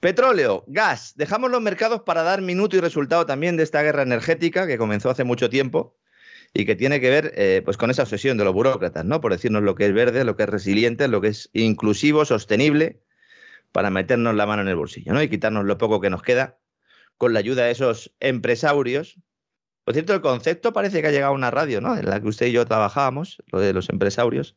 Petróleo, 0.00 0.64
gas. 0.66 1.14
Dejamos 1.16 1.50
los 1.50 1.60
mercados 1.60 2.02
para 2.02 2.22
dar 2.22 2.40
minuto 2.40 2.76
y 2.76 2.80
resultado 2.80 3.26
también 3.26 3.56
de 3.56 3.62
esta 3.62 3.82
guerra 3.82 4.02
energética 4.02 4.66
que 4.66 4.78
comenzó 4.78 5.10
hace 5.10 5.24
mucho 5.24 5.50
tiempo 5.50 5.96
y 6.54 6.64
que 6.64 6.74
tiene 6.74 7.00
que 7.00 7.10
ver 7.10 7.32
eh, 7.36 7.62
pues 7.64 7.76
con 7.76 7.90
esa 7.90 8.02
obsesión 8.02 8.36
de 8.38 8.44
los 8.44 8.54
burócratas, 8.54 9.04
¿no? 9.04 9.20
Por 9.20 9.32
decirnos 9.32 9.62
lo 9.62 9.74
que 9.74 9.86
es 9.86 9.92
verde, 9.92 10.24
lo 10.24 10.36
que 10.36 10.44
es 10.44 10.48
resiliente, 10.48 11.06
lo 11.08 11.20
que 11.20 11.28
es 11.28 11.50
inclusivo, 11.52 12.24
sostenible, 12.24 13.02
para 13.72 13.90
meternos 13.90 14.34
la 14.34 14.46
mano 14.46 14.62
en 14.62 14.68
el 14.68 14.76
bolsillo, 14.76 15.12
¿no? 15.12 15.22
Y 15.22 15.28
quitarnos 15.28 15.64
lo 15.64 15.78
poco 15.78 16.00
que 16.00 16.10
nos 16.10 16.22
queda 16.22 16.58
con 17.18 17.32
la 17.34 17.40
ayuda 17.40 17.66
de 17.66 17.72
esos 17.72 18.14
empresarios. 18.20 19.20
Por 19.84 19.94
cierto, 19.94 20.14
el 20.14 20.20
concepto 20.20 20.72
parece 20.72 21.02
que 21.02 21.08
ha 21.08 21.12
llegado 21.12 21.32
a 21.32 21.36
una 21.36 21.50
radio, 21.50 21.80
¿no? 21.80 21.96
En 21.96 22.06
la 22.06 22.20
que 22.20 22.28
usted 22.28 22.46
y 22.46 22.52
yo 22.52 22.66
trabajábamos, 22.66 23.42
lo 23.52 23.60
de 23.60 23.72
los 23.72 23.88
empresarios. 23.90 24.56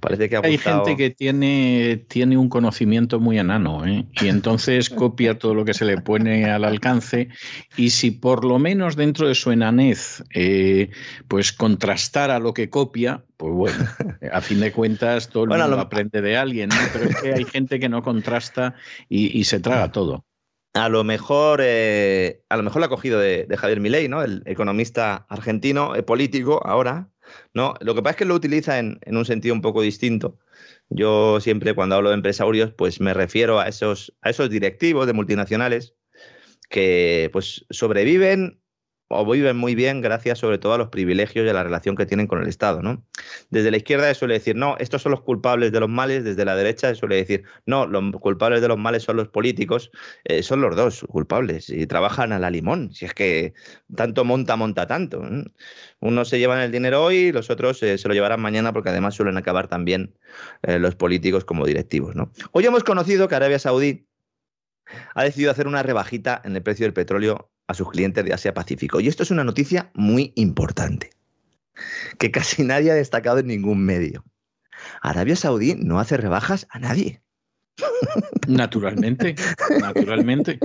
Parece 0.00 0.28
que 0.28 0.36
ha 0.36 0.40
Hay 0.42 0.58
gente 0.58 0.96
que 0.96 1.10
tiene, 1.10 2.04
tiene 2.08 2.36
un 2.36 2.48
conocimiento 2.48 3.20
muy 3.20 3.38
enano 3.38 3.86
¿eh? 3.86 4.06
y 4.20 4.28
entonces 4.28 4.90
copia 4.90 5.38
todo 5.38 5.54
lo 5.54 5.64
que 5.64 5.74
se 5.74 5.84
le 5.84 5.98
pone 5.98 6.50
al 6.50 6.64
alcance 6.64 7.28
y 7.76 7.90
si 7.90 8.10
por 8.10 8.44
lo 8.44 8.58
menos 8.58 8.96
dentro 8.96 9.26
de 9.28 9.34
su 9.34 9.50
enanez 9.50 10.22
eh, 10.34 10.90
pues 11.28 11.52
contrastara 11.52 12.38
lo 12.38 12.52
que 12.52 12.70
copia, 12.70 13.24
pues 13.36 13.52
bueno, 13.54 13.84
a 14.32 14.40
fin 14.40 14.60
de 14.60 14.72
cuentas 14.72 15.28
todo 15.30 15.44
el 15.44 15.50
mundo 15.50 15.68
lo... 15.68 15.80
aprende 15.80 16.20
de 16.20 16.36
alguien, 16.36 16.68
¿no? 16.68 16.76
pero 16.92 17.10
es 17.10 17.16
que 17.16 17.34
hay 17.34 17.44
gente 17.44 17.80
que 17.80 17.88
no 17.88 18.02
contrasta 18.02 18.74
y, 19.08 19.38
y 19.38 19.44
se 19.44 19.60
traga 19.60 19.90
todo. 19.90 20.24
A 20.74 20.88
lo 20.88 21.04
mejor, 21.04 21.60
eh, 21.62 22.42
a 22.48 22.56
lo 22.56 22.64
mejor 22.64 22.80
lo 22.80 22.86
ha 22.86 22.88
cogido 22.88 23.20
de, 23.20 23.46
de 23.46 23.56
Javier 23.56 23.78
Milei, 23.78 24.08
¿no? 24.08 24.24
El 24.24 24.42
economista 24.44 25.24
argentino, 25.28 25.94
eh, 25.94 26.02
político 26.02 26.60
ahora, 26.66 27.10
¿no? 27.52 27.74
Lo 27.80 27.94
que 27.94 28.02
pasa 28.02 28.12
es 28.12 28.16
que 28.16 28.24
lo 28.24 28.34
utiliza 28.34 28.78
en, 28.78 28.98
un 29.06 29.24
sentido 29.24 29.54
un 29.54 29.62
poco 29.62 29.82
distinto. 29.82 30.38
Yo 30.88 31.40
siempre 31.40 31.74
cuando 31.74 31.96
hablo 31.96 32.10
de 32.10 32.16
empresarios, 32.16 32.72
pues 32.72 33.00
me 33.00 33.14
refiero 33.14 33.60
a 33.60 33.68
esos, 33.68 34.14
a 34.22 34.30
esos 34.30 34.50
directivos 34.50 35.06
de 35.06 35.12
multinacionales 35.12 35.94
que 36.68 37.30
pues 37.32 37.66
sobreviven 37.70 38.60
o 39.14 39.30
viven 39.30 39.56
muy 39.56 39.74
bien 39.74 40.00
gracias 40.00 40.38
sobre 40.38 40.58
todo 40.58 40.74
a 40.74 40.78
los 40.78 40.88
privilegios 40.88 41.46
y 41.46 41.48
a 41.48 41.52
la 41.52 41.62
relación 41.62 41.96
que 41.96 42.06
tienen 42.06 42.26
con 42.26 42.42
el 42.42 42.48
Estado. 42.48 42.82
¿no? 42.82 43.04
Desde 43.50 43.70
la 43.70 43.76
izquierda 43.76 44.08
se 44.08 44.14
suele 44.14 44.34
decir, 44.34 44.56
no, 44.56 44.76
estos 44.78 45.02
son 45.02 45.12
los 45.12 45.22
culpables 45.22 45.72
de 45.72 45.80
los 45.80 45.88
males, 45.88 46.24
desde 46.24 46.44
la 46.44 46.56
derecha 46.56 46.88
se 46.88 46.96
suele 46.96 47.16
decir, 47.16 47.44
no, 47.66 47.86
los 47.86 48.02
culpables 48.20 48.60
de 48.60 48.68
los 48.68 48.78
males 48.78 49.02
son 49.02 49.16
los 49.16 49.28
políticos, 49.28 49.90
eh, 50.24 50.42
son 50.42 50.60
los 50.60 50.76
dos 50.76 51.04
culpables 51.08 51.70
y 51.70 51.86
trabajan 51.86 52.32
a 52.32 52.38
la 52.38 52.50
limón, 52.50 52.92
si 52.92 53.04
es 53.04 53.14
que 53.14 53.54
tanto 53.94 54.24
monta, 54.24 54.56
monta 54.56 54.86
tanto. 54.86 55.24
¿eh? 55.24 55.44
Unos 56.00 56.28
se 56.28 56.38
llevan 56.38 56.60
el 56.60 56.72
dinero 56.72 57.04
hoy, 57.04 57.32
los 57.32 57.50
otros 57.50 57.82
eh, 57.82 57.98
se 57.98 58.08
lo 58.08 58.14
llevarán 58.14 58.40
mañana 58.40 58.72
porque 58.72 58.90
además 58.90 59.14
suelen 59.14 59.36
acabar 59.36 59.68
también 59.68 60.14
eh, 60.62 60.78
los 60.78 60.96
políticos 60.96 61.44
como 61.44 61.66
directivos. 61.66 62.14
¿no? 62.14 62.32
Hoy 62.52 62.66
hemos 62.66 62.84
conocido 62.84 63.28
que 63.28 63.34
Arabia 63.34 63.58
Saudí 63.58 64.06
ha 65.14 65.24
decidido 65.24 65.50
hacer 65.50 65.66
una 65.66 65.82
rebajita 65.82 66.42
en 66.44 66.56
el 66.56 66.62
precio 66.62 66.84
del 66.84 66.92
petróleo 66.92 67.50
a 67.66 67.74
sus 67.74 67.90
clientes 67.90 68.24
de 68.24 68.32
Asia 68.32 68.54
Pacífico. 68.54 69.00
Y 69.00 69.08
esto 69.08 69.22
es 69.22 69.30
una 69.30 69.44
noticia 69.44 69.90
muy 69.94 70.32
importante, 70.36 71.10
que 72.18 72.30
casi 72.30 72.62
nadie 72.64 72.90
ha 72.90 72.94
destacado 72.94 73.38
en 73.38 73.46
ningún 73.46 73.84
medio. 73.84 74.24
Arabia 75.02 75.36
Saudí 75.36 75.74
no 75.74 76.00
hace 76.00 76.16
rebajas 76.16 76.66
a 76.70 76.78
nadie. 76.78 77.22
Naturalmente, 78.46 79.34
naturalmente. 79.80 80.58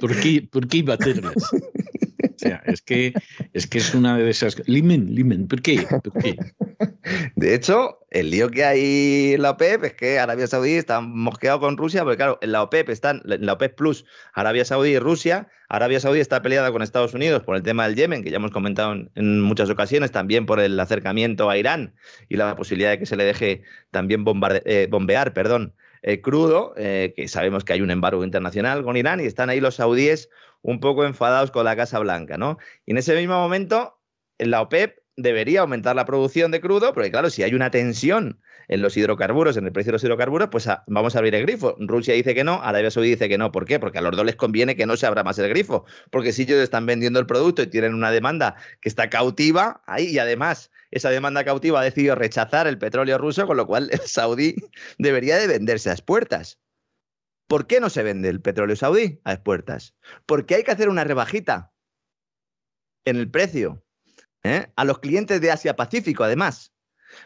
¿Por 0.00 0.18
qué, 0.20 0.46
por 0.50 0.68
qué 0.68 0.78
iba 0.78 0.94
a? 0.94 0.96
O 0.96 2.38
sea, 2.42 2.62
es 2.66 2.82
que, 2.82 3.12
es 3.52 3.66
que 3.66 3.78
es 3.78 3.94
una 3.94 4.16
de 4.16 4.28
esas. 4.28 4.60
Limen, 4.66 5.14
Limen, 5.14 5.46
¿por 5.46 5.62
qué? 5.62 5.86
¿por 6.02 6.12
qué? 6.22 6.36
De 7.36 7.54
hecho, 7.54 7.98
el 8.10 8.30
lío 8.30 8.50
que 8.50 8.64
hay 8.64 9.34
en 9.34 9.42
la 9.42 9.50
OPEP 9.50 9.84
es 9.84 9.94
que 9.94 10.18
Arabia 10.18 10.46
Saudí 10.46 10.72
está 10.72 11.00
mosqueado 11.00 11.60
con 11.60 11.76
Rusia, 11.76 12.02
porque 12.02 12.16
claro, 12.16 12.38
en 12.40 12.52
la 12.52 12.62
OPEP 12.62 12.88
están, 12.88 13.22
en 13.26 13.44
la 13.44 13.54
OPEP 13.54 13.76
Plus, 13.76 14.04
Arabia 14.32 14.64
Saudí 14.64 14.90
y 14.90 14.98
Rusia. 14.98 15.48
Arabia 15.68 16.00
Saudí 16.00 16.20
está 16.20 16.42
peleada 16.42 16.72
con 16.72 16.82
Estados 16.82 17.14
Unidos 17.14 17.42
por 17.42 17.56
el 17.56 17.62
tema 17.62 17.86
del 17.86 17.96
Yemen, 17.96 18.24
que 18.24 18.30
ya 18.30 18.36
hemos 18.36 18.50
comentado 18.50 18.94
en, 19.14 19.40
muchas 19.40 19.70
ocasiones, 19.70 20.10
también 20.10 20.46
por 20.46 20.58
el 20.58 20.78
acercamiento 20.80 21.50
a 21.50 21.56
Irán 21.56 21.94
y 22.28 22.36
la 22.36 22.56
posibilidad 22.56 22.90
de 22.90 22.98
que 22.98 23.06
se 23.06 23.16
le 23.16 23.24
deje 23.24 23.62
también 23.90 24.24
eh, 24.64 24.88
bombear, 24.90 25.32
perdón, 25.32 25.74
eh, 26.02 26.20
crudo, 26.20 26.74
eh, 26.76 27.12
que 27.14 27.28
sabemos 27.28 27.64
que 27.64 27.74
hay 27.74 27.82
un 27.82 27.90
embargo 27.90 28.24
internacional 28.24 28.82
con 28.82 28.96
Irán 28.96 29.20
y 29.20 29.26
están 29.26 29.50
ahí 29.50 29.60
los 29.60 29.76
saudíes 29.76 30.30
un 30.62 30.80
poco 30.80 31.04
enfadados 31.04 31.50
con 31.50 31.64
la 31.64 31.76
Casa 31.76 31.98
Blanca, 31.98 32.38
¿no? 32.38 32.58
Y 32.86 32.92
en 32.92 32.98
ese 32.98 33.14
mismo 33.14 33.34
momento, 33.34 34.00
en 34.38 34.50
la 34.50 34.62
OPEP 34.62 34.99
debería 35.16 35.60
aumentar 35.60 35.96
la 35.96 36.04
producción 36.04 36.50
de 36.50 36.60
crudo, 36.60 36.92
porque 36.94 37.10
claro, 37.10 37.30
si 37.30 37.42
hay 37.42 37.54
una 37.54 37.70
tensión 37.70 38.40
en 38.68 38.82
los 38.82 38.96
hidrocarburos, 38.96 39.56
en 39.56 39.66
el 39.66 39.72
precio 39.72 39.90
de 39.90 39.94
los 39.94 40.04
hidrocarburos, 40.04 40.48
pues 40.50 40.68
a, 40.68 40.84
vamos 40.86 41.14
a 41.14 41.18
abrir 41.18 41.34
el 41.34 41.42
grifo. 41.42 41.76
Rusia 41.80 42.14
dice 42.14 42.34
que 42.34 42.44
no, 42.44 42.62
Arabia 42.62 42.90
Saudí 42.90 43.10
dice 43.10 43.28
que 43.28 43.36
no. 43.36 43.50
¿Por 43.50 43.64
qué? 43.64 43.80
Porque 43.80 43.98
a 43.98 44.00
los 44.02 44.16
dos 44.16 44.24
les 44.24 44.36
conviene 44.36 44.76
que 44.76 44.86
no 44.86 44.96
se 44.96 45.06
abra 45.06 45.24
más 45.24 45.38
el 45.38 45.48
grifo, 45.48 45.84
porque 46.10 46.32
si 46.32 46.42
ellos 46.42 46.58
están 46.58 46.86
vendiendo 46.86 47.18
el 47.18 47.26
producto 47.26 47.62
y 47.62 47.66
tienen 47.66 47.94
una 47.94 48.10
demanda 48.10 48.56
que 48.80 48.88
está 48.88 49.10
cautiva 49.10 49.82
ahí 49.86 50.06
y 50.06 50.18
además 50.18 50.70
esa 50.90 51.10
demanda 51.10 51.44
cautiva 51.44 51.80
ha 51.80 51.84
decidido 51.84 52.14
rechazar 52.14 52.66
el 52.66 52.78
petróleo 52.78 53.18
ruso, 53.18 53.46
con 53.46 53.56
lo 53.56 53.66
cual 53.66 53.90
el 53.92 54.00
saudí 54.00 54.54
debería 54.98 55.36
de 55.36 55.46
venderse 55.46 55.90
a 55.90 55.94
expuertas. 55.94 56.60
¿Por 57.48 57.66
qué 57.66 57.80
no 57.80 57.90
se 57.90 58.04
vende 58.04 58.28
el 58.28 58.40
petróleo 58.40 58.76
saudí 58.76 59.20
a 59.24 59.32
expuertas? 59.32 59.96
Porque 60.26 60.54
hay 60.54 60.62
que 60.62 60.70
hacer 60.70 60.88
una 60.88 61.02
rebajita 61.02 61.72
en 63.04 63.16
el 63.16 63.28
precio 63.28 63.84
¿eh? 64.42 64.66
a 64.76 64.84
los 64.84 64.98
clientes 64.98 65.40
de 65.40 65.50
Asia 65.50 65.76
Pacífico, 65.76 66.24
además. 66.24 66.72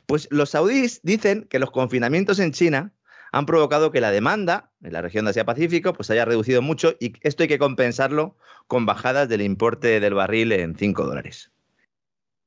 Pues 0.07 0.29
los 0.31 0.50
saudíes 0.50 1.00
dicen 1.03 1.44
que 1.44 1.59
los 1.59 1.70
confinamientos 1.70 2.38
en 2.38 2.53
China 2.53 2.92
han 3.33 3.46
provocado 3.46 3.90
que 3.90 4.00
la 4.00 4.11
demanda 4.11 4.72
en 4.83 4.92
la 4.92 5.03
región 5.03 5.24
de 5.24 5.33
Asia 5.33 5.44
Pacífico 5.44 5.92
pues 5.92 6.09
haya 6.11 6.24
reducido 6.24 6.62
mucho 6.62 6.94
y 7.00 7.14
esto 7.22 7.42
hay 7.42 7.48
que 7.48 7.59
compensarlo 7.59 8.37
con 8.68 8.87
bajadas 8.87 9.29
del 9.29 9.42
importe 9.42 10.00
del 10.00 10.14
barril 10.14 10.53
en 10.53 10.77
5 10.77 11.05
dólares. 11.05 11.50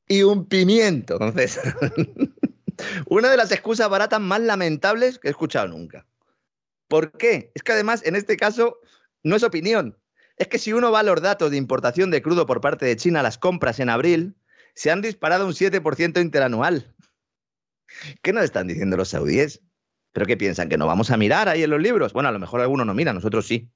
Y 0.08 0.24
un 0.24 0.46
pimiento, 0.46 1.16
entonces. 1.16 1.60
Una 3.08 3.30
de 3.30 3.38
las 3.38 3.52
excusas 3.52 3.90
baratas 3.90 4.22
más 4.22 4.40
lamentables 4.40 5.20
que 5.20 5.28
he 5.28 5.32
escuchado 5.32 5.68
nunca. 5.68 6.06
¿Por 6.88 7.12
qué? 7.12 7.52
Es 7.54 7.64
que 7.64 7.74
además 7.74 8.06
en 8.06 8.16
este 8.16 8.38
caso 8.38 8.80
no 9.24 9.36
es 9.36 9.44
opinión. 9.44 9.98
Es 10.38 10.48
que 10.48 10.60
si 10.60 10.72
uno 10.72 10.92
va 10.92 11.00
a 11.00 11.04
los 11.04 11.22
datos 11.22 11.52
de 11.52 11.58
importación 11.58 12.12
de 12.12 12.22
crudo 12.22 12.46
por 12.46 12.62
parte 12.62 12.86
de 12.86 12.96
China, 12.96 13.24
las 13.24 13.38
compras 13.38 13.80
en 13.80 13.90
abril, 13.90 14.36
se 14.78 14.92
han 14.92 15.02
disparado 15.02 15.48
un 15.48 15.54
7% 15.54 16.22
interanual. 16.22 16.94
¿Qué 18.22 18.32
nos 18.32 18.44
están 18.44 18.68
diciendo 18.68 18.96
los 18.96 19.10
saudíes? 19.10 19.64
¿Pero 20.14 20.28
qué 20.28 20.38
piensan? 20.38 20.70
¿Que 20.70 20.78
no 20.78 20.86
vamos 20.86 21.10
a 21.10 21.18
mirar 21.18 21.50
ahí 21.50 21.64
en 21.64 21.72
los 21.72 21.82
libros? 21.82 22.14
Bueno, 22.14 22.30
a 22.30 22.32
lo 22.32 22.38
mejor 22.38 22.62
algunos 22.62 22.86
no 22.86 22.94
miran, 22.94 23.16
nosotros 23.16 23.48
sí. 23.48 23.72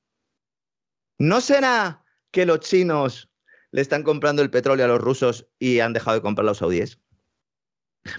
¿No 1.18 1.42
será 1.42 2.06
que 2.30 2.46
los 2.46 2.60
chinos 2.60 3.32
le 3.72 3.82
están 3.82 4.04
comprando 4.04 4.44
el 4.44 4.52
petróleo 4.52 4.86
a 4.86 4.90
los 4.90 5.02
rusos 5.02 5.50
y 5.58 5.80
han 5.80 5.94
dejado 5.94 6.18
de 6.18 6.22
comprar 6.22 6.46
a 6.46 6.52
los 6.52 6.60
saudíes? 6.60 7.00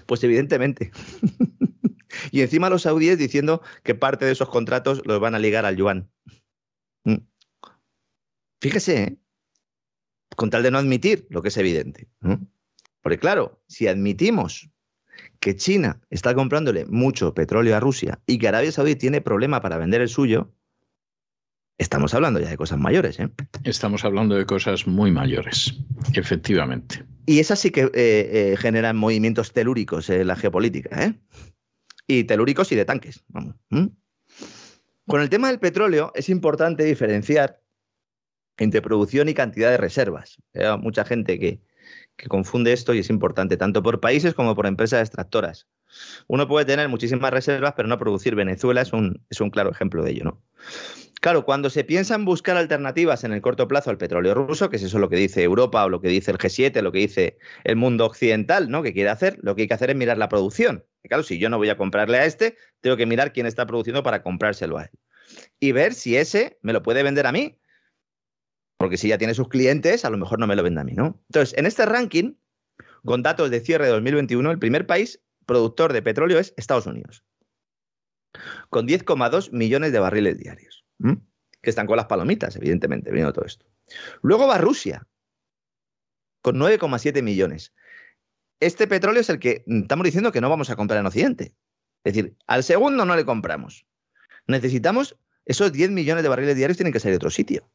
Pues 0.05 0.21
evidentemente. 0.25 0.91
y 2.31 2.41
encima 2.41 2.69
los 2.69 2.81
saudíes 2.81 3.17
diciendo 3.17 3.61
que 3.83 3.95
parte 3.95 4.25
de 4.25 4.33
esos 4.33 4.49
contratos 4.49 5.01
los 5.05 5.21
van 5.21 5.35
a 5.35 5.39
ligar 5.39 5.65
al 5.65 5.77
yuan. 5.77 6.11
Mm. 7.05 7.19
Fíjese, 8.59 9.03
¿eh? 9.03 9.17
con 10.35 10.49
tal 10.49 10.63
de 10.63 10.71
no 10.71 10.79
admitir 10.79 11.27
lo 11.29 11.41
que 11.41 11.47
es 11.47 11.57
evidente. 11.57 12.09
Porque 13.03 13.19
claro, 13.19 13.61
si 13.67 13.87
admitimos 13.87 14.69
que 15.39 15.55
China 15.55 16.01
está 16.09 16.33
comprándole 16.33 16.85
mucho 16.85 17.33
petróleo 17.33 17.75
a 17.75 17.79
Rusia 17.79 18.19
y 18.25 18.39
que 18.39 18.47
Arabia 18.47 18.71
Saudí 18.71 18.95
tiene 18.95 19.21
problema 19.21 19.61
para 19.61 19.77
vender 19.77 20.01
el 20.01 20.09
suyo, 20.09 20.51
estamos 21.77 22.13
hablando 22.13 22.39
ya 22.39 22.49
de 22.49 22.57
cosas 22.57 22.79
mayores. 22.79 23.19
¿eh? 23.19 23.29
Estamos 23.65 24.05
hablando 24.05 24.35
de 24.35 24.45
cosas 24.45 24.87
muy 24.87 25.11
mayores, 25.11 25.75
efectivamente. 26.15 27.05
Y 27.25 27.39
esas 27.39 27.59
sí 27.59 27.71
que 27.71 27.83
eh, 27.83 27.91
eh, 27.93 28.55
generan 28.57 28.97
movimientos 28.97 29.51
telúricos 29.51 30.09
en 30.09 30.27
la 30.27 30.37
geopolítica. 30.37 31.03
¿eh? 31.03 31.13
Y 32.07 32.23
telúricos 32.23 32.71
y 32.71 32.75
de 32.75 32.85
tanques. 32.85 33.23
Vamos. 33.27 33.55
¿Mm? 33.69 33.87
Con 35.07 35.21
el 35.21 35.29
tema 35.29 35.49
del 35.49 35.59
petróleo 35.59 36.13
es 36.15 36.29
importante 36.29 36.85
diferenciar 36.85 37.61
entre 38.57 38.81
producción 38.81 39.27
y 39.27 39.33
cantidad 39.33 39.71
de 39.71 39.77
reservas. 39.77 40.37
Hay 40.53 40.77
mucha 40.77 41.03
gente 41.03 41.39
que, 41.39 41.61
que 42.15 42.27
confunde 42.27 42.73
esto 42.73 42.93
y 42.93 42.99
es 42.99 43.09
importante, 43.09 43.57
tanto 43.57 43.81
por 43.81 43.99
países 43.99 44.33
como 44.33 44.55
por 44.55 44.67
empresas 44.67 45.01
extractoras. 45.01 45.67
Uno 46.27 46.47
puede 46.47 46.65
tener 46.65 46.89
muchísimas 46.89 47.31
reservas, 47.31 47.73
pero 47.75 47.87
no 47.87 47.97
producir. 47.97 48.35
Venezuela 48.35 48.81
es 48.81 48.93
un, 48.93 49.25
es 49.29 49.41
un 49.41 49.49
claro 49.49 49.71
ejemplo 49.71 50.03
de 50.03 50.11
ello, 50.11 50.23
¿no? 50.25 50.41
Claro, 51.23 51.45
cuando 51.45 51.69
se 51.69 51.85
piensa 51.85 52.15
en 52.15 52.25
buscar 52.25 52.57
alternativas 52.57 53.23
en 53.23 53.31
el 53.31 53.41
corto 53.41 53.65
plazo 53.69 53.89
al 53.89 53.97
petróleo 53.97 54.33
ruso, 54.33 54.69
que 54.69 54.75
es 54.75 54.83
eso 54.83 54.99
lo 54.99 55.07
que 55.07 55.15
dice 55.15 55.41
Europa 55.41 55.85
o 55.85 55.87
lo 55.87 56.01
que 56.01 56.09
dice 56.09 56.31
el 56.31 56.37
G7, 56.37 56.81
lo 56.81 56.91
que 56.91 56.99
dice 56.99 57.37
el 57.63 57.77
mundo 57.77 58.05
occidental, 58.05 58.69
¿no? 58.69 58.83
Que 58.83 58.91
quiere 58.91 59.09
hacer, 59.09 59.39
lo 59.41 59.55
que 59.55 59.61
hay 59.61 59.67
que 59.69 59.73
hacer 59.73 59.89
es 59.89 59.95
mirar 59.95 60.17
la 60.17 60.27
producción. 60.27 60.83
Claro, 61.03 61.23
si 61.23 61.39
yo 61.39 61.49
no 61.49 61.57
voy 61.57 61.69
a 61.69 61.77
comprarle 61.77 62.17
a 62.17 62.25
este, 62.25 62.57
tengo 62.81 62.97
que 62.97 63.05
mirar 63.05 63.31
quién 63.31 63.45
está 63.45 63.65
produciendo 63.65 64.03
para 64.03 64.21
comprárselo 64.21 64.77
a 64.77 64.83
él. 64.83 64.89
Y 65.61 65.71
ver 65.71 65.93
si 65.93 66.17
ese 66.17 66.57
me 66.61 66.73
lo 66.73 66.83
puede 66.83 67.03
vender 67.03 67.25
a 67.25 67.31
mí. 67.31 67.57
Porque 68.83 68.97
si 68.97 69.07
ya 69.07 69.17
tiene 69.17 69.33
sus 69.33 69.47
clientes, 69.47 70.03
a 70.03 70.09
lo 70.09 70.17
mejor 70.17 70.39
no 70.39 70.45
me 70.45 70.57
lo 70.57 70.61
vende 70.61 70.81
a 70.81 70.83
mí, 70.83 70.91
¿no? 70.91 71.17
Entonces, 71.29 71.57
en 71.57 71.65
este 71.65 71.85
ranking, 71.85 72.33
con 73.05 73.23
datos 73.23 73.49
de 73.49 73.61
cierre 73.61 73.85
de 73.85 73.91
2021, 73.91 74.51
el 74.51 74.59
primer 74.59 74.85
país 74.85 75.21
productor 75.45 75.93
de 75.93 76.01
petróleo 76.01 76.37
es 76.37 76.53
Estados 76.57 76.85
Unidos, 76.85 77.23
con 78.69 78.85
10,2 78.85 79.53
millones 79.53 79.93
de 79.93 79.99
barriles 79.99 80.37
diarios, 80.37 80.85
que 81.61 81.69
están 81.69 81.87
con 81.87 81.95
las 81.95 82.07
palomitas, 82.07 82.57
evidentemente, 82.57 83.09
viendo 83.13 83.31
todo 83.31 83.45
esto. 83.45 83.65
Luego 84.21 84.47
va 84.47 84.57
Rusia, 84.57 85.07
con 86.41 86.57
9,7 86.57 87.23
millones. 87.23 87.73
Este 88.59 88.85
petróleo 88.85 89.21
es 89.21 89.29
el 89.29 89.39
que 89.39 89.63
estamos 89.65 90.03
diciendo 90.03 90.33
que 90.33 90.41
no 90.41 90.49
vamos 90.49 90.69
a 90.69 90.75
comprar 90.75 90.99
en 90.99 91.05
Occidente. 91.05 91.55
Es 92.03 92.13
decir, 92.13 92.35
al 92.47 92.65
segundo 92.65 93.05
no 93.05 93.15
le 93.15 93.23
compramos. 93.23 93.85
Necesitamos 94.45 95.17
esos 95.45 95.71
10 95.71 95.91
millones 95.91 96.23
de 96.23 96.27
barriles 96.27 96.57
diarios, 96.57 96.75
tienen 96.75 96.91
que 96.91 96.99
salir 96.99 97.13
de 97.13 97.17
otro 97.17 97.29
sitio. 97.29 97.69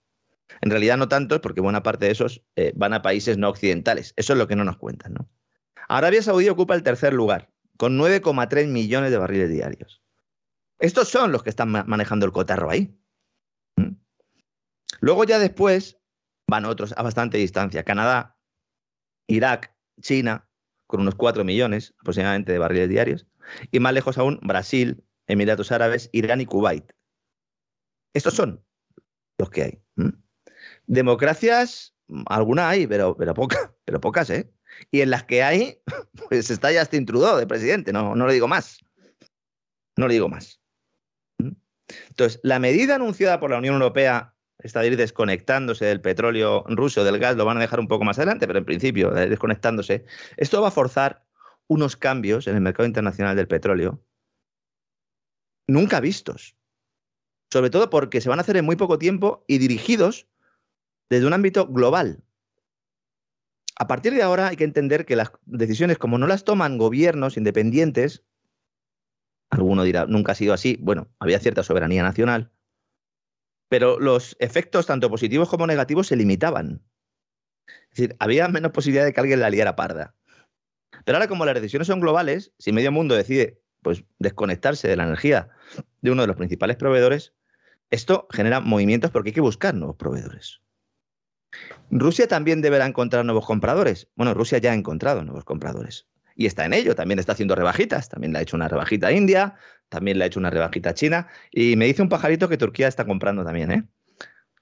En 0.61 0.71
realidad 0.71 0.97
no 0.97 1.09
tantos, 1.09 1.41
porque 1.41 1.61
buena 1.61 1.83
parte 1.83 2.07
de 2.07 2.13
esos 2.13 2.43
eh, 2.57 2.73
van 2.75 2.93
a 2.93 3.03
países 3.03 3.39
no 3.39 3.49
occidentales. 3.49 4.15
Eso 4.17 4.33
es 4.33 4.39
lo 4.39 4.49
que 4.49 4.57
no 4.57 4.65
nos 4.65 4.77
cuentan. 4.77 5.15
¿no? 5.15 5.29
Arabia 5.89 6.23
Saudí 6.23 6.49
ocupa 6.49 6.75
el 6.75 6.83
tercer 6.83 7.13
lugar, 7.13 7.51
con 7.77 7.99
9,3 7.99 8.69
millones 8.69 9.11
de 9.11 9.19
barriles 9.19 9.51
diarios. 9.51 10.03
Estos 10.79 11.09
son 11.09 11.33
los 11.33 11.43
que 11.43 11.51
están 11.51 11.71
manejando 11.71 12.27
el 12.27 12.33
cotarro 12.33 12.71
ahí. 12.71 12.97
¿Mm? 13.77 13.95
Luego 15.01 15.25
ya 15.25 15.39
después 15.39 15.99
van 16.47 16.65
otros 16.65 16.95
a 16.97 17.03
bastante 17.03 17.39
distancia. 17.39 17.85
Canadá, 17.85 18.39
Irak, 19.27 19.75
China, 20.01 20.49
con 20.87 21.01
unos 21.01 21.15
4 21.15 21.45
millones 21.45 21.95
aproximadamente 22.01 22.53
de 22.53 22.59
barriles 22.59 22.89
diarios. 22.89 23.27
Y 23.71 23.81
más 23.81 23.93
lejos 23.93 24.19
aún, 24.19 24.41
Brasil, 24.43 25.05
Emiratos 25.27 25.73
Árabes, 25.73 26.11
Irán 26.13 26.41
y 26.41 26.47
Kuwait. 26.47 26.93
Estos 28.15 28.35
son 28.35 28.65
los 29.39 29.51
que 29.51 29.63
hay. 29.63 29.83
Democracias, 30.89 31.95
alguna 32.27 32.69
hay, 32.69 32.87
pero, 32.87 33.17
pero, 33.17 33.35
pero 33.85 34.01
pocas, 34.01 34.31
¿eh? 34.31 34.51
Y 34.91 35.01
en 35.01 35.11
las 35.11 35.25
que 35.25 35.43
hay, 35.43 35.81
pues 36.29 36.51
está 36.51 36.73
ya 36.73 36.83
este 36.83 37.01
Trudeau 37.03 37.37
de 37.39 37.47
presidente, 37.47 37.93
no, 37.93 38.17
no 38.17 38.27
le 38.27 38.35
digo 38.35 38.49
más. 38.49 38.81
No 39.97 40.09
le 40.09 40.15
digo 40.15 40.29
más. 40.29 40.61
Entonces, 42.09 42.41
la 42.43 42.59
medida 42.59 42.97
anunciada 42.97 43.41
por 43.41 43.51
la 43.51 43.59
Unión 43.59 43.75
Europea, 43.75 44.35
esta 44.59 44.81
de 44.81 44.89
ir 44.89 44.97
desconectándose 44.97 45.87
del 45.87 46.01
petróleo 46.01 46.65
ruso, 46.69 47.05
del 47.05 47.19
gas, 47.19 47.37
lo 47.37 47.45
van 47.45 47.57
a 47.57 47.61
dejar 47.61 47.81
un 47.81 47.89
poco 47.89 48.05
más 48.05 48.19
adelante, 48.19 48.47
pero 48.47 48.59
en 48.59 48.65
principio, 48.65 49.11
desconectándose, 49.11 50.05
esto 50.37 50.61
va 50.61 50.69
a 50.69 50.73
forzar 50.73 51.25
unos 51.69 51.97
cambios 51.97 52.47
en 52.47 52.57
el 52.57 52.61
mercado 52.61 52.87
internacional 52.87 53.37
del 53.37 53.49
petróleo 53.49 54.03
nunca 55.69 56.01
vistos. 56.01 56.57
Sobre 57.53 57.71
todo 57.71 57.89
porque 57.89 58.21
se 58.21 58.29
van 58.29 58.41
a 58.41 58.43
hacer 58.43 58.57
en 58.57 58.65
muy 58.65 58.77
poco 58.77 58.99
tiempo 58.99 59.45
y 59.47 59.59
dirigidos 59.59 60.27
desde 61.11 61.27
un 61.27 61.33
ámbito 61.33 61.67
global. 61.67 62.23
A 63.77 63.87
partir 63.87 64.13
de 64.13 64.23
ahora 64.23 64.49
hay 64.49 64.57
que 64.57 64.65
entender 64.65 65.07
que 65.07 65.17
las 65.17 65.31
decisiones, 65.47 65.99
como 65.99 66.19
no 66.19 66.27
las 66.27 66.45
toman 66.45 66.79
gobiernos 66.79 67.37
independientes, 67.37 68.25
alguno 69.51 69.85
dirá, 69.85 70.07
nunca 70.07 70.33
ha 70.33 70.35
sido 70.35 70.53
así, 70.53 70.79
bueno, 70.81 71.09
había 71.19 71.39
cierta 71.39 71.63
soberanía 71.63 72.03
nacional, 72.03 72.53
pero 73.69 74.01
los 74.01 74.37
efectos, 74.41 74.87
tanto 74.87 75.11
positivos 75.11 75.49
como 75.49 75.67
negativos, 75.67 76.09
se 76.09 76.17
limitaban. 76.17 76.83
Es 77.91 77.97
decir, 77.97 78.17
había 78.19 78.49
menos 78.49 78.73
posibilidad 78.73 79.05
de 79.05 79.13
que 79.13 79.21
alguien 79.21 79.41
la 79.41 79.51
liara 79.51 79.77
parda. 79.77 80.15
Pero 81.05 81.17
ahora, 81.17 81.29
como 81.29 81.45
las 81.45 81.55
decisiones 81.55 81.87
son 81.87 82.01
globales, 82.01 82.53
si 82.59 82.73
medio 82.73 82.93
mundo 82.93 83.15
decide 83.15 83.61
pues, 83.83 84.05
desconectarse 84.19 84.89
de 84.89 84.97
la 84.97 85.05
energía 85.05 85.51
de 86.01 86.11
uno 86.11 86.23
de 86.23 86.29
los 86.29 86.37
principales 86.37 86.77
proveedores, 86.77 87.35
esto 87.91 88.27
genera 88.31 88.61
movimientos 88.61 89.11
porque 89.11 89.31
hay 89.31 89.35
que 89.35 89.41
buscar 89.41 89.75
nuevos 89.75 89.97
proveedores. 89.97 90.63
Rusia 91.91 92.29
también 92.29 92.61
deberá 92.61 92.87
encontrar 92.87 93.25
nuevos 93.25 93.47
compradores. 93.47 94.09
Bueno, 94.15 94.35
Rusia 94.35 94.59
ya 94.59 94.73
ha 94.73 94.75
encontrado 94.75 95.25
nuevos 95.25 95.45
compradores. 95.45 96.07
Y 96.35 96.47
está 96.47 96.65
en 96.65 96.73
ello, 96.73 96.95
también 96.95 97.19
está 97.19 97.33
haciendo 97.33 97.55
rebajitas. 97.55 98.09
También 98.09 98.33
le 98.33 98.39
ha 98.39 98.43
hecho 98.43 98.57
una 98.57 98.69
rebajita 98.69 99.09
a 99.09 99.13
India, 99.13 99.57
también 99.89 100.19
le 100.19 100.25
ha 100.25 100.27
hecho 100.27 100.39
una 100.39 100.51
rebajita 100.51 100.91
a 100.91 100.95
China. 100.95 101.27
Y 101.51 101.77
me 101.77 101.87
dice 101.87 102.03
un 102.03 102.09
pajarito 102.09 102.49
que 102.49 102.57
Turquía 102.57 102.87
está 102.87 103.07
comprando 103.07 103.45
también, 103.45 103.73
¿eh? 103.73 103.85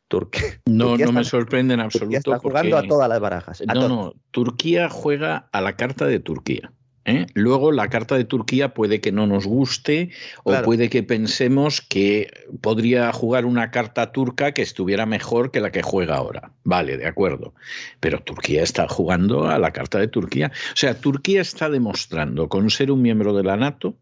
Turquía, 0.08 0.60
no, 0.66 0.96
no 0.96 1.12
me 1.12 1.24
sorprende 1.24 1.74
en 1.74 1.80
absoluto. 1.80 2.04
Turquía 2.06 2.18
está 2.18 2.38
jugando 2.38 2.78
a 2.78 2.82
todas 2.84 3.08
las 3.08 3.20
barajas. 3.20 3.62
no, 3.66 3.88
no, 3.88 4.14
Turquía 4.30 4.88
juega 4.88 5.48
a 5.52 5.60
la 5.60 5.76
carta 5.76 6.06
de 6.06 6.20
Turquía. 6.20 6.72
¿Eh? 7.06 7.26
Luego 7.34 7.72
la 7.72 7.88
carta 7.88 8.16
de 8.16 8.24
Turquía 8.24 8.74
puede 8.74 9.00
que 9.00 9.12
no 9.12 9.26
nos 9.26 9.46
guste 9.46 10.10
o 10.44 10.54
puede 10.62 10.90
que 10.90 11.02
pensemos 11.02 11.80
que 11.80 12.30
podría 12.60 13.12
jugar 13.12 13.46
una 13.46 13.70
carta 13.70 14.12
turca 14.12 14.52
que 14.52 14.62
estuviera 14.62 15.06
mejor 15.06 15.50
que 15.50 15.60
la 15.60 15.70
que 15.72 15.82
juega 15.82 16.16
ahora. 16.16 16.52
Vale, 16.64 16.98
de 16.98 17.06
acuerdo. 17.06 17.54
Pero 18.00 18.20
Turquía 18.20 18.62
está 18.62 18.88
jugando 18.88 19.48
a 19.48 19.58
la 19.58 19.72
carta 19.72 19.98
de 19.98 20.08
Turquía. 20.08 20.52
O 20.72 20.76
sea, 20.76 20.94
Turquía 21.00 21.40
está 21.40 21.70
demostrando 21.70 22.48
con 22.48 22.68
ser 22.70 22.90
un 22.90 23.00
miembro 23.00 23.34
de 23.34 23.44
la 23.44 23.56
NATO 23.56 23.96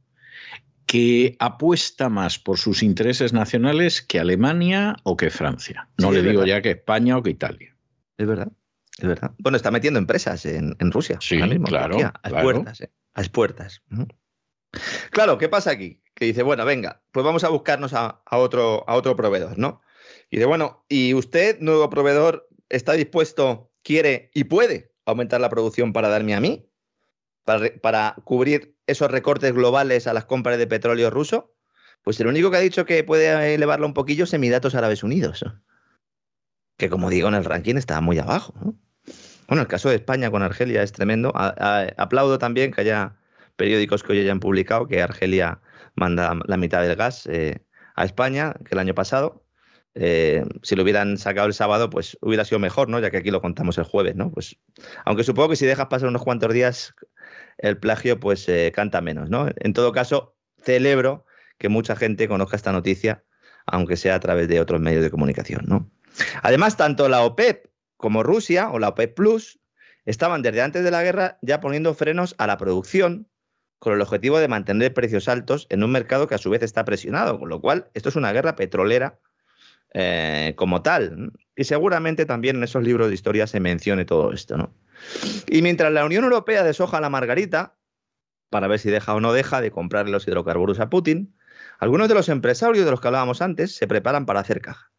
que 0.87 1.37
apuesta 1.39 2.09
más 2.09 2.39
por 2.39 2.59
sus 2.59 2.83
intereses 2.83 3.33
nacionales 3.33 4.03
que 4.03 4.21
Alemania 4.21 4.97
o 5.03 5.17
que 5.17 5.31
Francia. 5.31 5.89
No 5.99 6.13
le 6.13 6.23
digo 6.23 6.45
ya 6.45 6.63
que 6.63 6.73
España 6.73 7.17
o 7.17 7.23
que 7.23 7.31
Italia. 7.31 7.75
Es 8.19 8.27
verdad. 8.27 8.53
Es 8.99 9.09
verdad. 9.09 9.33
Bueno, 9.39 9.57
está 9.57 9.71
metiendo 9.71 9.99
empresas 9.99 10.45
en, 10.47 10.77
Rusia. 10.93 11.19
Sí, 11.21 11.41
claro. 11.65 11.97
a 12.23 12.43
puertas, 12.43 12.81
¿eh? 12.81 12.93
A 13.15 13.23
puertas. 13.25 13.83
Claro, 15.11 15.39
¿qué 15.39 15.49
pasa 15.49 15.71
aquí? 15.71 16.03
Que 16.15 16.27
dice, 16.27 16.43
bueno, 16.43 16.65
venga, 16.65 17.03
pues 17.13 17.25
vamos 17.25 17.45
a 17.45 17.49
buscarnos 17.49 17.93
a, 17.93 18.23
otro, 18.31 18.85
a 18.89 18.95
otro 18.95 19.17
proveedor, 19.17 19.59
¿no? 19.59 19.81
Y 20.31 20.37
dice, 20.37 20.47
bueno, 20.47 20.85
¿y 20.89 21.15
usted, 21.15 21.59
nuevo 21.61 21.91
proveedor, 21.91 22.49
está 22.69 22.93
dispuesto, 22.93 23.73
quiere 23.83 24.31
y 24.35 24.45
puede 24.45 24.93
aumentar 25.07 25.41
la 25.41 25.51
producción 25.51 25.93
para 25.93 26.09
darme 26.09 26.35
a 26.35 26.41
mí? 26.41 26.69
Para, 27.45 27.71
para 27.83 28.17
cubrir 28.25 28.77
esos 28.87 29.11
recortes 29.11 29.53
globales 29.53 30.07
a 30.07 30.15
las 30.15 30.25
compras 30.25 30.59
de 30.59 30.67
petróleo 30.67 31.11
ruso? 31.11 31.55
Pues 32.03 32.21
el 32.21 32.27
único 32.27 32.51
que 32.51 32.57
ha 32.59 32.61
dicho 32.61 32.85
que 32.85 33.03
puede 33.03 33.55
elevarlo 33.55 33.87
un 33.87 33.95
poquillo 33.95 34.25
es 34.25 34.33
Emiratos 34.33 34.75
Árabes 34.75 35.03
Unidos. 35.03 35.45
Que 36.77 36.91
como 36.91 37.11
digo, 37.11 37.29
en 37.29 37.35
el 37.35 37.45
ranking 37.45 37.77
está 37.77 38.01
muy 38.01 38.19
abajo. 38.19 38.55
¿no? 38.61 38.75
Bueno, 39.49 39.63
el 39.63 39.69
caso 39.69 39.89
de 39.89 39.97
España 39.97 40.31
con 40.31 40.43
Argelia 40.43 40.83
es 40.83 40.93
tremendo. 40.93 41.33
aplaudo 41.35 42.39
también 42.39 42.73
que 42.73 42.81
haya 42.81 43.17
periódicos 43.57 44.03
que 44.03 44.13
hoy 44.13 44.21
hayan 44.21 44.41
publicado 44.41 44.87
que 44.87 45.03
Argelia 45.03 45.61
manda 45.95 46.37
la 46.47 46.57
mitad 46.57 46.83
del 46.83 46.97
gas 46.97 47.27
eh, 47.27 47.63
a 47.95 48.05
España 48.05 48.55
que 48.65 48.75
el 48.75 48.79
año 48.79 48.95
pasado. 48.95 49.45
Eh, 49.97 50.45
si 50.63 50.75
lo 50.75 50.83
hubieran 50.83 51.19
sacado 51.19 51.47
el 51.47 51.55
sábado, 51.55 51.89
pues 51.89 52.19
hubiera 52.21 52.45
sido 52.45 52.59
mejor, 52.59 52.89
¿no? 52.89 52.99
Ya 52.99 53.11
que 53.11 53.19
aquí 53.19 53.31
lo 53.31 53.41
contamos 53.41 53.79
el 53.79 53.85
jueves, 53.85 54.17
¿no? 54.17 54.33
Pues, 54.33 54.57
aunque 55.05 55.23
supongo 55.23 55.51
que 55.51 55.57
si 55.57 55.67
dejas 55.67 55.87
pasar 55.87 56.09
unos 56.09 56.25
cuantos 56.25 56.53
días, 56.53 56.95
el 57.59 57.79
plagio, 57.79 58.19
pues 58.19 58.49
eh, 58.49 58.73
canta 58.75 59.01
menos, 59.01 59.31
¿no? 59.31 59.49
En 59.57 59.73
todo 59.73 59.93
caso, 59.93 60.35
celebro 60.61 61.27
que 61.59 61.69
mucha 61.69 61.95
gente 61.95 62.27
conozca 62.27 62.57
esta 62.57 62.73
noticia, 62.73 63.23
aunque 63.67 63.97
sea 63.97 64.17
a 64.17 64.21
través 64.21 64.49
de 64.49 64.61
otros 64.61 64.81
medios 64.81 65.05
de 65.05 65.11
comunicación, 65.11 65.63
¿no? 65.67 65.89
Además, 66.43 66.77
tanto 66.77 67.09
la 67.09 67.23
OPEP 67.23 67.67
como 67.97 68.23
Rusia 68.23 68.71
o 68.71 68.79
la 68.79 68.89
OPEP 68.89 69.15
Plus 69.15 69.61
estaban 70.05 70.43
desde 70.43 70.63
antes 70.63 70.85
de 70.85 70.91
la 70.91 71.03
guerra 71.03 71.39
ya 71.43 71.61
poniendo 71.61 71.95
frenos 71.95 72.35
a 72.39 72.47
la 72.47 72.59
producción 72.59 73.29
con 73.79 73.95
el 73.95 74.01
objetivo 74.01 74.39
de 74.39 74.49
mantener 74.49 74.95
precios 74.95 75.29
altos 75.29 75.67
en 75.71 75.85
un 75.85 75.91
mercado 75.91 76.27
que 76.27 76.35
a 76.35 76.39
su 76.39 76.51
vez 76.51 76.63
está 76.63 76.85
presionado, 76.85 77.39
con 77.39 77.49
lo 77.49 77.61
cual 77.61 77.91
esto 77.95 78.09
es 78.09 78.17
una 78.17 78.33
guerra 78.33 78.57
petrolera 78.57 79.19
eh, 79.93 80.55
como 80.57 80.83
tal. 80.83 81.33
Y 81.55 81.65
seguramente 81.65 82.27
también 82.27 82.57
en 82.57 82.65
esos 82.65 82.83
libros 82.83 83.09
de 83.09 83.15
historia 83.15 83.47
se 83.47 83.61
mencione 83.61 84.05
todo 84.05 84.33
esto. 84.33 84.57
¿no? 84.57 84.75
Y 85.47 85.63
mientras 85.63 85.93
la 85.93 86.05
Unión 86.05 86.25
Europea 86.25 86.65
deshoja 86.65 87.01
la 87.01 87.11
margarita, 87.11 87.77
para 88.49 88.69
ver 88.69 88.79
si 88.79 88.91
deja 88.91 89.15
o 89.15 89.21
no 89.21 89.33
deja 89.33 89.61
de 89.61 89.71
comprarle 89.71 90.13
los 90.13 90.27
hidrocarburos 90.27 90.81
a 90.81 90.89
Putin, 90.89 91.37
algunos 91.79 92.09
de 92.09 92.15
los 92.15 92.29
empresarios 92.29 92.85
de 92.85 92.91
los 92.91 93.01
que 93.01 93.09
hablábamos 93.09 93.43
antes 93.43 93.75
se 93.75 93.87
preparan 93.87 94.27
para 94.27 94.41
hacer 94.41 94.61
caja. 94.61 94.94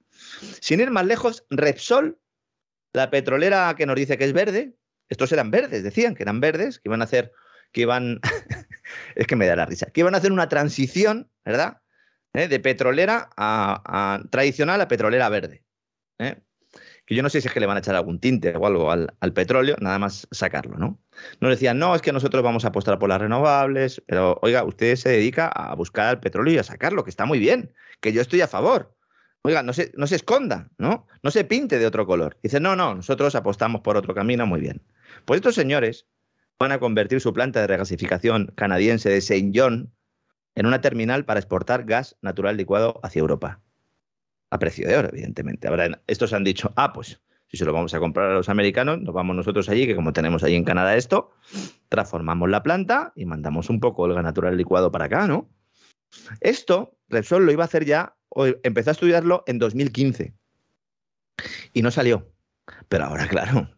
Sin 0.61 0.79
ir 0.79 0.91
más 0.91 1.05
lejos, 1.05 1.45
Repsol 1.49 2.19
la 2.95 3.11
petrolera 3.11 3.75
que 3.77 3.85
nos 3.85 3.95
dice 3.95 4.17
que 4.17 4.23
es 4.23 4.33
verde, 4.33 4.73
estos 5.09 5.31
eran 5.31 5.51
verdes, 5.51 5.83
decían 5.83 6.15
que 6.15 6.23
eran 6.23 6.39
verdes, 6.39 6.79
que 6.79 6.87
iban 6.89 7.01
a 7.01 7.03
hacer, 7.03 7.31
que 7.71 7.81
iban, 7.81 8.21
es 9.15 9.27
que 9.27 9.35
me 9.35 9.45
da 9.45 9.55
la 9.55 9.65
risa, 9.65 9.87
que 9.87 9.99
iban 10.01 10.15
a 10.15 10.17
hacer 10.17 10.31
una 10.31 10.49
transición, 10.49 11.29
¿verdad? 11.43 11.81
¿Eh? 12.33 12.47
De 12.47 12.59
petrolera 12.59 13.29
a, 13.37 14.23
tradicional 14.29 14.81
a 14.81 14.87
petrolera 14.87 15.29
verde. 15.29 15.63
¿eh? 16.19 16.41
Que 17.05 17.15
yo 17.15 17.21
no 17.21 17.29
sé 17.29 17.41
si 17.41 17.47
es 17.47 17.53
que 17.53 17.59
le 17.59 17.67
van 17.67 17.77
a 17.77 17.81
echar 17.81 17.95
algún 17.95 18.19
tinte 18.19 18.55
o 18.55 18.65
algo 18.65 18.89
al, 18.89 19.33
petróleo, 19.33 19.75
nada 19.79 19.99
más 19.99 20.27
sacarlo, 20.31 20.77
¿no? 20.77 20.99
Nos 21.39 21.51
decían, 21.51 21.77
no, 21.77 21.93
es 21.95 22.01
que 22.01 22.11
nosotros 22.11 22.41
vamos 22.43 22.65
a 22.65 22.69
apostar 22.69 22.97
por 22.97 23.09
las 23.09 23.21
renovables, 23.21 24.01
pero 24.07 24.39
oiga, 24.41 24.63
usted 24.63 24.95
se 24.95 25.09
dedica 25.09 25.47
a 25.47 25.75
buscar 25.75 26.15
el 26.15 26.19
petróleo 26.19 26.55
y 26.55 26.57
a 26.57 26.63
sacarlo, 26.63 27.03
que 27.03 27.11
está 27.11 27.25
muy 27.25 27.39
bien, 27.39 27.73
que 27.99 28.11
yo 28.11 28.21
estoy 28.21 28.41
a 28.41 28.47
favor. 28.47 28.94
Oiga, 29.45 29.61
no 29.61 29.73
se, 29.73 29.91
no 29.95 30.07
se 30.07 30.15
esconda, 30.15 30.71
¿no? 30.79 31.05
No 31.21 31.29
se 31.29 31.43
pinte 31.43 31.77
de 31.77 31.85
otro 31.85 32.07
color. 32.07 32.35
Dice, 32.41 32.59
no, 32.59 32.75
no, 32.75 32.95
nosotros 32.95 33.35
apostamos 33.35 33.81
por 33.81 33.95
otro 33.95 34.15
camino, 34.15 34.47
muy 34.47 34.59
bien. 34.59 34.81
Pues 35.25 35.37
estos 35.37 35.53
señores 35.53 36.07
van 36.57 36.71
a 36.71 36.79
convertir 36.79 37.21
su 37.21 37.31
planta 37.31 37.61
de 37.61 37.67
regasificación 37.67 38.51
canadiense 38.55 39.07
de 39.07 39.21
Saint 39.21 39.55
John 39.55 39.93
en 40.55 40.65
una 40.65 40.81
terminal 40.81 41.25
para 41.25 41.39
exportar 41.39 41.83
gas 41.83 42.17
natural 42.23 42.57
licuado 42.57 42.99
hacia 43.03 43.19
Europa. 43.19 43.61
A 44.49 44.57
precio 44.57 44.87
de 44.87 44.97
oro, 44.97 45.09
evidentemente. 45.09 45.67
Ahora, 45.67 46.01
estos 46.07 46.33
han 46.33 46.43
dicho, 46.43 46.73
ah, 46.75 46.91
pues 46.91 47.21
si 47.45 47.57
se 47.57 47.65
lo 47.65 47.73
vamos 47.73 47.93
a 47.93 47.99
comprar 47.99 48.31
a 48.31 48.33
los 48.33 48.49
americanos, 48.49 48.99
nos 48.99 49.13
vamos 49.13 49.35
nosotros 49.35 49.69
allí, 49.69 49.85
que 49.85 49.95
como 49.95 50.11
tenemos 50.11 50.43
allí 50.43 50.55
en 50.55 50.63
Canadá 50.63 50.95
esto, 50.95 51.29
transformamos 51.89 52.49
la 52.49 52.63
planta 52.63 53.13
y 53.15 53.25
mandamos 53.25 53.69
un 53.69 53.79
poco 53.79 54.07
el 54.07 54.15
gas 54.15 54.23
natural 54.23 54.57
licuado 54.57 54.91
para 54.91 55.05
acá, 55.05 55.27
¿no? 55.27 55.47
Esto, 56.41 56.97
Repsol 57.09 57.45
lo 57.45 57.51
iba 57.51 57.63
a 57.63 57.65
hacer 57.65 57.85
ya 57.85 58.14
empezó 58.63 58.89
a 58.89 58.93
estudiarlo 58.93 59.43
en 59.47 59.59
2015 59.59 60.33
y 61.73 61.81
no 61.81 61.91
salió. 61.91 62.31
Pero 62.87 63.05
ahora, 63.05 63.27
claro, 63.27 63.69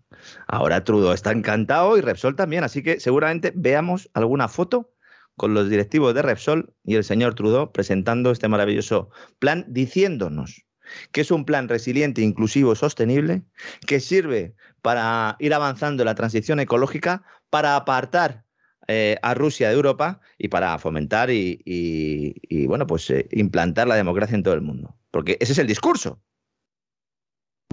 ahora 0.47 0.83
Trudeau 0.83 1.13
está 1.13 1.31
encantado 1.31 1.97
y 1.97 2.01
Repsol 2.01 2.35
también, 2.35 2.63
así 2.63 2.83
que 2.83 2.99
seguramente 2.99 3.51
veamos 3.55 4.09
alguna 4.13 4.47
foto 4.47 4.93
con 5.35 5.53
los 5.53 5.69
directivos 5.69 6.13
de 6.13 6.21
Repsol 6.21 6.73
y 6.83 6.95
el 6.95 7.03
señor 7.03 7.35
Trudeau 7.35 7.71
presentando 7.71 8.31
este 8.31 8.47
maravilloso 8.47 9.09
plan, 9.39 9.65
diciéndonos 9.67 10.65
que 11.11 11.21
es 11.21 11.31
un 11.31 11.45
plan 11.45 11.67
resiliente, 11.67 12.21
inclusivo, 12.21 12.73
sostenible, 12.73 13.43
que 13.85 13.99
sirve 13.99 14.55
para 14.81 15.35
ir 15.39 15.53
avanzando 15.53 16.03
en 16.03 16.05
la 16.05 16.15
transición 16.15 16.61
ecológica, 16.61 17.23
para 17.49 17.75
apartar 17.75 18.45
eh, 18.87 19.17
a 19.21 19.33
Rusia 19.33 19.67
de 19.67 19.75
Europa 19.75 20.21
y 20.37 20.47
para 20.47 20.77
fomentar 20.79 21.29
y, 21.29 22.65
bueno, 22.67 22.87
pues 22.87 23.09
eh, 23.09 23.27
implantar 23.31 23.87
la 23.87 23.95
democracia 23.95 24.35
en 24.35 24.43
todo 24.43 24.53
el 24.53 24.61
mundo. 24.61 24.95
Porque 25.11 25.37
ese 25.39 25.51
es 25.51 25.57
el 25.59 25.67
discurso. 25.67 26.21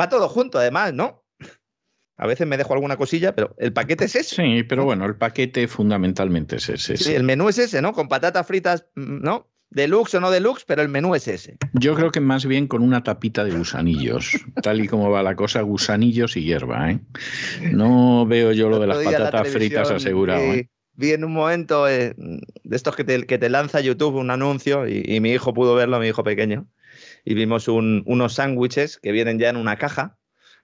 Va 0.01 0.09
todo 0.09 0.29
junto, 0.29 0.59
además, 0.59 0.93
¿no? 0.93 1.25
A 2.17 2.27
veces 2.27 2.47
me 2.47 2.57
dejo 2.57 2.75
alguna 2.75 2.97
cosilla, 2.97 3.35
pero 3.35 3.55
el 3.59 3.73
paquete 3.73 4.05
es 4.05 4.17
ese. 4.17 4.35
Sí, 4.37 4.63
pero 4.65 4.85
bueno, 4.85 5.05
el 5.05 5.17
paquete 5.17 5.67
fundamentalmente 5.69 6.57
es 6.57 6.69
ese. 6.69 6.97
Sí, 6.97 7.15
el 7.15 7.25
menú 7.25 7.49
es 7.49 7.59
ese, 7.59 7.83
¿no? 7.83 7.93
Con 7.93 8.09
patatas 8.09 8.47
fritas, 8.47 8.87
¿no? 8.95 9.51
Deluxe 9.71 10.15
o 10.15 10.21
no 10.21 10.31
deluxe, 10.31 10.65
pero 10.65 10.83
el 10.83 10.89
menú 10.89 11.17
es 11.17 11.27
ese. 11.27 11.59
Yo 11.73 11.97
creo 11.97 12.13
que 12.13 12.21
más 12.21 12.47
bien 12.47 12.69
con 12.69 12.83
una 12.83 13.03
tapita 13.03 13.43
de 13.43 13.51
gusanillos, 13.51 14.31
tal 14.63 14.85
y 14.85 14.87
como 14.87 15.11
va 15.11 15.23
la 15.25 15.35
cosa, 15.35 15.63
gusanillos 15.63 16.37
y 16.37 16.45
hierba, 16.45 16.93
¿eh? 16.93 17.01
No 17.73 18.27
veo 18.27 18.53
yo 18.53 18.69
lo 18.69 18.79
de 18.79 18.87
las 18.87 18.99
patatas 18.99 19.49
fritas 19.49 19.91
asegurado. 19.91 20.43
¿eh? 20.43 20.71
Vi 20.97 21.13
en 21.13 21.25
un 21.25 21.33
momento 21.33 21.89
eh, 21.89 22.15
de 22.17 22.77
estos 22.77 22.95
que 22.95 23.05
te, 23.05 23.27
que 23.27 23.39
te, 23.39 23.49
lanza 23.49 23.81
YouTube 23.81 24.15
un 24.17 24.31
anuncio 24.31 24.87
y, 24.87 25.21
mi 25.21 25.33
hijo 25.33 25.53
pudo 25.53 25.75
verlo, 25.75 25.99
mi 25.99 26.09
hijo 26.09 26.23
pequeño, 26.23 26.69
y 27.25 27.35
vimos 27.35 27.69
unos 27.69 28.35
sándwiches 28.35 28.99
que 28.99 29.13
vienen 29.13 29.39
ya 29.39 29.49
en 29.49 29.57
una 29.57 29.77
caja 29.77 30.19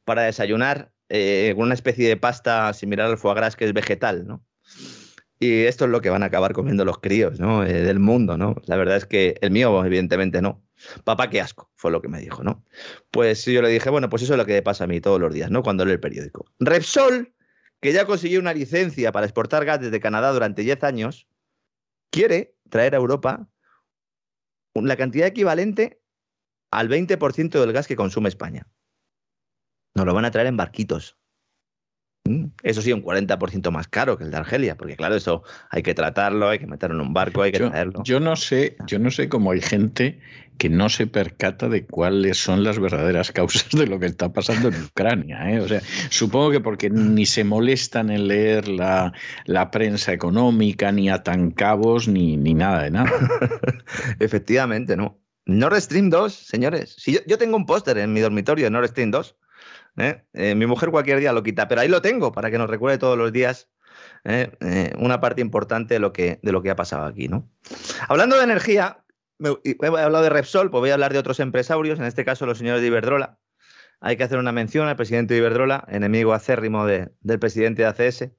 para 0.04 0.22
desayunar 0.22 0.92
eh, 1.08 1.52
con 1.56 1.64
una 1.64 1.74
especie 1.74 2.08
de 2.08 2.16
pasta 2.16 2.72
similar 2.72 3.06
al 3.06 3.18
foie 3.18 3.34
gras 3.34 3.56
que 3.56 3.64
es 3.64 3.72
vegetal, 3.72 4.26
¿no? 4.26 4.44
Y 5.42 5.64
esto 5.64 5.86
es 5.86 5.90
lo 5.90 6.02
que 6.02 6.10
van 6.10 6.22
a 6.22 6.26
acabar 6.26 6.52
comiendo 6.52 6.84
los 6.84 6.98
críos, 6.98 7.40
¿no? 7.40 7.64
Eh, 7.64 7.72
del 7.72 7.98
mundo, 7.98 8.36
¿no? 8.36 8.56
La 8.66 8.76
verdad 8.76 8.98
es 8.98 9.06
que 9.06 9.36
el 9.40 9.50
mío, 9.50 9.84
evidentemente, 9.84 10.42
no. 10.42 10.62
Papá, 11.04 11.30
qué 11.30 11.40
asco, 11.40 11.70
fue 11.76 11.90
lo 11.90 12.02
que 12.02 12.08
me 12.08 12.20
dijo, 12.20 12.44
¿no? 12.44 12.62
Pues 13.10 13.46
yo 13.46 13.62
le 13.62 13.70
dije, 13.70 13.88
bueno, 13.88 14.10
pues 14.10 14.22
eso 14.22 14.34
es 14.34 14.38
lo 14.38 14.44
que 14.44 14.60
pasa 14.60 14.84
a 14.84 14.86
mí 14.86 15.00
todos 15.00 15.18
los 15.18 15.32
días, 15.32 15.50
¿no? 15.50 15.62
Cuando 15.62 15.86
leo 15.86 15.94
el 15.94 16.00
periódico. 16.00 16.44
Repsol, 16.58 17.32
que 17.80 17.92
ya 17.92 18.06
consiguió 18.06 18.40
una 18.40 18.54
licencia 18.54 19.12
para 19.12 19.26
exportar 19.26 19.64
gas 19.64 19.80
desde 19.80 20.00
Canadá 20.00 20.32
durante 20.32 20.62
10 20.62 20.84
años, 20.84 21.28
quiere 22.10 22.56
traer 22.68 22.94
a 22.94 22.98
Europa 22.98 23.48
la 24.74 24.96
cantidad 24.96 25.26
equivalente 25.26 26.02
al 26.70 26.88
20% 26.88 27.60
del 27.60 27.72
gas 27.72 27.86
que 27.86 27.96
consume 27.96 28.28
España. 28.28 28.68
Nos 29.94 30.06
lo 30.06 30.14
van 30.14 30.24
a 30.24 30.30
traer 30.30 30.46
en 30.46 30.56
barquitos. 30.56 31.19
Mm, 32.24 32.46
eso 32.62 32.82
sí, 32.82 32.92
un 32.92 33.02
40% 33.02 33.70
más 33.70 33.88
caro 33.88 34.18
que 34.18 34.24
el 34.24 34.30
de 34.30 34.36
Argelia, 34.36 34.76
porque 34.76 34.96
claro, 34.96 35.14
eso 35.14 35.42
hay 35.70 35.82
que 35.82 35.94
tratarlo, 35.94 36.48
hay 36.48 36.58
que 36.58 36.66
meterlo 36.66 37.00
en 37.00 37.08
un 37.08 37.14
barco, 37.14 37.42
hay 37.42 37.52
que 37.52 37.58
traerlo. 37.58 38.02
Yo 38.04 38.20
no 38.20 38.36
sé, 38.36 38.76
yo 38.86 38.98
no 38.98 39.10
sé 39.10 39.28
cómo 39.28 39.52
hay 39.52 39.60
gente 39.60 40.20
que 40.58 40.68
no 40.68 40.90
se 40.90 41.06
percata 41.06 41.70
de 41.70 41.86
cuáles 41.86 42.36
son 42.36 42.62
las 42.62 42.78
verdaderas 42.78 43.32
causas 43.32 43.70
de 43.70 43.86
lo 43.86 43.98
que 43.98 44.04
está 44.04 44.30
pasando 44.34 44.68
en 44.68 44.84
Ucrania. 44.84 45.50
¿eh? 45.50 45.60
O 45.60 45.66
sea, 45.66 45.80
supongo 46.10 46.50
que 46.50 46.60
porque 46.60 46.90
ni 46.90 47.24
se 47.24 47.44
molestan 47.44 48.10
en 48.10 48.28
leer 48.28 48.68
la, 48.68 49.12
prensa 49.72 50.12
económica, 50.12 50.92
ni 50.92 51.08
atan 51.08 51.52
cabos, 51.52 52.06
ni, 52.06 52.36
ni 52.36 52.52
nada 52.52 52.82
de 52.82 52.90
nada. 52.90 53.10
Efectivamente, 54.20 54.96
¿no? 54.96 55.18
Nord 55.46 55.80
Stream 55.80 56.10
2, 56.10 56.32
señores. 56.32 56.94
Si 56.98 57.14
yo, 57.14 57.20
yo 57.26 57.38
tengo 57.38 57.56
un 57.56 57.64
póster 57.64 57.96
en 57.96 58.12
mi 58.12 58.20
dormitorio 58.20 58.66
de 58.66 58.70
Nord 58.70 58.88
Stream 58.88 59.10
2 59.10 59.36
¿eh? 59.96 60.24
Eh, 60.32 60.54
mi 60.54 60.66
mujer 60.66 60.90
cualquier 60.90 61.18
día 61.18 61.32
lo 61.32 61.42
quita, 61.42 61.68
pero 61.68 61.80
ahí 61.80 61.88
lo 61.88 62.02
tengo 62.02 62.32
para 62.32 62.50
que 62.50 62.58
nos 62.58 62.70
recuerde 62.70 62.98
todos 62.98 63.16
los 63.18 63.32
días 63.32 63.68
¿eh? 64.24 64.92
una 64.98 65.20
parte 65.20 65.40
importante 65.40 65.94
de 65.94 66.00
lo, 66.00 66.12
que, 66.12 66.40
de 66.42 66.52
lo 66.52 66.62
que 66.62 66.70
ha 66.70 66.76
pasado 66.76 67.04
aquí. 67.04 67.28
¿no? 67.28 67.50
Hablando 68.08 68.36
de 68.36 68.44
energía, 68.44 69.04
he 69.40 69.76
hablado 69.86 70.22
de 70.22 70.30
Repsol, 70.30 70.70
pues 70.70 70.80
voy 70.80 70.90
a 70.90 70.94
hablar 70.94 71.12
de 71.12 71.18
otros 71.18 71.40
empresarios, 71.40 71.98
en 71.98 72.04
este 72.04 72.24
caso 72.24 72.46
los 72.46 72.58
señores 72.58 72.82
de 72.82 72.88
Iberdrola. 72.88 73.38
Hay 74.00 74.16
que 74.16 74.24
hacer 74.24 74.38
una 74.38 74.52
mención 74.52 74.88
al 74.88 74.96
presidente 74.96 75.34
de 75.34 75.40
Iberdrola, 75.40 75.84
enemigo 75.88 76.32
acérrimo 76.32 76.86
del 76.86 77.38
presidente 77.38 77.82
de 77.82 77.88
ACS, 77.88 78.30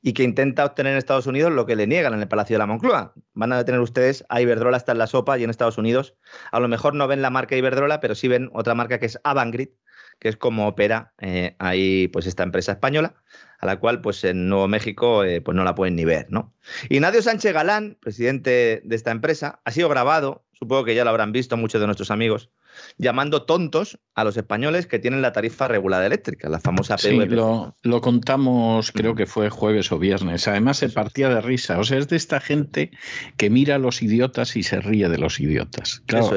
y 0.00 0.12
que 0.12 0.22
intenta 0.22 0.64
obtener 0.64 0.92
en 0.92 0.98
Estados 0.98 1.26
Unidos 1.26 1.52
lo 1.52 1.66
que 1.66 1.76
le 1.76 1.86
niegan 1.86 2.14
en 2.14 2.20
el 2.20 2.28
Palacio 2.28 2.54
de 2.54 2.58
la 2.58 2.66
Moncloa. 2.66 3.14
Van 3.32 3.52
a 3.52 3.58
detener 3.58 3.80
ustedes 3.80 4.24
a 4.28 4.40
Iberdrola 4.40 4.76
hasta 4.76 4.92
en 4.92 4.98
la 4.98 5.06
sopa 5.06 5.38
y 5.38 5.44
en 5.44 5.50
Estados 5.50 5.78
Unidos. 5.78 6.16
A 6.52 6.60
lo 6.60 6.68
mejor 6.68 6.94
no 6.94 7.06
ven 7.06 7.22
la 7.22 7.30
marca 7.30 7.56
Iberdrola, 7.56 8.00
pero 8.00 8.14
sí 8.14 8.28
ven 8.28 8.50
otra 8.52 8.74
marca 8.74 8.98
que 8.98 9.06
es 9.06 9.18
Avangrid, 9.24 9.70
que 10.18 10.28
es 10.28 10.36
como 10.36 10.68
opera 10.68 11.12
eh, 11.18 11.56
ahí 11.58 12.08
pues 12.08 12.26
esta 12.26 12.42
empresa 12.42 12.72
española, 12.72 13.14
a 13.58 13.66
la 13.66 13.78
cual 13.78 14.00
pues 14.00 14.24
en 14.24 14.48
Nuevo 14.48 14.68
México 14.68 15.24
eh, 15.24 15.40
pues 15.40 15.56
no 15.56 15.64
la 15.64 15.74
pueden 15.74 15.96
ni 15.96 16.04
ver, 16.04 16.26
¿no? 16.30 16.52
Y 16.88 17.00
Nadio 17.00 17.22
Sánchez 17.22 17.52
Galán, 17.52 17.96
presidente 18.00 18.82
de 18.84 18.96
esta 18.96 19.10
empresa, 19.10 19.60
ha 19.64 19.70
sido 19.70 19.88
grabado, 19.88 20.44
supongo 20.52 20.84
que 20.84 20.94
ya 20.94 21.04
lo 21.04 21.10
habrán 21.10 21.32
visto 21.32 21.56
muchos 21.56 21.80
de 21.80 21.86
nuestros 21.86 22.10
amigos, 22.10 22.50
llamando 22.98 23.44
tontos 23.44 23.98
a 24.14 24.24
los 24.24 24.36
españoles 24.36 24.86
que 24.86 24.98
tienen 24.98 25.22
la 25.22 25.32
tarifa 25.32 25.68
regulada 25.68 26.06
eléctrica, 26.06 26.48
la 26.48 26.60
famosa 26.60 26.98
Sí, 26.98 27.12
lo, 27.12 27.76
lo, 27.82 28.00
contamos, 28.00 28.92
creo 28.92 29.14
que 29.14 29.26
fue 29.26 29.50
jueves 29.50 29.92
o 29.92 29.98
viernes. 29.98 30.48
Además, 30.48 30.78
se 30.78 30.88
partía 30.88 31.28
de 31.28 31.40
risa. 31.40 31.78
O 31.78 31.84
sea, 31.84 31.98
es 31.98 32.08
de 32.08 32.16
esta 32.16 32.40
gente 32.40 32.90
que 33.36 33.50
mira 33.50 33.76
a 33.76 33.78
los 33.78 34.02
idiotas 34.02 34.56
y 34.56 34.62
se 34.62 34.80
ríe 34.80 35.08
de 35.08 35.18
los 35.18 35.40
idiotas. 35.40 36.02
Claro, 36.06 36.36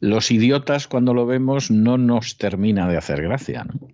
los 0.00 0.30
idiotas 0.30 0.88
cuando 0.88 1.14
lo 1.14 1.26
vemos 1.26 1.70
no 1.70 1.98
nos 1.98 2.36
termina 2.38 2.88
de 2.88 2.96
hacer 2.96 3.22
gracia, 3.22 3.64
¿no? 3.64 3.88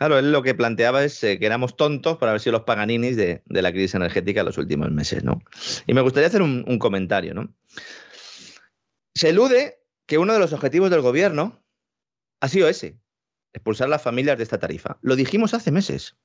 Claro, 0.00 0.18
él 0.18 0.32
lo 0.32 0.42
que 0.42 0.54
planteaba 0.54 1.04
es 1.04 1.22
eh, 1.24 1.38
que 1.38 1.44
éramos 1.44 1.76
tontos 1.76 2.16
para 2.16 2.32
haber 2.32 2.40
sido 2.40 2.52
los 2.52 2.62
paganinis 2.62 3.18
de, 3.18 3.42
la 3.44 3.70
crisis 3.70 3.94
energética 3.96 4.40
en 4.40 4.46
los 4.46 4.56
últimos 4.56 4.90
meses, 4.90 5.24
¿no? 5.24 5.42
Y 5.86 5.92
me 5.92 6.00
gustaría 6.00 6.26
hacer 6.26 6.40
un, 6.40 6.78
comentario, 6.78 7.34
¿no? 7.34 7.54
Se 9.14 9.28
elude 9.28 9.82
que 10.06 10.16
uno 10.16 10.32
de 10.32 10.38
los 10.38 10.54
objetivos 10.54 10.90
del 10.90 11.02
gobierno 11.02 11.62
ha 12.40 12.48
sido 12.48 12.66
ese, 12.70 12.98
expulsar 13.52 13.90
las 13.90 14.00
familias 14.00 14.38
de 14.38 14.44
esta 14.44 14.58
tarifa. 14.58 14.96
Lo 15.02 15.16
dijimos 15.16 15.52
hace 15.52 15.70
meses. 15.70 16.16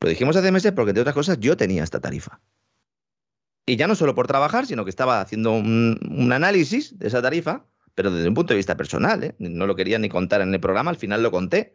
Lo 0.00 0.08
dijimos 0.08 0.34
hace 0.34 0.50
meses 0.50 0.72
porque, 0.72 0.90
entre 0.90 1.02
otras 1.02 1.14
cosas, 1.14 1.38
yo 1.38 1.56
tenía 1.56 1.84
esta 1.84 2.00
tarifa. 2.00 2.40
Y 3.66 3.76
ya 3.76 3.88
no 3.88 3.96
solo 3.96 4.14
por 4.14 4.28
trabajar, 4.28 4.64
sino 4.66 4.84
que 4.84 4.90
estaba 4.90 5.20
haciendo 5.20 5.52
un, 5.52 6.30
análisis 6.32 6.96
de 6.98 7.08
esa 7.08 7.20
tarifa, 7.20 7.66
pero 7.96 8.12
desde 8.12 8.28
un 8.28 8.34
punto 8.34 8.54
de 8.54 8.58
vista 8.58 8.76
personal. 8.76 9.24
¿eh? 9.24 9.34
No 9.38 9.66
lo 9.66 9.74
quería 9.74 9.98
ni 9.98 10.08
contar 10.08 10.40
en 10.40 10.54
el 10.54 10.60
programa, 10.60 10.90
al 10.90 10.96
final 10.96 11.22
lo 11.22 11.32
conté. 11.32 11.74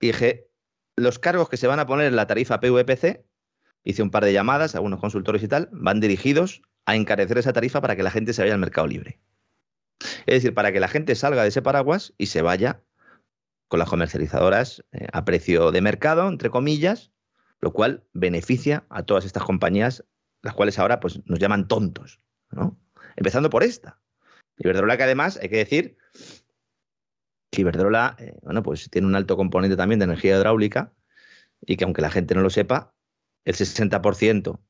Y 0.00 0.08
dije, 0.08 0.48
los 0.96 1.20
cargos 1.20 1.48
que 1.48 1.56
se 1.56 1.68
van 1.68 1.78
a 1.78 1.86
poner 1.86 2.06
en 2.06 2.16
la 2.16 2.26
tarifa 2.26 2.58
PVPC, 2.58 3.24
hice 3.84 4.02
un 4.02 4.10
par 4.10 4.24
de 4.24 4.32
llamadas 4.32 4.74
a 4.74 4.78
algunos 4.78 5.00
consultores 5.00 5.42
y 5.44 5.48
tal, 5.48 5.68
van 5.72 6.00
dirigidos 6.00 6.62
a 6.86 6.96
encarecer 6.96 7.38
esa 7.38 7.52
tarifa 7.52 7.80
para 7.80 7.94
que 7.94 8.02
la 8.02 8.10
gente 8.10 8.32
se 8.32 8.42
vaya 8.42 8.54
al 8.54 8.60
mercado 8.60 8.88
libre. 8.88 9.20
Es 10.26 10.42
decir, 10.42 10.54
para 10.54 10.72
que 10.72 10.80
la 10.80 10.88
gente 10.88 11.14
salga 11.14 11.42
de 11.42 11.48
ese 11.48 11.62
paraguas 11.62 12.14
y 12.18 12.26
se 12.26 12.42
vaya 12.42 12.82
con 13.68 13.78
las 13.78 13.88
comercializadoras 13.88 14.84
eh, 14.90 15.06
a 15.12 15.24
precio 15.24 15.70
de 15.70 15.80
mercado, 15.80 16.28
entre 16.28 16.50
comillas, 16.50 17.12
lo 17.60 17.72
cual 17.72 18.04
beneficia 18.12 18.84
a 18.88 19.04
todas 19.04 19.24
estas 19.24 19.44
compañías 19.44 20.04
las 20.42 20.54
cuales 20.54 20.78
ahora 20.78 21.00
pues, 21.00 21.20
nos 21.26 21.38
llaman 21.38 21.68
tontos, 21.68 22.20
¿no? 22.50 22.78
Empezando 23.16 23.50
por 23.50 23.62
esta. 23.62 24.00
Iberdrola 24.58 24.96
que 24.96 25.02
además, 25.04 25.38
hay 25.42 25.48
que 25.48 25.56
decir 25.56 25.96
que 27.50 27.62
Iberdrola, 27.62 28.16
eh, 28.18 28.38
bueno, 28.42 28.62
pues 28.62 28.88
tiene 28.90 29.06
un 29.08 29.16
alto 29.16 29.36
componente 29.36 29.76
también 29.76 29.98
de 29.98 30.04
energía 30.04 30.36
hidráulica 30.36 30.92
y 31.60 31.76
que 31.76 31.84
aunque 31.84 32.02
la 32.02 32.10
gente 32.10 32.34
no 32.34 32.42
lo 32.42 32.50
sepa, 32.50 32.94
el 33.44 33.54
60% 33.54 34.60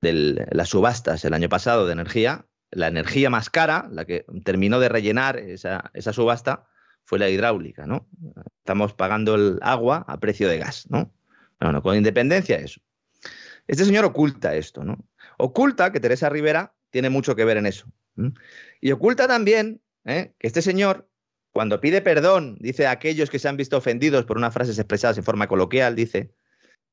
de 0.00 0.46
las 0.50 0.68
subastas 0.68 1.24
el 1.24 1.34
año 1.34 1.48
pasado 1.48 1.86
de 1.86 1.92
energía, 1.92 2.46
la 2.70 2.86
energía 2.88 3.30
más 3.30 3.50
cara, 3.50 3.88
la 3.90 4.04
que 4.04 4.24
terminó 4.44 4.78
de 4.80 4.88
rellenar 4.88 5.38
esa, 5.38 5.90
esa 5.94 6.12
subasta, 6.12 6.66
fue 7.04 7.18
la 7.18 7.30
hidráulica, 7.30 7.86
¿no? 7.86 8.06
Estamos 8.58 8.92
pagando 8.92 9.34
el 9.34 9.58
agua 9.62 10.04
a 10.06 10.20
precio 10.20 10.48
de 10.48 10.58
gas, 10.58 10.86
¿no? 10.90 11.12
Bueno, 11.58 11.82
con 11.82 11.96
independencia 11.96 12.56
eso. 12.56 12.80
Este 13.68 13.84
señor 13.84 14.06
oculta 14.06 14.56
esto, 14.56 14.82
¿no? 14.82 14.98
Oculta 15.36 15.92
que 15.92 16.00
Teresa 16.00 16.28
Rivera 16.30 16.74
tiene 16.90 17.10
mucho 17.10 17.36
que 17.36 17.44
ver 17.44 17.58
en 17.58 17.66
eso. 17.66 17.86
Y 18.80 18.90
oculta 18.90 19.28
también 19.28 19.80
¿eh? 20.04 20.34
que 20.38 20.46
este 20.46 20.62
señor, 20.62 21.08
cuando 21.52 21.80
pide 21.80 22.00
perdón, 22.00 22.56
dice 22.60 22.86
a 22.86 22.90
aquellos 22.90 23.30
que 23.30 23.38
se 23.38 23.46
han 23.48 23.56
visto 23.56 23.76
ofendidos 23.76 24.24
por 24.24 24.38
unas 24.38 24.54
frases 24.54 24.78
expresadas 24.78 25.18
en 25.18 25.24
forma 25.24 25.46
coloquial, 25.46 25.94
dice, 25.94 26.32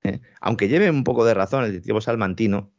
¿eh? 0.03 0.19
aunque 0.41 0.67
lleve 0.67 0.89
un 0.89 1.03
poco 1.03 1.25
de 1.25 1.33
razón 1.33 1.63
el 1.63 1.71
directivo 1.71 2.01
salmantino, 2.01 2.73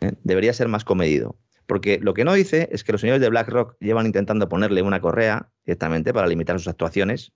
¿eh? 0.00 0.12
debería 0.24 0.52
ser 0.52 0.68
más 0.68 0.84
comedido. 0.84 1.38
Porque 1.66 1.98
lo 2.00 2.14
que 2.14 2.24
no 2.24 2.34
dice 2.34 2.68
es 2.72 2.84
que 2.84 2.92
los 2.92 3.00
señores 3.00 3.20
de 3.20 3.28
BlackRock 3.28 3.76
llevan 3.80 4.06
intentando 4.06 4.48
ponerle 4.48 4.82
una 4.82 5.00
correa 5.00 5.50
directamente 5.64 6.12
para 6.12 6.26
limitar 6.28 6.58
sus 6.58 6.68
actuaciones. 6.68 7.32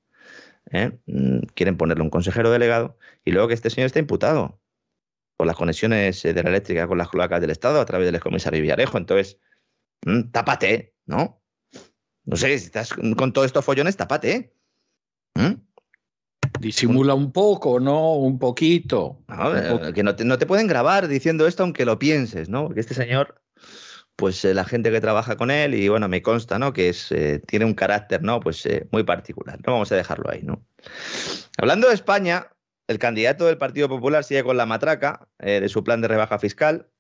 Mm, 1.07 1.38
quieren 1.55 1.77
ponerle 1.77 2.05
un 2.05 2.11
consejero 2.11 2.51
delegado 2.51 2.96
y 3.25 3.33
luego 3.33 3.49
que 3.49 3.55
este 3.55 3.70
señor 3.70 3.87
está 3.87 3.99
imputado 3.99 4.60
por 5.40 5.46
las 5.46 5.57
conexiones 5.57 6.22
eh, 6.26 6.35
de 6.35 6.42
la 6.42 6.50
eléctrica 6.50 6.87
con 6.87 6.98
las 6.98 7.09
cloacas 7.09 7.40
del 7.40 7.48
Estado 7.48 7.81
a 7.81 7.87
través 7.87 8.05
del 8.05 8.14
excomisario 8.14 8.61
Villarejo. 8.61 8.98
Entonces, 8.98 9.38
mm, 10.05 10.33
tápate, 10.33 10.92
¿no? 11.07 11.42
No 12.26 12.37
sé, 12.37 12.59
si 12.59 12.66
estás 12.66 12.92
con 12.92 13.33
todos 13.33 13.46
estos 13.46 13.64
follones, 13.64 13.96
tápate. 13.96 14.55
¿Mm? 15.35 15.55
Disimula 16.61 17.15
un 17.15 17.33
poco, 17.33 17.81
¿no? 17.81 18.17
Un 18.17 18.38
poquito. 18.38 19.25
Eh, 19.31 19.92
que 19.94 20.02
no 20.02 20.15
te, 20.15 20.44
pueden 20.44 20.67
grabar 20.67 21.08
diciendo 21.08 21.46
esto 21.46 21.62
aunque 21.62 21.87
lo 21.87 21.98
pienses, 21.98 22.50
¿no? 22.50 22.67
Porque 22.67 22.81
este 22.81 22.92
señor, 22.92 23.40
pues 24.17 24.44
eh, 24.44 24.52
la 24.52 24.67
gente 24.67 24.90
que 24.90 25.00
trabaja 25.00 25.38
con 25.38 25.50
él, 25.50 25.73
y 25.75 25.88
bueno, 25.88 26.06
me 26.06 26.21
consta, 26.21 26.58
¿no? 26.58 26.75
Que 26.75 26.90
es, 26.90 27.15
tiene 27.46 27.65
un 27.65 27.73
carácter, 27.73 28.23
¿no? 28.23 28.40
Pues 28.40 28.69
muy 28.92 29.04
particular. 29.04 29.58
No 29.67 29.73
vamos 29.73 29.90
a 29.90 29.96
dejarlo 29.96 30.29
ahí, 30.31 30.42
¿no? 30.42 30.62
Hablando 31.56 31.88
de 31.88 31.94
España, 31.94 32.46
el 32.91 32.99
candidato 32.99 33.47
del 33.47 33.57
Partido 33.57 33.88
Popular 33.88 34.25
sigue 34.25 34.43
con 34.43 34.57
la 34.57 34.67
matraca 34.67 35.29
eh, 35.38 35.61
de 35.61 35.69
su 35.69 35.85
plan 35.85 36.01
de 36.01 36.09
rebaja 36.09 36.41
fiscal. 36.41 36.91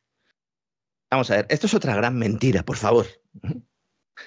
Vamos 1.10 1.32
a 1.32 1.34
ver, 1.34 1.46
esto 1.50 1.66
es 1.66 1.74
otra 1.74 1.96
gran 1.96 2.16
mentira, 2.16 2.62
por 2.62 2.76
favor. 2.76 3.06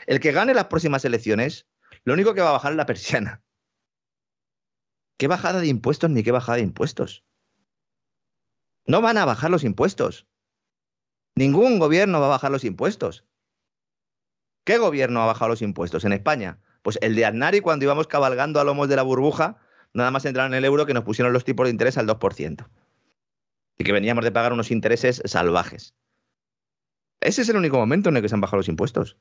El 0.06 0.20
que 0.20 0.34
gane 0.34 0.54
las 0.54 0.66
próximas 0.66 1.06
elecciones, 1.06 1.70
lo 2.04 2.16
único 2.16 2.34
que 2.34 2.42
va 2.42 2.50
a 2.50 2.54
bajar 2.54 2.74
es 2.74 2.78
la 2.78 2.86
persiana. 2.86 3.44
¿Qué 5.18 5.28
bajada 5.28 5.62
de 5.62 5.68
impuestos 5.68 6.10
ni 6.10 6.22
qué 6.22 6.34
bajada 6.34 6.58
de 6.58 6.64
impuestos? 6.64 7.24
No 8.86 9.02
van 9.02 9.18
a 9.18 9.24
bajar 9.24 9.50
los 9.50 9.64
impuestos. 9.64 10.28
Ningún 11.34 11.80
gobierno 11.80 12.20
va 12.20 12.26
a 12.26 12.30
bajar 12.30 12.52
los 12.52 12.66
impuestos. 12.66 13.26
¿Qué 14.66 14.78
gobierno 14.80 15.22
ha 15.22 15.28
bajado 15.28 15.48
los 15.48 15.62
impuestos 15.62 16.04
en 16.04 16.12
España? 16.12 16.60
Pues 16.82 17.00
el 17.02 17.16
de 17.16 17.26
Aznari 17.26 17.62
cuando 17.62 17.86
íbamos 17.86 18.08
cabalgando 18.08 18.60
a 18.60 18.66
lomos 18.66 18.90
de 18.90 18.98
la 18.98 19.04
burbuja, 19.04 19.63
nada 19.94 20.12
más 20.12 20.26
entrar 20.26 20.48
en 20.48 20.54
el 20.54 20.66
euro 20.66 20.86
que 20.86 20.94
nos 20.94 21.04
pusieron 21.04 21.34
los 21.34 21.46
tipos 21.46 21.66
de 21.66 21.72
interés 21.72 21.98
al 21.98 22.08
2%. 22.08 22.68
Y 23.78 23.84
que 23.84 23.92
veníamos 23.92 24.24
de 24.24 24.32
pagar 24.32 24.54
unos 24.54 24.72
intereses 24.72 25.22
salvajes. 25.26 25.96
Ese 27.22 27.42
es 27.42 27.50
el 27.50 27.58
único 27.58 27.78
momento 27.78 28.10
en 28.10 28.18
el 28.18 28.22
que 28.22 28.30
se 28.30 28.36
han 28.36 28.42
bajado 28.42 28.58
los 28.58 28.68
impuestos. 28.68 29.18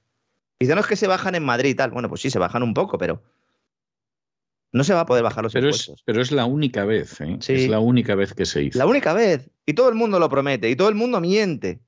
Y 0.58 0.66
no 0.66 0.80
es 0.80 0.86
que 0.86 0.96
se 0.96 1.06
bajan 1.06 1.34
en 1.34 1.44
Madrid 1.44 1.70
y 1.70 1.74
tal. 1.74 1.90
Bueno, 1.90 2.08
pues 2.08 2.20
sí, 2.20 2.30
se 2.30 2.38
bajan 2.38 2.62
un 2.62 2.74
poco, 2.74 2.98
pero 2.98 3.22
no 4.72 4.84
se 4.84 4.94
va 4.94 5.00
a 5.00 5.06
poder 5.06 5.22
bajar 5.22 5.44
los 5.44 5.52
pero 5.52 5.66
impuestos. 5.66 5.96
Es, 5.96 6.02
pero 6.04 6.20
es 6.20 6.32
la 6.32 6.44
única 6.46 6.84
vez, 6.84 7.20
¿eh? 7.20 7.38
Es 7.46 7.68
la 7.68 7.80
única 7.80 8.14
vez 8.14 8.34
que 8.34 8.46
se 8.46 8.64
hizo. 8.64 8.78
La 8.78 8.86
única 8.86 9.12
vez. 9.12 9.50
Y 9.66 9.74
todo 9.74 9.88
el 9.88 9.94
mundo 9.94 10.18
lo 10.18 10.28
promete, 10.28 10.70
y 10.70 10.76
todo 10.76 10.88
el 10.88 10.94
mundo 10.94 11.20
miente. 11.20 11.80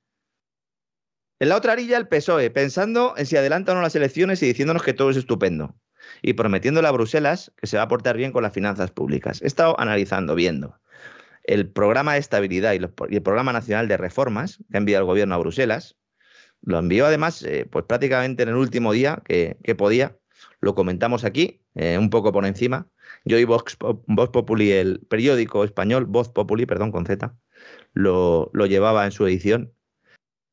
En 1.39 1.49
la 1.49 1.57
otra 1.57 1.73
orilla 1.73 1.97
el 1.97 2.07
PSOE, 2.07 2.49
pensando 2.49 3.13
en 3.17 3.25
si 3.25 3.35
adelantan 3.35 3.75
o 3.75 3.79
no 3.79 3.83
las 3.83 3.95
elecciones 3.95 4.41
y 4.41 4.47
diciéndonos 4.47 4.83
que 4.83 4.93
todo 4.93 5.09
es 5.09 5.17
estupendo. 5.17 5.75
Y 6.21 6.33
prometiéndole 6.33 6.87
a 6.87 6.91
Bruselas 6.91 7.51
que 7.57 7.67
se 7.67 7.77
va 7.77 7.83
a 7.83 7.87
portar 7.87 8.17
bien 8.17 8.31
con 8.31 8.43
las 8.43 8.53
finanzas 8.53 8.91
públicas. 8.91 9.41
He 9.41 9.47
estado 9.47 9.79
analizando, 9.79 10.35
viendo 10.35 10.79
el 11.43 11.69
programa 11.69 12.13
de 12.13 12.19
estabilidad 12.19 12.73
y, 12.73 12.77
el 12.77 13.21
programa 13.21 13.53
nacional 13.53 13.87
de 13.87 13.97
reformas 13.97 14.57
que 14.71 14.77
ha 14.77 14.79
enviado 14.79 15.03
el 15.03 15.07
gobierno 15.07 15.35
a 15.35 15.37
Bruselas. 15.37 15.95
Lo 16.61 16.79
envió 16.79 17.05
además, 17.05 17.43
eh, 17.43 17.67
pues 17.69 17.85
prácticamente 17.85 18.43
en 18.43 18.49
el 18.49 18.55
último 18.55 18.91
día 18.93 19.21
que, 19.25 19.57
podía. 19.77 20.17
Lo 20.59 20.73
comentamos 20.73 21.23
aquí, 21.23 21.61
eh, 21.75 21.97
un 21.97 22.09
poco 22.09 22.31
por 22.31 22.45
encima. 22.45 22.87
Yo 23.23 23.37
y 23.37 23.43
Vox, 23.43 23.75
Populi, 23.75 24.71
el 24.71 25.01
periódico 25.07 25.63
español, 25.63 26.05
Voz 26.05 26.29
Populi, 26.29 26.65
perdón, 26.65 26.91
con 26.91 27.05
Z, 27.05 27.35
lo, 27.93 28.49
lo 28.53 28.65
llevaba 28.65 29.05
en 29.05 29.11
su 29.11 29.27
edición 29.27 29.75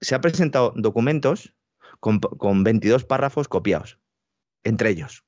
se 0.03 0.17
han 0.17 0.21
presentado 0.21 0.75
documentos 0.77 1.55
con, 2.01 2.21
22 2.65 3.05
párrafos 3.05 3.49
copiados, 3.49 3.99
entre 4.65 4.91
ellos. 4.91 5.25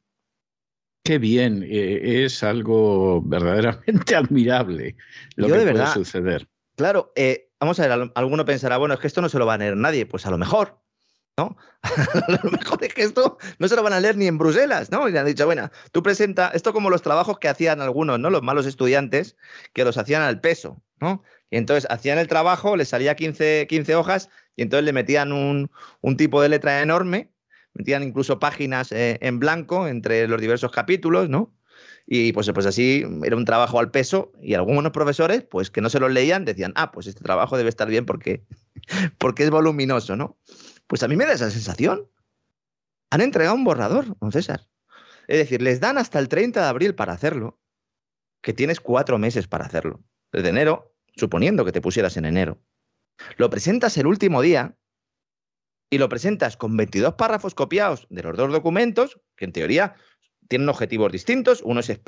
Qué 1.04 1.18
bien, 1.18 1.62
eh, 1.62 2.24
es 2.24 2.42
algo 2.42 3.22
verdaderamente 3.22 4.16
admirable 4.16 4.96
lo 5.36 5.48
que 5.48 5.70
puede 5.70 5.86
suceder. 5.88 6.48
Claro, 6.76 7.12
eh, 7.14 7.50
vamos 7.60 7.78
a 7.78 7.86
ver, 7.86 8.10
alguno 8.14 8.44
pensará, 8.44 8.78
bueno, 8.78 8.94
es 8.94 9.00
que 9.00 9.06
esto 9.06 9.20
no 9.20 9.28
se 9.28 9.38
lo 9.38 9.46
va 9.46 9.54
a 9.54 9.58
leer 9.58 9.76
nadie, 9.76 10.06
pues 10.06 10.24
a 10.26 10.30
lo 10.30 10.38
mejor, 10.38 10.80
¿no? 11.36 11.56
a 11.82 12.32
lo 12.42 12.50
mejor 12.50 12.82
es 12.82 12.94
que 12.94 13.02
esto 13.02 13.36
no 13.58 13.68
se 13.68 13.76
lo 13.76 13.82
van 13.82 13.92
a 13.92 14.00
leer 14.00 14.16
ni 14.16 14.26
en 14.26 14.38
Bruselas, 14.38 14.90
¿no? 14.90 15.06
Y 15.06 15.12
le 15.12 15.18
han 15.18 15.26
dicho, 15.26 15.44
bueno, 15.44 15.70
tú 15.92 16.02
presenta, 16.02 16.48
esto 16.54 16.72
como 16.72 16.88
los 16.88 17.02
trabajos 17.02 17.38
que 17.38 17.48
hacían 17.48 17.82
algunos, 17.82 18.18
¿no? 18.18 18.30
Los 18.30 18.42
malos 18.42 18.64
estudiantes, 18.64 19.36
que 19.74 19.84
los 19.84 19.98
hacían 19.98 20.22
al 20.22 20.40
peso, 20.40 20.82
¿no? 21.00 21.22
Y 21.50 21.58
entonces 21.58 21.86
hacían 21.90 22.18
el 22.18 22.28
trabajo, 22.28 22.76
les 22.76 22.88
salía 22.88 23.14
15, 23.14 23.66
15 23.68 23.94
hojas 23.94 24.30
y 24.56 24.62
entonces 24.62 24.84
le 24.84 24.92
metían 24.92 25.32
un, 25.32 25.70
tipo 26.16 26.40
de 26.40 26.48
letra 26.48 26.80
enorme, 26.82 27.30
metían 27.74 28.02
incluso 28.02 28.38
páginas 28.38 28.92
eh, 28.92 29.18
en 29.20 29.38
blanco 29.38 29.86
entre 29.86 30.26
los 30.28 30.40
diversos 30.40 30.70
capítulos, 30.70 31.28
¿no? 31.28 31.54
Y 32.06 32.32
pues, 32.32 32.50
pues 32.52 32.66
así 32.66 33.04
era 33.24 33.36
un 33.36 33.44
trabajo 33.44 33.78
al 33.78 33.90
peso 33.90 34.32
y 34.40 34.54
algunos 34.54 34.92
profesores, 34.92 35.42
pues 35.42 35.70
que 35.70 35.80
no 35.80 35.88
se 35.88 36.00
los 36.00 36.12
leían, 36.12 36.44
decían, 36.44 36.72
ah, 36.76 36.92
pues 36.92 37.06
este 37.06 37.22
trabajo 37.22 37.56
debe 37.56 37.70
estar 37.70 37.88
bien 37.88 38.06
porque, 38.06 38.44
porque 39.18 39.44
es 39.44 39.50
voluminoso, 39.50 40.16
¿no? 40.16 40.38
Pues 40.86 41.02
a 41.02 41.08
mí 41.08 41.16
me 41.16 41.24
da 41.24 41.32
esa 41.32 41.50
sensación. 41.50 42.08
Han 43.10 43.20
entregado 43.20 43.54
un 43.54 43.64
borrador, 43.64 44.18
don 44.18 44.32
César. 44.32 44.68
Es 45.28 45.38
decir, 45.38 45.62
les 45.62 45.80
dan 45.80 45.96
hasta 45.96 46.18
el 46.18 46.28
30 46.28 46.60
de 46.60 46.66
abril 46.66 46.94
para 46.94 47.14
hacerlo, 47.14 47.58
que 48.42 48.52
tienes 48.52 48.80
cuatro 48.80 49.18
meses 49.18 49.48
para 49.48 49.64
hacerlo. 49.64 50.02
Desde 50.30 50.50
enero, 50.50 50.94
suponiendo 51.16 51.64
que 51.64 51.72
te 51.72 51.80
pusieras 51.80 52.16
en 52.18 52.26
enero. 52.26 52.60
Lo 53.38 53.48
presentas 53.48 53.96
el 53.96 54.06
último 54.06 54.42
día 54.42 54.76
y 55.94 55.98
lo 55.98 56.08
presentas 56.08 56.56
con 56.56 56.76
22 56.76 57.14
párrafos 57.14 57.54
copiados 57.54 58.08
de 58.10 58.24
los 58.24 58.36
dos 58.36 58.50
documentos, 58.50 59.20
que 59.36 59.44
en 59.44 59.52
teoría 59.52 59.94
tienen 60.48 60.68
objetivos 60.68 61.12
distintos. 61.12 61.62
Uno 61.62 61.78
es, 61.78 62.00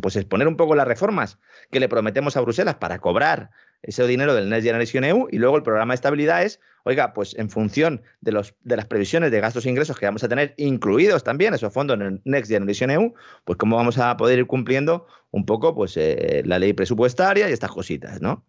pues 0.00 0.16
exponer 0.16 0.48
un 0.48 0.56
poco 0.56 0.74
las 0.74 0.88
reformas 0.88 1.38
que 1.70 1.80
le 1.80 1.88
prometemos 1.90 2.38
a 2.38 2.40
Bruselas 2.40 2.76
para 2.76 2.98
cobrar 2.98 3.50
ese 3.82 4.06
dinero 4.06 4.34
del 4.34 4.48
Next 4.48 4.64
Generation 4.64 5.04
EU 5.04 5.28
y 5.30 5.36
luego 5.36 5.58
el 5.58 5.62
programa 5.62 5.92
de 5.92 5.96
estabilidad 5.96 6.44
es, 6.44 6.60
oiga, 6.84 7.12
pues 7.12 7.36
en 7.36 7.50
función 7.50 8.00
de, 8.22 8.32
los, 8.32 8.54
de 8.62 8.76
las 8.76 8.86
previsiones 8.86 9.30
de 9.30 9.40
gastos 9.40 9.66
e 9.66 9.68
ingresos 9.68 9.98
que 9.98 10.06
vamos 10.06 10.24
a 10.24 10.28
tener 10.28 10.54
incluidos 10.56 11.22
también 11.22 11.52
esos 11.52 11.74
fondos 11.74 11.96
en 11.96 12.02
el 12.02 12.22
Next 12.24 12.50
Generation 12.50 12.90
EU, 12.90 13.12
pues 13.44 13.58
cómo 13.58 13.76
vamos 13.76 13.98
a 13.98 14.16
poder 14.16 14.38
ir 14.38 14.46
cumpliendo 14.46 15.06
un 15.30 15.44
poco 15.44 15.74
pues 15.74 15.94
eh, 15.98 16.40
la 16.46 16.58
ley 16.58 16.72
presupuestaria 16.72 17.50
y 17.50 17.52
estas 17.52 17.70
cositas, 17.70 18.22
¿no? 18.22 18.46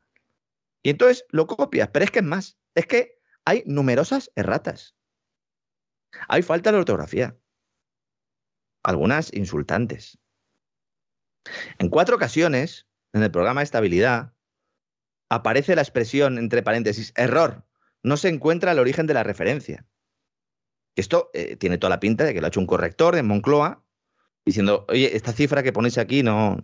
Y 0.81 0.91
entonces 0.91 1.25
lo 1.29 1.45
copias, 1.45 1.89
pero 1.89 2.05
es 2.05 2.11
que 2.11 2.19
es 2.19 2.25
más, 2.25 2.57
es 2.73 2.87
que 2.87 3.20
hay 3.45 3.63
numerosas 3.65 4.31
erratas. 4.35 4.95
Hay 6.27 6.41
falta 6.41 6.71
de 6.71 6.77
ortografía. 6.77 7.37
Algunas 8.83 9.33
insultantes. 9.33 10.19
En 11.79 11.89
cuatro 11.89 12.15
ocasiones, 12.15 12.87
en 13.13 13.23
el 13.23 13.31
programa 13.31 13.61
de 13.61 13.65
estabilidad, 13.65 14.33
aparece 15.29 15.75
la 15.75 15.81
expresión 15.81 16.37
entre 16.37 16.63
paréntesis, 16.63 17.13
error. 17.15 17.65
No 18.03 18.17
se 18.17 18.29
encuentra 18.29 18.71
el 18.71 18.79
origen 18.79 19.07
de 19.07 19.13
la 19.13 19.23
referencia. 19.23 19.85
Esto 20.95 21.29
eh, 21.33 21.55
tiene 21.55 21.77
toda 21.77 21.89
la 21.89 21.99
pinta 21.99 22.25
de 22.25 22.33
que 22.33 22.41
lo 22.41 22.47
ha 22.47 22.49
hecho 22.49 22.59
un 22.59 22.67
corrector 22.67 23.15
en 23.15 23.27
Moncloa 23.27 23.83
diciendo, 24.45 24.85
oye, 24.89 25.15
esta 25.15 25.31
cifra 25.31 25.63
que 25.63 25.71
ponéis 25.71 25.97
aquí 25.97 26.23
no, 26.23 26.57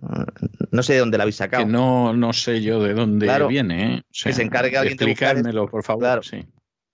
no 0.71 0.83
sé 0.83 0.93
de 0.93 0.99
dónde 0.99 1.17
la 1.17 1.23
habéis 1.23 1.37
sacado. 1.37 1.63
Que 1.63 1.71
no, 1.71 2.13
no 2.13 2.33
sé 2.33 2.61
yo 2.61 2.83
de 2.83 2.93
dónde 2.93 3.47
viene. 3.47 3.95
¿eh? 3.95 4.03
que 4.11 4.33
se 4.33 4.41
encargue 4.41 4.77
alguien 4.77 4.97
de 4.97 5.05
buscar 5.05 5.69
por 5.69 5.83
favor. 5.83 6.21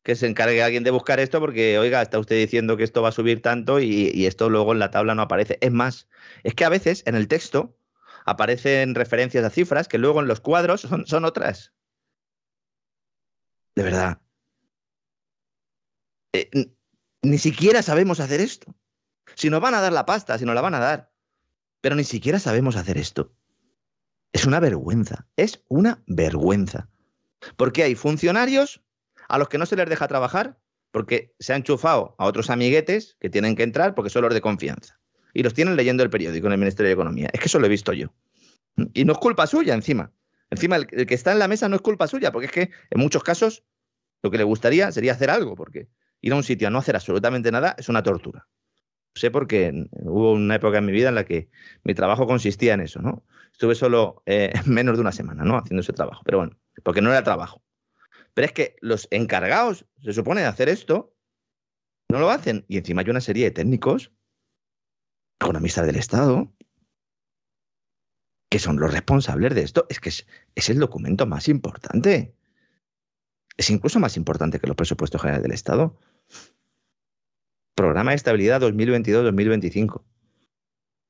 Que 0.03 0.15
se 0.15 0.27
encargue 0.27 0.61
alguien 0.61 0.83
de 0.83 0.91
buscar 0.91 1.19
esto 1.19 1.39
porque, 1.39 1.79
oiga, 1.79 2.01
está 2.01 2.19
usted 2.19 2.37
diciendo 2.37 2.75
que 2.77 2.83
esto 2.83 3.01
va 3.01 3.09
a 3.09 3.13
subir 3.13 3.41
tanto 3.41 3.79
y, 3.79 4.25
esto 4.25 4.49
luego 4.49 4.73
en 4.73 4.79
la 4.79 4.91
tabla 4.91 5.15
no 5.15 5.21
aparece. 5.21 5.57
Es 5.61 5.71
más, 5.71 6.07
es 6.43 6.53
que 6.55 6.65
a 6.65 6.69
veces 6.69 7.03
en 7.05 7.15
el 7.15 7.27
texto 7.27 7.77
aparecen 8.25 8.95
referencias 8.95 9.45
a 9.45 9.49
cifras 9.49 9.87
que 9.87 9.97
luego 9.97 10.19
en 10.19 10.27
los 10.27 10.41
cuadros 10.41 10.81
son, 10.81 11.07
son 11.07 11.25
otras. 11.25 11.73
De 13.75 13.83
verdad. 13.83 14.21
Eh, 16.33 16.49
ni 17.21 17.37
siquiera 17.37 17.81
sabemos 17.81 18.19
hacer 18.19 18.41
esto. 18.41 18.75
Si 19.35 19.49
nos 19.49 19.61
van 19.61 19.73
a 19.73 19.81
dar 19.81 19.93
la 19.93 20.05
pasta, 20.05 20.37
si 20.37 20.45
nos 20.45 20.55
la 20.55 20.61
van 20.61 20.75
a 20.75 20.79
dar. 20.79 21.11
Pero 21.81 21.95
ni 21.95 22.03
siquiera 22.03 22.39
sabemos 22.39 22.75
hacer 22.75 22.97
esto. 22.97 23.33
Es 24.31 24.45
una 24.45 24.59
vergüenza, 24.59 25.27
es 25.35 25.63
una 25.67 26.03
vergüenza. 26.07 26.89
Porque 27.55 27.83
hay 27.83 27.95
funcionarios 27.95 28.81
a 29.33 29.39
los 29.39 29.49
que 29.49 29.57
no 29.57 29.65
se 29.65 29.75
les 29.75 29.89
deja 29.89 30.07
trabajar 30.07 30.59
porque 30.91 31.33
se 31.39 31.53
han 31.53 31.63
chufado 31.63 32.15
a 32.19 32.25
otros 32.25 32.51
amiguetes 32.51 33.17
que 33.19 33.29
tienen 33.29 33.55
que 33.55 33.63
entrar 33.63 33.95
porque 33.95 34.11
son 34.11 34.21
los 34.21 34.33
de 34.33 34.41
confianza. 34.41 34.99
Y 35.33 35.41
los 35.41 35.55
tienen 35.55 35.75
leyendo 35.75 36.03
el 36.03 36.11
periódico 36.11 36.45
en 36.45 36.53
el 36.53 36.59
Ministerio 36.59 36.89
de 36.89 36.93
Economía. 36.93 37.29
Es 37.33 37.39
que 37.39 37.47
eso 37.47 37.57
lo 37.59 37.65
he 37.65 37.69
visto 37.69 37.93
yo. 37.93 38.13
Y 38.93 39.05
no 39.05 39.13
es 39.13 39.17
culpa 39.17 39.47
suya 39.47 39.73
encima. 39.73 40.11
Encima, 40.51 40.75
el, 40.75 40.85
que 40.85 41.15
está 41.15 41.31
en 41.31 41.39
la 41.39 41.47
mesa 41.47 41.67
no 41.67 41.75
es 41.75 41.81
culpa 41.81 42.07
suya, 42.07 42.31
porque 42.31 42.45
es 42.45 42.51
que 42.51 42.69
en 42.91 43.01
muchos 43.01 43.23
casos 43.23 43.63
lo 44.21 44.29
que 44.29 44.37
le 44.37 44.43
gustaría 44.43 44.91
sería 44.91 45.13
hacer 45.13 45.31
algo, 45.31 45.55
porque 45.55 45.87
ir 46.21 46.31
a 46.31 46.35
un 46.35 46.43
sitio 46.43 46.67
a 46.67 46.71
no 46.71 46.77
hacer 46.77 46.95
absolutamente 46.95 47.51
nada 47.51 47.75
es 47.79 47.89
una 47.89 48.03
tortura 48.03 48.47
sé 49.15 49.31
porque 49.31 49.87
hubo 49.91 50.33
una 50.33 50.55
época 50.55 50.79
en 50.79 50.85
mi 50.85 50.91
vida 50.91 51.09
en 51.09 51.15
la 51.15 51.25
que 51.25 51.49
mi 51.83 51.93
trabajo 51.93 52.25
consistía 52.25 52.73
en 52.73 52.81
eso, 52.81 53.01
¿no? 53.01 53.23
Estuve 53.51 53.75
solo 53.75 54.23
eh, 54.25 54.53
menos 54.65 54.97
de 54.97 55.01
una 55.01 55.11
semana, 55.11 55.43
¿no? 55.43 55.57
Haciendo 55.57 55.81
ese 55.81 55.93
trabajo, 55.93 56.21
pero 56.25 56.39
bueno, 56.39 56.57
porque 56.83 57.01
no 57.01 57.11
era 57.11 57.23
trabajo. 57.23 57.62
Pero 58.33 58.45
es 58.45 58.51
que 58.51 58.75
los 58.81 59.07
encargados, 59.11 59.85
se 60.01 60.13
supone, 60.13 60.41
de 60.41 60.47
hacer 60.47 60.69
esto, 60.69 61.15
no 62.09 62.19
lo 62.19 62.29
hacen. 62.29 62.65
Y 62.67 62.77
encima 62.77 63.01
hay 63.01 63.09
una 63.09 63.21
serie 63.21 63.45
de 63.45 63.51
técnicos, 63.51 64.11
economistas 65.39 65.85
del 65.85 65.97
Estado, 65.97 66.53
que 68.49 68.59
son 68.59 68.79
los 68.79 68.91
responsables 68.91 69.53
de 69.55 69.61
esto. 69.61 69.85
Es 69.89 69.99
que 69.99 70.09
es, 70.09 70.27
es 70.55 70.69
el 70.69 70.79
documento 70.79 71.25
más 71.25 71.47
importante. 71.47 72.35
Es 73.57 73.69
incluso 73.69 73.99
más 73.99 74.17
importante 74.17 74.59
que 74.59 74.67
los 74.67 74.75
presupuestos 74.75 75.21
generales 75.21 75.43
del 75.43 75.53
Estado. 75.53 75.99
Programa 77.75 78.11
de 78.11 78.15
Estabilidad 78.15 78.61
2022-2025. 78.61 80.03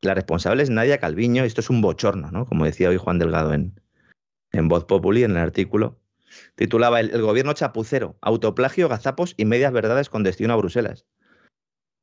La 0.01 0.13
responsable 0.13 0.63
es 0.63 0.69
Nadia 0.69 0.99
Calviño. 0.99 1.45
Esto 1.45 1.61
es 1.61 1.69
un 1.69 1.81
bochorno, 1.81 2.31
¿no? 2.31 2.45
Como 2.45 2.65
decía 2.65 2.89
hoy 2.89 2.97
Juan 2.97 3.19
Delgado 3.19 3.53
en, 3.53 3.79
en 4.51 4.67
Voz 4.67 4.85
Populi, 4.85 5.23
en 5.23 5.31
el 5.31 5.37
artículo. 5.37 6.02
Titulaba 6.55 6.99
el, 6.99 7.21
gobierno 7.21 7.53
chapucero, 7.53 8.17
autoplagio, 8.21 8.89
gazapos 8.89 9.33
y 9.37 9.45
medias 9.45 9.71
verdades 9.71 10.09
con 10.09 10.23
destino 10.23 10.53
a 10.53 10.57
Bruselas. 10.57 11.05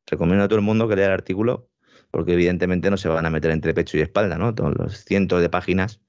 Recomiendo 0.07 0.45
a 0.45 0.49
todo 0.49 0.59
el 0.59 0.64
mundo 0.64 0.89
que 0.89 0.97
lea 0.97 1.07
el 1.07 1.12
artículo 1.12 1.68
porque 2.11 2.33
evidentemente 2.33 2.91
no 2.91 2.97
se 2.97 3.09
van 3.09 3.26
a 3.26 3.31
meter 3.31 3.53
entre 3.53 3.72
pecho 3.72 3.97
y 3.97 4.01
espalda, 4.01 4.37
¿no? 4.37 4.55
Todos 4.55 4.76
los 4.76 5.05
cientos 5.05 5.41
de 5.41 5.49
páginas 5.49 6.01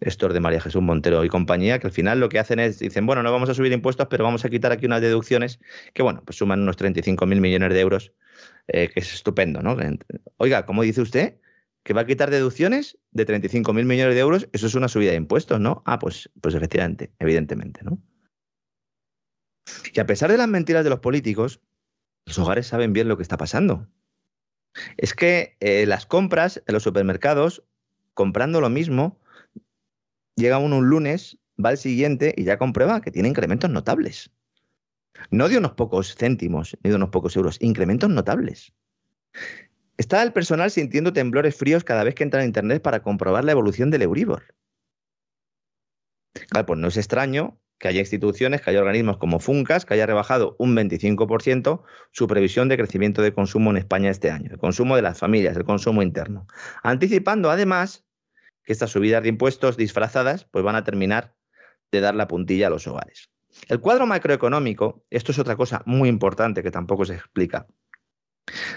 estos 0.00 0.34
de 0.34 0.40
María 0.40 0.60
Jesús 0.60 0.82
Montero 0.82 1.24
y 1.24 1.28
compañía, 1.28 1.78
que 1.78 1.86
al 1.86 1.92
final 1.92 2.20
lo 2.20 2.28
que 2.28 2.38
hacen 2.38 2.58
es, 2.58 2.78
dicen, 2.78 3.06
bueno, 3.06 3.22
no 3.22 3.32
vamos 3.32 3.48
a 3.48 3.54
subir 3.54 3.72
impuestos, 3.72 4.08
pero 4.10 4.24
vamos 4.24 4.44
a 4.44 4.50
quitar 4.50 4.72
aquí 4.72 4.86
unas 4.86 5.00
deducciones 5.00 5.58
que, 5.94 6.02
bueno, 6.02 6.22
pues 6.24 6.36
suman 6.36 6.60
unos 6.60 6.76
35.000 6.76 7.40
millones 7.40 7.72
de 7.72 7.80
euros, 7.80 8.12
eh, 8.68 8.90
que 8.92 9.00
es 9.00 9.14
estupendo, 9.14 9.62
¿no? 9.62 9.76
Oiga, 10.36 10.66
¿cómo 10.66 10.82
dice 10.82 11.00
usted? 11.00 11.36
¿Que 11.86 11.94
va 11.94 12.00
a 12.00 12.06
quitar 12.06 12.32
deducciones 12.32 12.98
de 13.12 13.24
35.000 13.24 13.84
millones 13.84 14.16
de 14.16 14.20
euros? 14.20 14.48
Eso 14.52 14.66
es 14.66 14.74
una 14.74 14.88
subida 14.88 15.12
de 15.12 15.18
impuestos, 15.18 15.60
¿no? 15.60 15.84
Ah, 15.86 16.00
pues, 16.00 16.28
pues 16.40 16.56
efectivamente, 16.56 17.12
evidentemente, 17.20 17.84
¿no? 17.84 18.02
Y 19.94 20.00
a 20.00 20.04
pesar 20.04 20.32
de 20.32 20.36
las 20.36 20.48
mentiras 20.48 20.82
de 20.82 20.90
los 20.90 20.98
políticos, 20.98 21.60
los 22.24 22.40
hogares 22.40 22.66
saben 22.66 22.92
bien 22.92 23.06
lo 23.06 23.16
que 23.16 23.22
está 23.22 23.36
pasando. 23.36 23.86
Es 24.96 25.14
que 25.14 25.56
eh, 25.60 25.86
las 25.86 26.06
compras 26.06 26.60
en 26.66 26.74
los 26.74 26.82
supermercados, 26.82 27.62
comprando 28.14 28.60
lo 28.60 28.68
mismo, 28.68 29.20
llega 30.34 30.58
uno 30.58 30.78
un 30.78 30.88
lunes, 30.88 31.38
va 31.64 31.70
el 31.70 31.78
siguiente 31.78 32.34
y 32.36 32.42
ya 32.42 32.58
comprueba 32.58 33.00
que 33.00 33.12
tiene 33.12 33.28
incrementos 33.28 33.70
notables. 33.70 34.32
No 35.30 35.48
de 35.48 35.58
unos 35.58 35.74
pocos 35.74 36.16
céntimos, 36.16 36.76
ni 36.82 36.90
de 36.90 36.96
unos 36.96 37.10
pocos 37.10 37.36
euros, 37.36 37.58
incrementos 37.60 38.10
notables. 38.10 38.72
Está 39.96 40.22
el 40.22 40.32
personal 40.32 40.70
sintiendo 40.70 41.12
temblores 41.12 41.56
fríos 41.56 41.84
cada 41.84 42.04
vez 42.04 42.14
que 42.14 42.22
entra 42.22 42.40
en 42.40 42.48
Internet 42.48 42.82
para 42.82 43.02
comprobar 43.02 43.44
la 43.44 43.52
evolución 43.52 43.90
del 43.90 44.02
Euribor. 44.02 44.54
Claro, 46.50 46.66
pues 46.66 46.78
no 46.78 46.88
es 46.88 46.96
extraño 46.96 47.58
que 47.78 47.88
haya 47.88 48.00
instituciones, 48.00 48.62
que 48.62 48.70
haya 48.70 48.80
organismos 48.80 49.18
como 49.18 49.38
Funcas, 49.38 49.84
que 49.84 49.94
haya 49.94 50.06
rebajado 50.06 50.56
un 50.58 50.74
25% 50.74 51.82
su 52.10 52.26
previsión 52.26 52.68
de 52.68 52.76
crecimiento 52.76 53.22
de 53.22 53.32
consumo 53.32 53.70
en 53.70 53.76
España 53.78 54.10
este 54.10 54.30
año, 54.30 54.50
el 54.52 54.58
consumo 54.58 54.96
de 54.96 55.02
las 55.02 55.18
familias, 55.18 55.56
el 55.56 55.64
consumo 55.64 56.02
interno, 56.02 56.46
anticipando 56.82 57.50
además 57.50 58.04
que 58.64 58.72
estas 58.72 58.90
subidas 58.90 59.22
de 59.22 59.28
impuestos 59.28 59.76
disfrazadas 59.76 60.44
pues 60.50 60.64
van 60.64 60.76
a 60.76 60.84
terminar 60.84 61.34
de 61.92 62.00
dar 62.00 62.14
la 62.14 62.28
puntilla 62.28 62.66
a 62.66 62.70
los 62.70 62.86
hogares. 62.86 63.30
El 63.68 63.80
cuadro 63.80 64.06
macroeconómico, 64.06 65.04
esto 65.10 65.32
es 65.32 65.38
otra 65.38 65.56
cosa 65.56 65.82
muy 65.86 66.08
importante 66.08 66.62
que 66.62 66.70
tampoco 66.70 67.04
se 67.04 67.14
explica, 67.14 67.66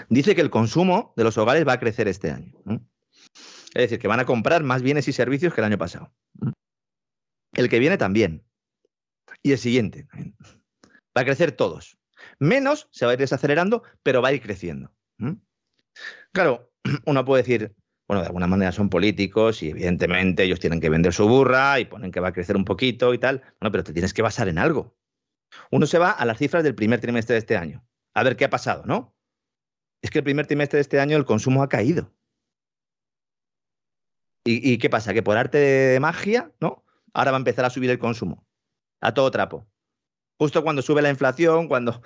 dice 0.08 0.34
que 0.34 0.40
el 0.40 0.50
consumo 0.50 1.12
de 1.16 1.24
los 1.24 1.38
hogares 1.38 1.66
va 1.66 1.74
a 1.74 1.80
crecer 1.80 2.08
este 2.08 2.30
año. 2.30 2.52
Es 3.74 3.82
decir, 3.82 3.98
que 3.98 4.08
van 4.08 4.20
a 4.20 4.26
comprar 4.26 4.62
más 4.62 4.82
bienes 4.82 5.06
y 5.08 5.12
servicios 5.12 5.54
que 5.54 5.60
el 5.60 5.66
año 5.66 5.78
pasado. 5.78 6.12
El 7.52 7.68
que 7.68 7.78
viene 7.78 7.98
también 7.98 8.44
y 9.42 9.52
el 9.52 9.58
siguiente. 9.58 10.08
Va 11.16 11.22
a 11.22 11.24
crecer 11.24 11.52
todos. 11.52 11.98
Menos 12.38 12.88
se 12.90 13.06
va 13.06 13.12
a 13.12 13.14
ir 13.14 13.20
desacelerando, 13.20 13.82
pero 14.02 14.22
va 14.22 14.28
a 14.28 14.32
ir 14.32 14.42
creciendo. 14.42 14.92
Claro, 16.32 16.72
uno 17.06 17.24
puede 17.24 17.42
decir, 17.42 17.74
bueno, 18.08 18.22
de 18.22 18.26
alguna 18.26 18.46
manera 18.46 18.72
son 18.72 18.90
políticos 18.90 19.62
y 19.62 19.70
evidentemente 19.70 20.44
ellos 20.44 20.60
tienen 20.60 20.80
que 20.80 20.90
vender 20.90 21.12
su 21.12 21.28
burra 21.28 21.78
y 21.78 21.84
ponen 21.84 22.10
que 22.10 22.20
va 22.20 22.28
a 22.28 22.32
crecer 22.32 22.56
un 22.56 22.64
poquito 22.64 23.14
y 23.14 23.18
tal. 23.18 23.42
Bueno, 23.60 23.72
pero 23.72 23.84
te 23.84 23.92
tienes 23.92 24.12
que 24.12 24.22
basar 24.22 24.48
en 24.48 24.58
algo. 24.58 24.96
Uno 25.70 25.86
se 25.86 25.98
va 25.98 26.10
a 26.10 26.24
las 26.24 26.38
cifras 26.38 26.64
del 26.64 26.74
primer 26.74 27.00
trimestre 27.00 27.34
de 27.34 27.38
este 27.38 27.56
año. 27.56 27.84
A 28.14 28.22
ver 28.22 28.36
qué 28.36 28.44
ha 28.44 28.50
pasado, 28.50 28.84
¿no? 28.86 29.14
Es 30.02 30.10
que 30.10 30.18
el 30.18 30.24
primer 30.24 30.46
trimestre 30.46 30.78
de 30.78 30.82
este 30.82 31.00
año 31.00 31.16
el 31.16 31.24
consumo 31.24 31.62
ha 31.62 31.68
caído. 31.68 32.12
¿Y, 34.44 34.78
qué 34.78 34.88
pasa? 34.88 35.12
Que 35.12 35.22
por 35.22 35.36
arte 35.36 35.58
de 35.58 36.00
magia, 36.00 36.50
¿no? 36.60 36.84
Ahora 37.12 37.30
va 37.30 37.36
a 37.36 37.40
empezar 37.40 37.64
a 37.64 37.70
subir 37.70 37.90
el 37.90 37.98
consumo 37.98 38.46
a 39.00 39.12
todo 39.12 39.30
trapo. 39.30 39.66
Justo 40.38 40.62
cuando 40.62 40.80
sube 40.80 41.02
la 41.02 41.10
inflación, 41.10 41.68
cuando 41.68 42.00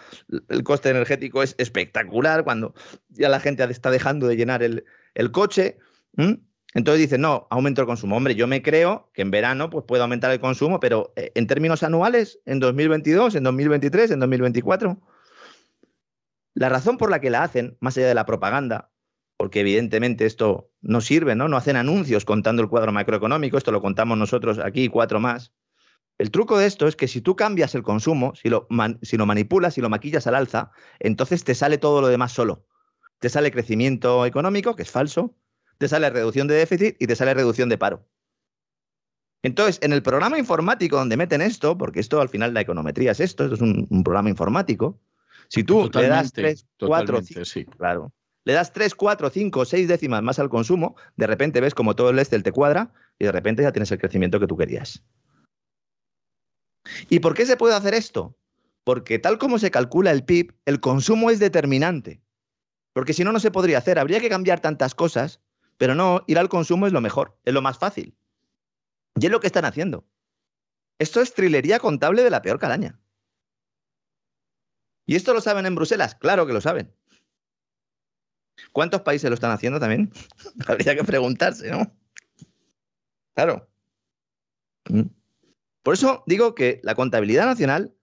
el 0.48 0.64
coste 0.64 0.90
energético 0.90 1.44
es 1.44 1.54
espectacular, 1.58 2.42
cuando 2.42 2.74
ya 3.08 3.28
la 3.28 3.38
gente 3.38 3.62
está 3.64 3.92
dejando 3.92 4.26
de 4.26 4.36
llenar 4.36 4.64
el, 4.64 4.84
coche. 5.30 5.78
Entonces 6.16 7.00
dicen, 7.00 7.20
no, 7.20 7.46
aumento 7.50 7.82
el 7.82 7.86
consumo. 7.86 8.16
Hombre, 8.16 8.34
yo 8.34 8.48
me 8.48 8.62
creo 8.62 9.10
que 9.14 9.22
en 9.22 9.30
verano 9.30 9.70
pues, 9.70 9.84
puede 9.86 10.02
aumentar 10.02 10.32
el 10.32 10.40
consumo, 10.40 10.80
pero 10.80 11.12
eh, 11.14 11.30
en 11.36 11.46
términos 11.46 11.84
anuales, 11.84 12.40
en 12.46 12.58
2022, 12.58 13.36
en 13.36 13.44
2023, 13.44 14.10
en 14.10 14.18
2024. 14.18 15.00
La 16.54 16.68
razón 16.68 16.96
por 16.96 17.10
la 17.10 17.20
que 17.20 17.30
la 17.30 17.42
hacen, 17.42 17.76
más 17.80 17.96
allá 17.96 18.08
de 18.08 18.14
la 18.14 18.26
propaganda, 18.26 18.90
porque 19.36 19.60
evidentemente 19.60 20.26
esto 20.26 20.70
no 20.80 21.00
sirve, 21.00 21.34
¿no? 21.34 21.48
No 21.48 21.56
hacen 21.56 21.76
anuncios 21.76 22.24
contando 22.24 22.62
el 22.62 22.68
cuadro 22.68 22.92
macroeconómico, 22.92 23.58
esto 23.58 23.72
lo 23.72 23.82
contamos 23.82 24.16
nosotros 24.16 24.58
aquí, 24.58 24.88
cuatro 24.88 25.20
más. 25.20 25.52
El 26.16 26.30
truco 26.30 26.58
de 26.58 26.66
esto 26.66 26.86
es 26.86 26.94
que 26.94 27.08
si 27.08 27.20
tú 27.20 27.34
cambias 27.34 27.74
el 27.74 27.82
consumo, 27.82 28.34
si 28.36 28.48
lo, 28.48 28.68
si 29.02 29.16
lo 29.16 29.26
manipulas, 29.26 29.74
si 29.74 29.80
lo 29.80 29.90
maquillas 29.90 30.28
al 30.28 30.36
alza, 30.36 30.70
entonces 31.00 31.42
te 31.42 31.56
sale 31.56 31.78
todo 31.78 32.00
lo 32.00 32.06
demás 32.06 32.32
solo. 32.32 32.66
Te 33.18 33.28
sale 33.28 33.50
crecimiento 33.50 34.24
económico, 34.24 34.76
que 34.76 34.82
es 34.82 34.90
falso, 34.90 35.34
te 35.78 35.88
sale 35.88 36.08
reducción 36.10 36.46
de 36.46 36.54
déficit 36.54 36.96
y 37.00 37.06
te 37.08 37.16
sale 37.16 37.34
reducción 37.34 37.68
de 37.68 37.78
paro. 37.78 38.06
Entonces, 39.42 39.78
en 39.82 39.92
el 39.92 40.02
programa 40.02 40.38
informático 40.38 40.96
donde 40.96 41.18
meten 41.18 41.42
esto, 41.42 41.76
porque 41.76 42.00
esto 42.00 42.20
al 42.20 42.30
final 42.30 42.54
la 42.54 42.62
econometría 42.62 43.12
es 43.12 43.20
esto, 43.20 43.44
esto 43.44 43.56
es 43.56 43.60
un, 43.60 44.02
programa 44.02 44.30
informático, 44.30 45.00
si 45.48 45.64
tú 45.64 45.90
le 45.94 46.08
das 46.08 46.32
3, 46.32 46.66
4, 46.78 47.22
5, 47.22 47.72
claro, 47.76 48.12
le 48.44 48.52
das 48.52 48.72
3, 48.72 48.94
4, 48.94 49.30
5, 49.30 49.64
6 49.64 49.88
décimas 49.88 50.22
más 50.22 50.38
al 50.38 50.50
consumo, 50.50 50.96
de 51.16 51.26
repente 51.26 51.60
ves 51.60 51.74
como 51.74 51.96
todo 51.96 52.10
el 52.10 52.18
Excel 52.18 52.42
te 52.42 52.52
cuadra 52.52 52.92
y 53.18 53.24
de 53.24 53.32
repente 53.32 53.62
ya 53.62 53.72
tienes 53.72 53.90
el 53.92 53.98
crecimiento 53.98 54.38
que 54.38 54.46
tú 54.46 54.56
querías. 54.56 55.02
¿Y 57.08 57.20
por 57.20 57.34
qué 57.34 57.46
se 57.46 57.56
puede 57.56 57.74
hacer 57.74 57.94
esto? 57.94 58.36
Porque 58.84 59.18
tal 59.18 59.38
como 59.38 59.58
se 59.58 59.70
calcula 59.70 60.10
el 60.10 60.24
PIB, 60.24 60.54
el 60.66 60.80
consumo 60.80 61.30
es 61.30 61.38
determinante. 61.38 62.20
Porque 62.92 63.14
si 63.14 63.24
no, 63.24 63.32
no 63.32 63.40
se 63.40 63.50
podría 63.50 63.78
hacer. 63.78 63.98
Habría 63.98 64.20
que 64.20 64.28
cambiar 64.28 64.60
tantas 64.60 64.94
cosas, 64.94 65.40
pero 65.78 65.94
no, 65.94 66.22
ir 66.26 66.38
al 66.38 66.50
consumo 66.50 66.86
es 66.86 66.92
lo 66.92 67.00
mejor, 67.00 67.38
es 67.44 67.54
lo 67.54 67.62
más 67.62 67.78
fácil. 67.78 68.14
Y 69.18 69.24
es 69.24 69.32
lo 69.32 69.40
que 69.40 69.46
están 69.46 69.64
haciendo. 69.64 70.06
Esto 70.98 71.20
es 71.20 71.32
trilería 71.32 71.78
contable 71.78 72.22
de 72.22 72.30
la 72.30 72.42
peor 72.42 72.58
calaña. 72.58 73.00
¿Y 75.06 75.16
esto 75.16 75.34
lo 75.34 75.40
saben 75.40 75.66
en 75.66 75.74
Bruselas? 75.74 76.14
Claro 76.14 76.46
que 76.46 76.52
lo 76.52 76.60
saben. 76.60 76.92
¿Cuántos 78.72 79.02
países 79.02 79.28
lo 79.30 79.34
están 79.34 79.50
haciendo 79.50 79.80
también? 79.80 80.12
Habría 80.66 80.96
que 80.96 81.04
preguntarse, 81.04 81.70
¿no? 81.70 81.92
Claro. 83.34 83.68
Mm. 84.88 85.02
Por 85.82 85.94
eso 85.94 86.22
digo 86.26 86.54
que 86.54 86.80
la 86.82 86.94
contabilidad 86.94 87.46
nacional 87.46 87.94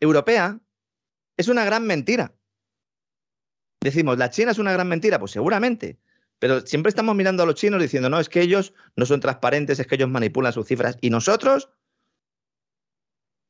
europea 0.00 0.60
es 1.36 1.48
una 1.48 1.64
gran 1.64 1.86
mentira. 1.86 2.34
Decimos, 3.80 4.18
¿la 4.18 4.30
China 4.30 4.52
es 4.52 4.58
una 4.58 4.72
gran 4.72 4.88
mentira? 4.88 5.18
Pues 5.18 5.32
seguramente. 5.32 5.98
Pero 6.38 6.60
siempre 6.66 6.88
estamos 6.88 7.14
mirando 7.16 7.42
a 7.42 7.46
los 7.46 7.56
chinos 7.56 7.82
diciendo, 7.82 8.08
no, 8.08 8.20
es 8.20 8.28
que 8.28 8.40
ellos 8.40 8.72
no 8.96 9.06
son 9.06 9.20
transparentes, 9.20 9.78
es 9.78 9.86
que 9.86 9.96
ellos 9.96 10.08
manipulan 10.08 10.52
sus 10.52 10.66
cifras. 10.66 10.96
Y 11.00 11.10
nosotros 11.10 11.70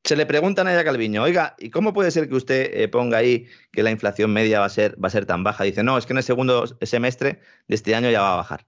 se 0.03 0.15
le 0.15 0.25
preguntan 0.25 0.67
a 0.67 0.73
ella 0.73 0.83
Calviño, 0.83 1.23
oiga, 1.23 1.55
¿y 1.59 1.69
cómo 1.69 1.93
puede 1.93 2.11
ser 2.11 2.29
que 2.29 2.35
usted 2.35 2.71
eh, 2.73 2.87
ponga 2.87 3.17
ahí 3.17 3.47
que 3.71 3.83
la 3.83 3.91
inflación 3.91 4.31
media 4.31 4.59
va 4.59 4.65
a, 4.65 4.69
ser, 4.69 5.01
va 5.03 5.07
a 5.07 5.11
ser 5.11 5.25
tan 5.25 5.43
baja? 5.43 5.63
Dice, 5.63 5.83
no, 5.83 5.97
es 5.97 6.05
que 6.05 6.13
en 6.13 6.17
el 6.17 6.23
segundo 6.23 6.65
semestre 6.81 7.39
de 7.67 7.75
este 7.75 7.95
año 7.95 8.09
ya 8.09 8.21
va 8.21 8.33
a 8.33 8.37
bajar. 8.37 8.65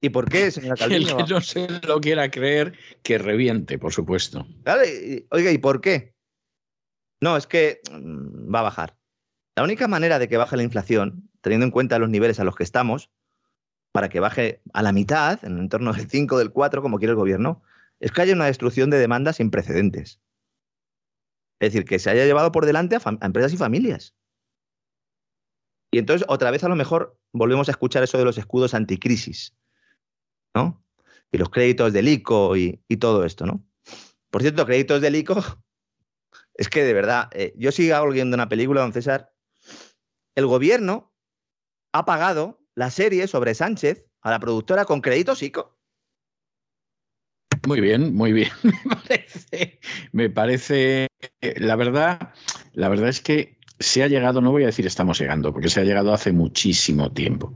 ¿Y 0.00 0.08
por 0.08 0.28
qué, 0.28 0.50
señora 0.50 0.76
Calviño? 0.78 1.18
El 1.18 1.24
que 1.24 1.32
no 1.32 1.40
se 1.40 1.68
lo 1.86 2.00
quiera 2.00 2.30
creer, 2.30 2.72
que 3.02 3.18
reviente, 3.18 3.78
por 3.78 3.92
supuesto. 3.92 4.46
oiga, 5.30 5.50
¿y 5.50 5.58
por 5.58 5.80
qué? 5.80 6.14
No, 7.20 7.36
es 7.36 7.46
que 7.46 7.80
mm, 7.92 8.52
va 8.52 8.60
a 8.60 8.62
bajar. 8.62 8.96
La 9.54 9.62
única 9.62 9.86
manera 9.86 10.18
de 10.18 10.28
que 10.28 10.38
baje 10.38 10.56
la 10.56 10.62
inflación, 10.62 11.30
teniendo 11.40 11.66
en 11.66 11.70
cuenta 11.70 11.98
los 11.98 12.08
niveles 12.08 12.40
a 12.40 12.44
los 12.44 12.56
que 12.56 12.64
estamos, 12.64 13.10
para 13.92 14.08
que 14.08 14.20
baje 14.20 14.62
a 14.72 14.82
la 14.82 14.92
mitad, 14.92 15.44
en 15.44 15.68
torno 15.68 15.92
del 15.92 16.08
5, 16.08 16.38
del 16.38 16.50
4, 16.50 16.80
como 16.80 16.98
quiere 16.98 17.10
el 17.10 17.16
gobierno, 17.16 17.62
es 18.02 18.10
que 18.10 18.20
haya 18.20 18.34
una 18.34 18.46
destrucción 18.46 18.90
de 18.90 18.98
demanda 18.98 19.32
sin 19.32 19.50
precedentes. 19.52 20.20
Es 21.60 21.72
decir, 21.72 21.84
que 21.84 22.00
se 22.00 22.10
haya 22.10 22.24
llevado 22.24 22.50
por 22.50 22.66
delante 22.66 22.96
a, 22.96 23.18
empresas 23.24 23.52
y 23.52 23.56
familias. 23.56 24.16
Y 25.92 25.98
entonces, 25.98 26.26
otra 26.28 26.50
vez, 26.50 26.64
a 26.64 26.68
lo 26.68 26.74
mejor, 26.74 27.16
volvemos 27.32 27.68
a 27.68 27.70
escuchar 27.70 28.02
eso 28.02 28.18
de 28.18 28.24
los 28.24 28.38
escudos 28.38 28.74
anticrisis 28.74 29.56
¿no? 30.52 30.84
Y 31.30 31.38
los 31.38 31.48
créditos 31.48 31.92
del 31.92 32.08
ICO 32.08 32.56
y, 32.56 32.82
todo 33.00 33.24
esto, 33.24 33.46
¿no? 33.46 33.64
Por 34.30 34.42
cierto, 34.42 34.66
créditos 34.66 35.00
del 35.00 35.14
ICO, 35.14 35.36
es 36.54 36.68
que 36.68 36.82
de 36.82 36.92
verdad, 36.94 37.30
eh, 37.32 37.54
yo 37.56 37.70
sigo 37.70 38.10
viendo 38.10 38.34
una 38.34 38.48
película, 38.48 38.80
don 38.80 38.92
César, 38.92 39.32
el 40.34 40.46
gobierno 40.46 41.14
ha 41.92 42.04
pagado 42.04 42.60
la 42.74 42.90
serie 42.90 43.28
sobre 43.28 43.54
Sánchez 43.54 44.06
a 44.22 44.30
la 44.32 44.40
productora 44.40 44.86
con 44.86 45.00
créditos 45.00 45.42
ICO. 45.42 45.78
Muy 47.66 47.80
bien, 47.80 48.14
muy 48.14 48.32
bien. 48.32 48.50
Me 48.62 48.96
parece, 48.96 49.80
me 50.12 50.30
parece, 50.30 51.06
la 51.56 51.76
verdad, 51.76 52.32
la 52.72 52.88
verdad 52.88 53.08
es 53.08 53.20
que 53.20 53.58
se 53.78 54.02
ha 54.02 54.08
llegado, 54.08 54.40
no 54.40 54.50
voy 54.50 54.62
a 54.62 54.66
decir 54.66 54.86
estamos 54.86 55.18
llegando, 55.18 55.52
porque 55.52 55.68
se 55.68 55.80
ha 55.80 55.84
llegado 55.84 56.12
hace 56.12 56.32
muchísimo 56.32 57.12
tiempo, 57.12 57.52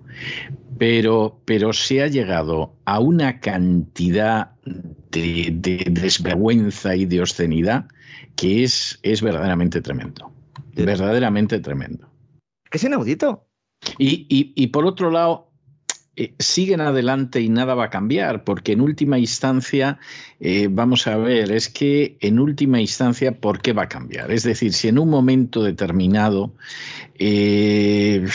pero, 0.78 1.40
pero 1.44 1.72
se 1.72 2.02
ha 2.02 2.08
llegado 2.08 2.74
a 2.84 3.00
una 3.00 3.40
cantidad 3.40 4.52
de, 5.10 5.86
desvergüenza 5.90 6.96
y 6.96 7.06
de 7.06 7.20
obscenidad 7.20 7.86
que 8.34 8.64
es, 8.64 8.98
es 9.02 9.22
verdaderamente 9.22 9.80
tremendo. 9.80 10.32
Verdaderamente 10.74 11.58
tremendo. 11.60 12.10
Que 12.70 12.78
es 12.78 12.84
inaudito. 12.84 13.46
Y, 13.98 14.26
y, 14.28 14.66
por 14.68 14.84
otro 14.84 15.10
lado, 15.10 15.52
eh, 16.16 16.34
siguen 16.38 16.80
adelante 16.80 17.40
y 17.42 17.50
nada 17.50 17.74
va 17.74 17.84
a 17.84 17.90
cambiar, 17.90 18.42
porque 18.42 18.72
en 18.72 18.80
última 18.80 19.18
instancia, 19.18 19.98
eh, 20.40 20.68
vamos 20.70 21.06
a 21.06 21.18
ver, 21.18 21.52
es 21.52 21.68
que 21.68 22.16
en 22.20 22.38
última 22.38 22.80
instancia, 22.80 23.38
¿por 23.38 23.60
qué 23.60 23.74
va 23.74 23.82
a 23.82 23.88
cambiar? 23.88 24.30
Es 24.30 24.42
decir, 24.42 24.72
si 24.72 24.88
en 24.88 24.98
un 24.98 25.10
momento 25.10 25.62
determinado 25.62 26.54
eh, 27.18 28.26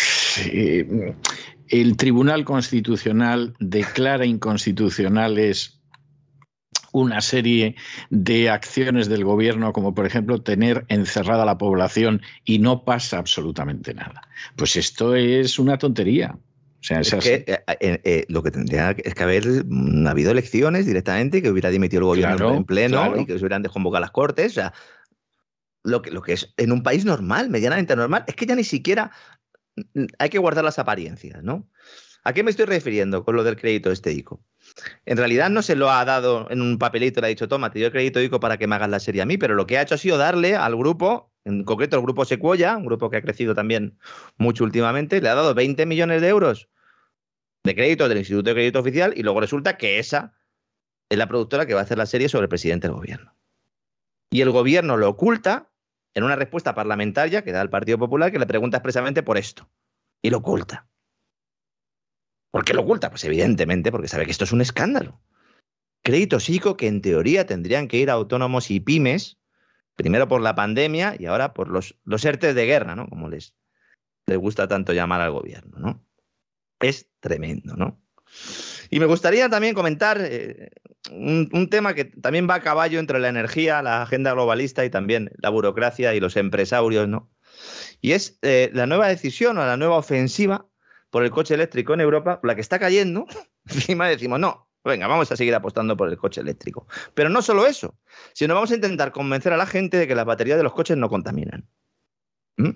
el 1.69 1.97
Tribunal 1.97 2.45
Constitucional 2.45 3.55
declara 3.59 4.27
inconstitucionales 4.27 5.82
una 6.91 7.21
serie 7.21 7.75
de 8.09 8.49
acciones 8.49 9.07
del 9.07 9.23
gobierno, 9.23 9.73
como 9.73 9.95
por 9.95 10.05
ejemplo 10.05 10.41
tener 10.41 10.86
encerrada 10.88 11.45
la 11.45 11.57
población 11.57 12.21
y 12.45 12.59
no 12.59 12.84
pasa 12.84 13.17
absolutamente 13.17 13.93
nada. 13.93 14.21
Pues 14.55 14.75
esto 14.75 15.15
es 15.15 15.57
una 15.57 15.77
tontería. 15.77 16.38
O 16.82 16.84
sea, 16.84 16.99
es, 17.01 17.13
que 17.13 17.45
eh, 17.47 17.63
eh, 17.79 18.01
eh, 18.03 18.25
lo 18.27 18.41
que 18.41 18.49
tendría 18.49 18.91
es 18.91 19.13
que 19.13 19.23
haber 19.23 19.65
mm, 19.65 20.07
habido 20.07 20.32
elecciones 20.32 20.88
directamente, 20.88 21.41
que 21.41 21.51
hubiera 21.51 21.69
dimitido 21.69 22.01
el 22.01 22.05
gobierno 22.05 22.55
en 22.55 22.65
pleno 22.65 23.17
y 23.17 23.25
que 23.27 23.34
se 23.34 23.39
hubieran 23.39 23.61
desconvocado 23.61 24.01
las 24.01 24.09
cortes. 24.09 24.53
O 24.53 24.55
sea, 24.55 24.73
lo 25.84 26.01
que, 26.01 26.09
lo 26.09 26.23
que 26.23 26.34
es 26.34 26.53
en 26.57 26.71
un 26.71 26.82
país 26.82 27.05
normal, 27.05 27.49
medianamente 27.49 27.95
normal, 27.95 28.23
es 28.25 28.36
que 28.36 28.47
ya 28.47 28.55
ni 28.55 28.63
siquiera 28.63 29.11
mm, 29.75 30.05
hay 30.17 30.29
que 30.29 30.39
guardar 30.39 30.63
las 30.63 30.79
apariencias, 30.79 31.43
¿no? 31.43 31.69
¿A 32.23 32.34
qué 32.34 32.43
me 32.43 32.51
estoy 32.51 32.65
refiriendo 32.65 33.23
con 33.23 33.36
lo 33.36 33.43
del 33.43 33.57
crédito 33.57 33.91
este 33.91 34.11
ICO? 34.11 34.43
En 35.05 35.17
realidad 35.17 35.49
no 35.49 35.61
se 35.61 35.75
lo 35.75 35.91
ha 35.91 36.03
dado 36.05 36.47
en 36.49 36.61
un 36.61 36.77
papelito, 36.77 37.21
le 37.21 37.27
ha 37.27 37.29
dicho, 37.29 37.47
toma, 37.47 37.71
te 37.71 37.79
doy 37.79 37.86
el 37.86 37.91
crédito 37.91 38.21
ICO 38.21 38.39
para 38.39 38.57
que 38.57 38.67
me 38.67 38.75
hagas 38.75 38.89
la 38.89 38.99
serie 38.99 39.21
a 39.21 39.25
mí, 39.25 39.38
pero 39.38 39.55
lo 39.55 39.67
que 39.67 39.77
ha 39.77 39.82
hecho 39.82 39.95
ha 39.95 39.99
sido 39.99 40.17
darle 40.17 40.55
al 40.55 40.75
grupo, 40.75 41.30
en 41.45 41.63
concreto 41.63 41.95
el 41.95 42.03
grupo 42.03 42.25
Sequoia, 42.25 42.77
un 42.77 42.85
grupo 42.85 43.09
que 43.09 43.17
ha 43.17 43.21
crecido 43.21 43.55
también 43.55 43.97
mucho 44.37 44.63
últimamente, 44.63 45.21
le 45.21 45.29
ha 45.29 45.35
dado 45.35 45.53
20 45.53 45.85
millones 45.85 46.21
de 46.21 46.27
euros 46.27 46.69
de 47.63 47.75
crédito 47.75 48.09
del 48.09 48.19
Instituto 48.19 48.49
de 48.49 48.55
Crédito 48.55 48.79
Oficial 48.79 49.13
y 49.15 49.23
luego 49.23 49.39
resulta 49.39 49.77
que 49.77 49.99
esa 49.99 50.35
es 51.09 51.17
la 51.17 51.27
productora 51.27 51.65
que 51.65 51.73
va 51.73 51.81
a 51.81 51.83
hacer 51.83 51.97
la 51.97 52.05
serie 52.05 52.29
sobre 52.29 52.45
el 52.45 52.49
presidente 52.49 52.87
del 52.87 52.95
gobierno. 52.95 53.35
Y 54.31 54.41
el 54.41 54.51
gobierno 54.51 54.97
lo 54.97 55.09
oculta 55.09 55.69
en 56.13 56.23
una 56.23 56.35
respuesta 56.35 56.73
parlamentaria 56.73 57.43
que 57.43 57.51
da 57.51 57.61
el 57.61 57.69
Partido 57.69 57.97
Popular 57.97 58.31
que 58.31 58.39
le 58.39 58.45
pregunta 58.45 58.77
expresamente 58.77 59.23
por 59.23 59.37
esto. 59.37 59.69
Y 60.21 60.29
lo 60.29 60.37
oculta. 60.37 60.87
¿Por 62.51 62.65
qué 62.65 62.73
lo 62.73 62.81
oculta? 62.81 63.09
Pues 63.09 63.23
evidentemente 63.23 63.91
porque 63.91 64.07
sabe 64.07 64.25
que 64.25 64.31
esto 64.31 64.43
es 64.43 64.51
un 64.51 64.61
escándalo. 64.61 65.21
Créditos 66.03 66.49
ICO 66.49 66.77
que 66.77 66.87
en 66.87 67.01
teoría 67.01 67.45
tendrían 67.45 67.87
que 67.87 67.97
ir 67.97 68.09
a 68.09 68.13
autónomos 68.13 68.71
y 68.71 68.79
pymes, 68.79 69.40
primero 69.95 70.27
por 70.27 70.41
la 70.41 70.55
pandemia 70.55 71.15
y 71.17 71.25
ahora 71.25 71.53
por 71.53 71.67
los, 71.67 71.97
los 72.03 72.23
ERTES 72.25 72.55
de 72.55 72.65
guerra, 72.65 72.95
¿no? 72.95 73.07
Como 73.07 73.29
les, 73.29 73.55
les 74.25 74.37
gusta 74.37 74.67
tanto 74.67 74.93
llamar 74.93 75.21
al 75.21 75.31
gobierno, 75.31 75.77
¿no? 75.79 76.05
Es 76.79 77.09
tremendo, 77.19 77.75
¿no? 77.75 78.01
Y 78.89 78.99
me 78.99 79.05
gustaría 79.05 79.49
también 79.49 79.73
comentar 79.73 80.19
eh, 80.21 80.71
un, 81.11 81.69
tema 81.69 81.93
que 81.93 82.05
también 82.05 82.47
va 82.49 82.55
a 82.55 82.61
caballo 82.61 82.99
entre 82.99 83.19
la 83.19 83.29
energía, 83.29 83.81
la 83.81 84.01
agenda 84.01 84.33
globalista 84.33 84.83
y 84.85 84.89
también 84.89 85.31
la 85.37 85.49
burocracia 85.49 86.13
y 86.13 86.19
los 86.19 86.37
empresarios, 86.37 87.07
¿no? 87.07 87.31
Y 88.01 88.13
es 88.13 88.39
eh, 88.41 88.69
la 88.73 88.87
nueva 88.87 89.07
decisión 89.07 89.57
o 89.57 89.65
la 89.65 89.77
nueva 89.77 89.97
ofensiva 89.97 90.67
por 91.09 91.23
el 91.23 91.31
coche 91.31 91.53
eléctrico 91.53 91.93
en 91.93 92.01
Europa, 92.01 92.39
la 92.43 92.55
que 92.55 92.61
está 92.61 92.79
cayendo, 92.79 93.27
encima 93.65 94.07
decimos, 94.07 94.39
no, 94.39 94.70
venga, 94.84 95.07
vamos 95.07 95.32
a 95.32 95.36
seguir 95.36 95.53
apostando 95.55 95.95
por 95.97 96.09
el 96.09 96.17
coche 96.17 96.41
eléctrico. 96.41 96.88
Pero 97.13 97.29
no 97.29 97.41
solo 97.41 97.65
eso, 97.65 97.95
sino 98.34 98.53
vamos 98.53 98.71
a 98.71 98.75
intentar 98.75 99.11
convencer 99.11 99.53
a 99.53 99.57
la 99.57 99.65
gente 99.65 99.97
de 99.97 100.07
que 100.07 100.15
las 100.15 100.25
baterías 100.25 100.57
de 100.57 100.63
los 100.63 100.73
coches 100.73 100.97
no 100.97 101.09
contaminan. 101.09 101.67
¿Mm? 102.57 102.71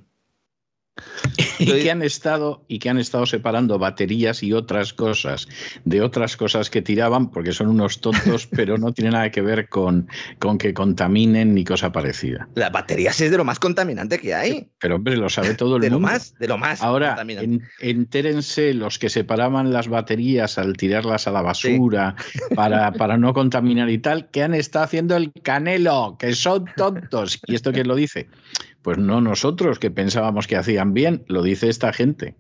Y 1.60 1.66
que 1.66 1.92
han 1.92 2.02
estado 2.02 2.64
y 2.68 2.80
que 2.80 2.90
han 2.90 2.98
estado 2.98 3.26
separando 3.26 3.78
baterías 3.80 4.44
y 4.44 4.54
otras 4.54 4.94
cosas 4.94 5.48
de 5.84 6.02
otras 6.02 6.38
cosas 6.38 6.70
que 6.70 6.82
tiraban 6.82 7.32
porque 7.32 7.52
son 7.52 7.68
unos 7.68 8.02
tontos 8.02 8.48
pero 8.52 8.78
no 8.78 8.94
tiene 8.94 9.12
nada 9.12 9.30
que 9.32 9.42
ver 9.42 9.68
con, 9.68 10.08
con 10.40 10.58
que 10.58 10.74
contaminen 10.74 11.54
ni 11.54 11.64
cosa 11.64 11.92
parecida. 11.92 12.48
Las 12.56 12.72
baterías 12.72 13.20
es 13.20 13.32
de 13.32 13.38
lo 13.38 13.44
más 13.44 13.60
contaminante 13.60 14.20
que 14.20 14.34
hay. 14.34 14.70
Pero 14.80 14.96
hombre 14.96 15.18
lo 15.18 15.30
sabe 15.30 15.54
todo 15.56 15.78
el 15.78 15.82
de 15.82 15.90
mundo. 15.90 16.08
lo 16.08 16.14
más 16.14 16.38
de 16.38 16.48
lo 16.48 16.58
más 16.58 16.82
ahora 16.82 17.18
entérense 17.80 18.74
los 18.74 19.00
que 19.00 19.10
separaban 19.10 19.74
las 19.74 19.88
baterías 19.88 20.58
al 20.58 20.78
tirarlas 20.78 21.28
a 21.28 21.32
la 21.32 21.42
basura 21.42 22.16
para, 22.56 22.92
para 22.94 23.18
no 23.18 23.34
contaminar 23.34 23.90
y 23.90 23.98
tal 23.98 24.30
que 24.30 24.44
han 24.44 24.54
estado 24.54 24.86
haciendo 24.86 25.16
el 25.16 25.32
canelo 25.44 26.18
que 26.20 26.34
son 26.36 26.66
tontos. 26.76 27.40
Y 27.48 27.56
esto 27.56 27.72
quién 27.72 27.88
lo 27.88 27.96
dice 27.96 28.28
pues 28.86 29.00
no 29.00 29.20
nosotros 29.20 29.80
que 29.80 29.90
pensábamos 29.90 30.46
que 30.46 30.58
hacían 30.58 30.94
bien, 30.94 31.26
lo 31.28 31.42
dice 31.42 31.70
esta 31.70 31.92
gente. 31.92 32.36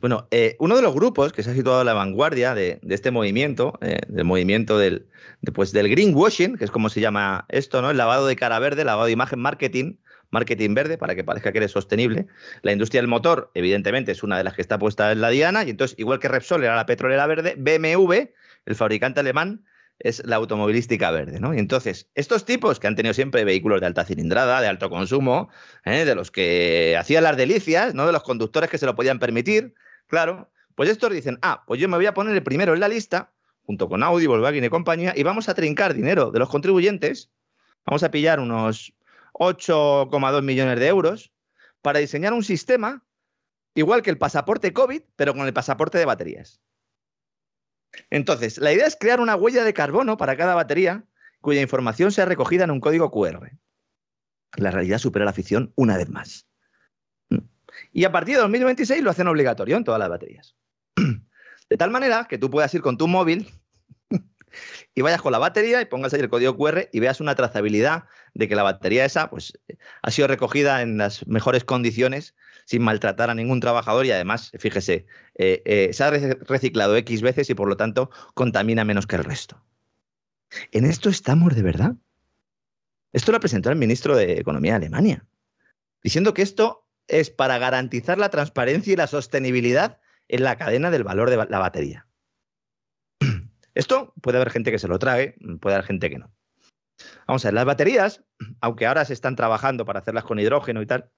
Bueno, 0.00 0.26
eh, 0.32 0.56
uno 0.58 0.74
de 0.74 0.82
los 0.82 0.92
grupos 0.92 1.32
que 1.32 1.44
se 1.44 1.52
ha 1.52 1.54
situado 1.54 1.78
a 1.78 1.84
la 1.84 1.94
vanguardia 1.94 2.56
de, 2.56 2.80
este 2.88 3.12
movimiento, 3.12 3.78
eh, 3.80 4.00
del 4.08 4.24
movimiento 4.24 4.78
del, 4.78 5.06
pues, 5.54 5.70
del 5.70 5.88
greenwashing, 5.88 6.56
que 6.56 6.64
es 6.64 6.72
como 6.72 6.88
se 6.88 7.00
llama 7.00 7.44
esto, 7.50 7.82
¿no? 7.82 7.92
El 7.92 7.98
lavado 7.98 8.26
de 8.26 8.34
cara 8.34 8.58
verde, 8.58 8.84
lavado 8.84 9.06
de 9.06 9.12
imagen 9.12 9.38
marketing, 9.38 9.94
marketing 10.30 10.74
verde, 10.74 10.98
para 10.98 11.14
que 11.14 11.22
parezca 11.22 11.52
que 11.52 11.58
eres 11.58 11.70
sostenible. 11.70 12.26
La 12.62 12.72
industria 12.72 13.00
del 13.00 13.06
motor, 13.06 13.52
evidentemente, 13.54 14.10
es 14.10 14.24
una 14.24 14.38
de 14.38 14.42
las 14.42 14.54
que 14.54 14.62
está 14.62 14.80
puesta 14.80 15.12
en 15.12 15.20
la 15.20 15.30
diana, 15.30 15.62
y 15.62 15.70
entonces, 15.70 15.96
igual 16.00 16.18
que 16.18 16.26
Repsol 16.26 16.64
era 16.64 16.74
la 16.74 16.86
petrolera 16.86 17.28
verde, 17.28 17.54
BMW, 17.56 18.12
el 18.66 18.74
fabricante 18.74 19.20
alemán, 19.20 19.64
es 19.98 20.24
la 20.26 20.36
automovilística 20.36 21.10
verde, 21.10 21.40
¿no? 21.40 21.54
Y 21.54 21.58
entonces, 21.58 22.08
estos 22.14 22.44
tipos 22.44 22.78
que 22.78 22.86
han 22.86 22.96
tenido 22.96 23.14
siempre 23.14 23.44
vehículos 23.44 23.80
de 23.80 23.86
alta 23.86 24.04
cilindrada, 24.04 24.60
de 24.60 24.68
alto 24.68 24.90
consumo, 24.90 25.48
¿eh? 25.84 26.04
de 26.04 26.14
los 26.14 26.30
que 26.30 26.96
hacían 26.98 27.24
las 27.24 27.36
delicias, 27.36 27.94
¿no? 27.94 28.06
De 28.06 28.12
los 28.12 28.22
conductores 28.22 28.70
que 28.70 28.78
se 28.78 28.86
lo 28.86 28.94
podían 28.94 29.18
permitir, 29.18 29.74
claro, 30.06 30.50
pues 30.74 30.90
estos 30.90 31.10
dicen, 31.10 31.38
ah, 31.42 31.64
pues 31.66 31.80
yo 31.80 31.88
me 31.88 31.96
voy 31.96 32.06
a 32.06 32.14
poner 32.14 32.34
el 32.34 32.42
primero 32.42 32.74
en 32.74 32.80
la 32.80 32.88
lista, 32.88 33.32
junto 33.62 33.88
con 33.88 34.02
Audi, 34.02 34.26
Volkswagen 34.26 34.64
y 34.64 34.68
compañía, 34.68 35.14
y 35.16 35.22
vamos 35.22 35.48
a 35.48 35.54
trincar 35.54 35.94
dinero 35.94 36.30
de 36.30 36.38
los 36.38 36.48
contribuyentes, 36.48 37.30
vamos 37.86 38.02
a 38.02 38.10
pillar 38.10 38.38
unos 38.38 38.92
8,2 39.32 40.42
millones 40.42 40.78
de 40.78 40.86
euros 40.86 41.32
para 41.80 41.98
diseñar 41.98 42.32
un 42.32 42.44
sistema 42.44 43.02
igual 43.74 44.02
que 44.02 44.10
el 44.10 44.18
pasaporte 44.18 44.72
COVID, 44.72 45.02
pero 45.16 45.34
con 45.34 45.46
el 45.46 45.52
pasaporte 45.52 45.98
de 45.98 46.04
baterías. 46.04 46.60
Entonces, 48.10 48.58
la 48.58 48.72
idea 48.72 48.86
es 48.86 48.96
crear 48.98 49.20
una 49.20 49.36
huella 49.36 49.64
de 49.64 49.74
carbono 49.74 50.16
para 50.16 50.36
cada 50.36 50.54
batería 50.54 51.04
cuya 51.40 51.60
información 51.60 52.12
sea 52.12 52.24
recogida 52.24 52.64
en 52.64 52.70
un 52.70 52.80
código 52.80 53.10
QR. 53.10 53.50
La 54.56 54.70
realidad 54.70 54.98
supera 54.98 55.24
la 55.24 55.32
ficción 55.32 55.72
una 55.76 55.96
vez 55.96 56.08
más. 56.08 56.46
Y 57.92 58.04
a 58.04 58.12
partir 58.12 58.36
de 58.36 58.42
2026 58.42 59.02
lo 59.02 59.10
hacen 59.10 59.28
obligatorio 59.28 59.76
en 59.76 59.84
todas 59.84 59.98
las 59.98 60.08
baterías. 60.08 60.56
De 61.68 61.76
tal 61.76 61.90
manera 61.90 62.26
que 62.28 62.38
tú 62.38 62.50
puedas 62.50 62.72
ir 62.74 62.80
con 62.80 62.96
tu 62.96 63.08
móvil 63.08 63.50
y 64.94 65.02
vayas 65.02 65.20
con 65.20 65.32
la 65.32 65.38
batería 65.38 65.80
y 65.80 65.86
pongas 65.86 66.14
ahí 66.14 66.20
el 66.20 66.28
código 66.28 66.56
QR 66.56 66.88
y 66.92 67.00
veas 67.00 67.20
una 67.20 67.34
trazabilidad 67.34 68.04
de 68.34 68.48
que 68.48 68.56
la 68.56 68.62
batería 68.62 69.04
esa 69.04 69.28
pues, 69.30 69.52
ha 70.02 70.10
sido 70.10 70.28
recogida 70.28 70.82
en 70.82 70.98
las 70.98 71.26
mejores 71.26 71.64
condiciones 71.64 72.34
sin 72.66 72.82
maltratar 72.82 73.30
a 73.30 73.34
ningún 73.34 73.60
trabajador 73.60 74.04
y 74.06 74.10
además, 74.10 74.50
fíjese, 74.58 75.06
eh, 75.36 75.62
eh, 75.64 75.92
se 75.92 76.04
ha 76.04 76.10
reciclado 76.10 76.96
X 76.96 77.22
veces 77.22 77.48
y 77.48 77.54
por 77.54 77.68
lo 77.68 77.76
tanto 77.76 78.10
contamina 78.34 78.84
menos 78.84 79.06
que 79.06 79.16
el 79.16 79.24
resto. 79.24 79.62
¿En 80.72 80.84
esto 80.84 81.08
estamos 81.08 81.54
de 81.54 81.62
verdad? 81.62 81.94
Esto 83.12 83.32
lo 83.32 83.40
presentó 83.40 83.70
el 83.70 83.76
ministro 83.76 84.16
de 84.16 84.34
Economía 84.34 84.72
de 84.72 84.86
Alemania, 84.86 85.24
diciendo 86.02 86.34
que 86.34 86.42
esto 86.42 86.86
es 87.06 87.30
para 87.30 87.58
garantizar 87.58 88.18
la 88.18 88.30
transparencia 88.30 88.92
y 88.92 88.96
la 88.96 89.06
sostenibilidad 89.06 90.00
en 90.26 90.42
la 90.42 90.58
cadena 90.58 90.90
del 90.90 91.04
valor 91.04 91.30
de 91.30 91.36
la 91.36 91.58
batería. 91.60 92.08
Esto 93.74 94.12
puede 94.20 94.38
haber 94.38 94.50
gente 94.50 94.72
que 94.72 94.80
se 94.80 94.88
lo 94.88 94.98
trague, 94.98 95.36
puede 95.60 95.76
haber 95.76 95.86
gente 95.86 96.10
que 96.10 96.18
no. 96.18 96.34
Vamos 97.28 97.44
a 97.44 97.48
ver, 97.48 97.54
las 97.54 97.64
baterías, 97.64 98.24
aunque 98.60 98.86
ahora 98.86 99.04
se 99.04 99.12
están 99.12 99.36
trabajando 99.36 99.84
para 99.84 100.00
hacerlas 100.00 100.24
con 100.24 100.40
hidrógeno 100.40 100.82
y 100.82 100.86
tal, 100.86 101.12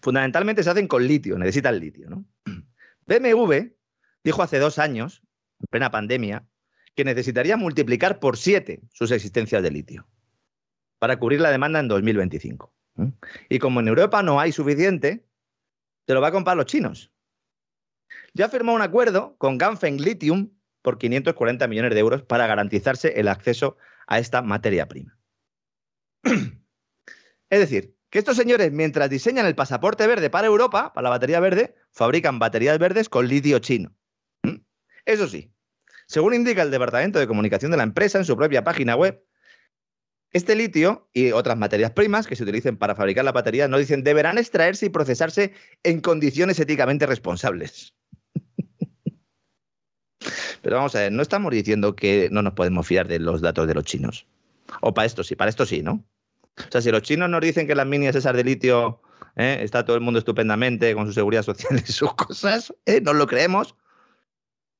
Fundamentalmente 0.00 0.62
se 0.62 0.70
hacen 0.70 0.88
con 0.88 1.06
litio, 1.06 1.38
necesitan 1.38 1.78
litio. 1.78 2.08
¿no? 2.10 2.24
BMW 3.06 3.74
dijo 4.24 4.42
hace 4.42 4.58
dos 4.58 4.78
años, 4.78 5.22
en 5.60 5.66
plena 5.70 5.90
pandemia, 5.90 6.46
que 6.94 7.04
necesitaría 7.04 7.56
multiplicar 7.56 8.20
por 8.20 8.36
siete 8.36 8.82
sus 8.92 9.10
existencias 9.10 9.62
de 9.62 9.70
litio 9.70 10.06
para 10.98 11.18
cubrir 11.18 11.40
la 11.40 11.50
demanda 11.50 11.80
en 11.80 11.88
2025. 11.88 12.72
Y 13.48 13.58
como 13.58 13.80
en 13.80 13.88
Europa 13.88 14.22
no 14.22 14.38
hay 14.38 14.52
suficiente, 14.52 15.26
se 16.06 16.14
lo 16.14 16.20
va 16.20 16.28
a 16.28 16.32
comprar 16.32 16.56
los 16.56 16.66
chinos. 16.66 17.12
Ya 18.34 18.48
firmó 18.48 18.74
un 18.74 18.82
acuerdo 18.82 19.36
con 19.38 19.58
Ganfeng 19.58 20.00
Lithium 20.00 20.50
por 20.82 20.98
540 20.98 21.66
millones 21.68 21.94
de 21.94 22.00
euros 22.00 22.22
para 22.22 22.46
garantizarse 22.46 23.18
el 23.18 23.28
acceso 23.28 23.76
a 24.06 24.18
esta 24.18 24.42
materia 24.42 24.86
prima. 24.86 25.18
es 26.22 27.58
decir, 27.58 27.96
que 28.12 28.18
estos 28.18 28.36
señores, 28.36 28.70
mientras 28.70 29.08
diseñan 29.08 29.46
el 29.46 29.54
pasaporte 29.54 30.06
verde 30.06 30.28
para 30.28 30.46
Europa, 30.46 30.92
para 30.92 31.04
la 31.04 31.08
batería 31.08 31.40
verde, 31.40 31.74
fabrican 31.92 32.38
baterías 32.38 32.78
verdes 32.78 33.08
con 33.08 33.26
litio 33.26 33.58
chino. 33.58 33.96
¿Mm? 34.42 34.56
Eso 35.06 35.26
sí, 35.26 35.50
según 36.06 36.34
indica 36.34 36.60
el 36.60 36.70
Departamento 36.70 37.18
de 37.18 37.26
Comunicación 37.26 37.70
de 37.70 37.78
la 37.78 37.84
empresa 37.84 38.18
en 38.18 38.26
su 38.26 38.36
propia 38.36 38.62
página 38.64 38.96
web, 38.96 39.24
este 40.30 40.54
litio 40.54 41.08
y 41.14 41.32
otras 41.32 41.56
materias 41.56 41.92
primas 41.92 42.26
que 42.26 42.36
se 42.36 42.42
utilicen 42.42 42.76
para 42.76 42.94
fabricar 42.94 43.24
la 43.24 43.32
batería, 43.32 43.66
no 43.66 43.78
dicen, 43.78 44.04
deberán 44.04 44.36
extraerse 44.36 44.84
y 44.84 44.90
procesarse 44.90 45.54
en 45.82 46.02
condiciones 46.02 46.60
éticamente 46.60 47.06
responsables. 47.06 47.94
Pero 50.60 50.76
vamos 50.76 50.94
a 50.96 51.00
ver, 51.00 51.12
no 51.12 51.22
estamos 51.22 51.50
diciendo 51.50 51.96
que 51.96 52.28
no 52.30 52.42
nos 52.42 52.52
podemos 52.52 52.86
fiar 52.86 53.08
de 53.08 53.20
los 53.20 53.40
datos 53.40 53.66
de 53.66 53.72
los 53.72 53.84
chinos. 53.84 54.26
O 54.82 54.92
para 54.92 55.06
esto 55.06 55.24
sí, 55.24 55.34
para 55.34 55.48
esto 55.48 55.64
sí, 55.64 55.80
¿no? 55.80 56.04
O 56.58 56.70
sea, 56.70 56.80
si 56.80 56.90
los 56.90 57.02
chinos 57.02 57.30
nos 57.30 57.40
dicen 57.40 57.66
que 57.66 57.74
las 57.74 57.86
minias 57.86 58.14
esas 58.14 58.34
de 58.36 58.44
litio 58.44 59.00
¿eh? 59.36 59.58
está 59.62 59.84
todo 59.84 59.96
el 59.96 60.02
mundo 60.02 60.18
estupendamente 60.18 60.94
con 60.94 61.06
su 61.06 61.12
seguridad 61.12 61.42
social 61.42 61.82
y 61.86 61.92
sus 61.92 62.14
cosas, 62.14 62.74
¿eh? 62.86 63.00
¿nos 63.00 63.16
lo 63.16 63.26
creemos? 63.26 63.74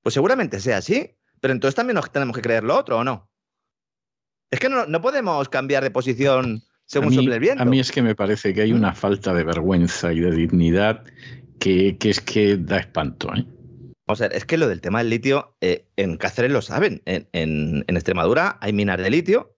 Pues 0.02 0.14
seguramente 0.14 0.60
sea 0.60 0.78
así. 0.78 1.16
Pero 1.40 1.52
entonces 1.52 1.74
también 1.74 1.96
nos 1.96 2.10
tenemos 2.12 2.36
que 2.36 2.42
creer 2.42 2.62
lo 2.62 2.76
otro, 2.76 2.98
¿o 2.98 3.04
no? 3.04 3.28
Es 4.50 4.60
que 4.60 4.68
no, 4.68 4.86
no 4.86 5.00
podemos 5.00 5.48
cambiar 5.48 5.82
de 5.82 5.90
posición 5.90 6.62
según 6.84 7.08
mí, 7.08 7.16
sople 7.16 7.34
el 7.34 7.40
viento. 7.40 7.62
A 7.62 7.66
mí 7.66 7.80
es 7.80 7.90
que 7.90 8.02
me 8.02 8.14
parece 8.14 8.54
que 8.54 8.62
hay 8.62 8.72
una 8.72 8.94
falta 8.94 9.34
de 9.34 9.42
vergüenza 9.42 10.12
y 10.12 10.20
de 10.20 10.30
dignidad 10.30 11.04
que, 11.58 11.96
que 11.98 12.10
es 12.10 12.20
que 12.20 12.56
da 12.58 12.78
espanto. 12.78 13.34
¿eh? 13.34 13.44
O 14.06 14.14
sea, 14.14 14.26
es 14.28 14.44
que 14.44 14.58
lo 14.58 14.68
del 14.68 14.80
tema 14.80 14.98
del 14.98 15.10
litio, 15.10 15.56
eh, 15.60 15.88
en 15.96 16.16
Cáceres 16.16 16.52
lo 16.52 16.62
saben. 16.62 17.02
En, 17.06 17.28
en, 17.32 17.84
en, 17.88 17.96
Extremadura 17.96 18.58
hay 18.60 18.72
minas 18.72 18.98
de 18.98 19.10
litio. 19.10 19.56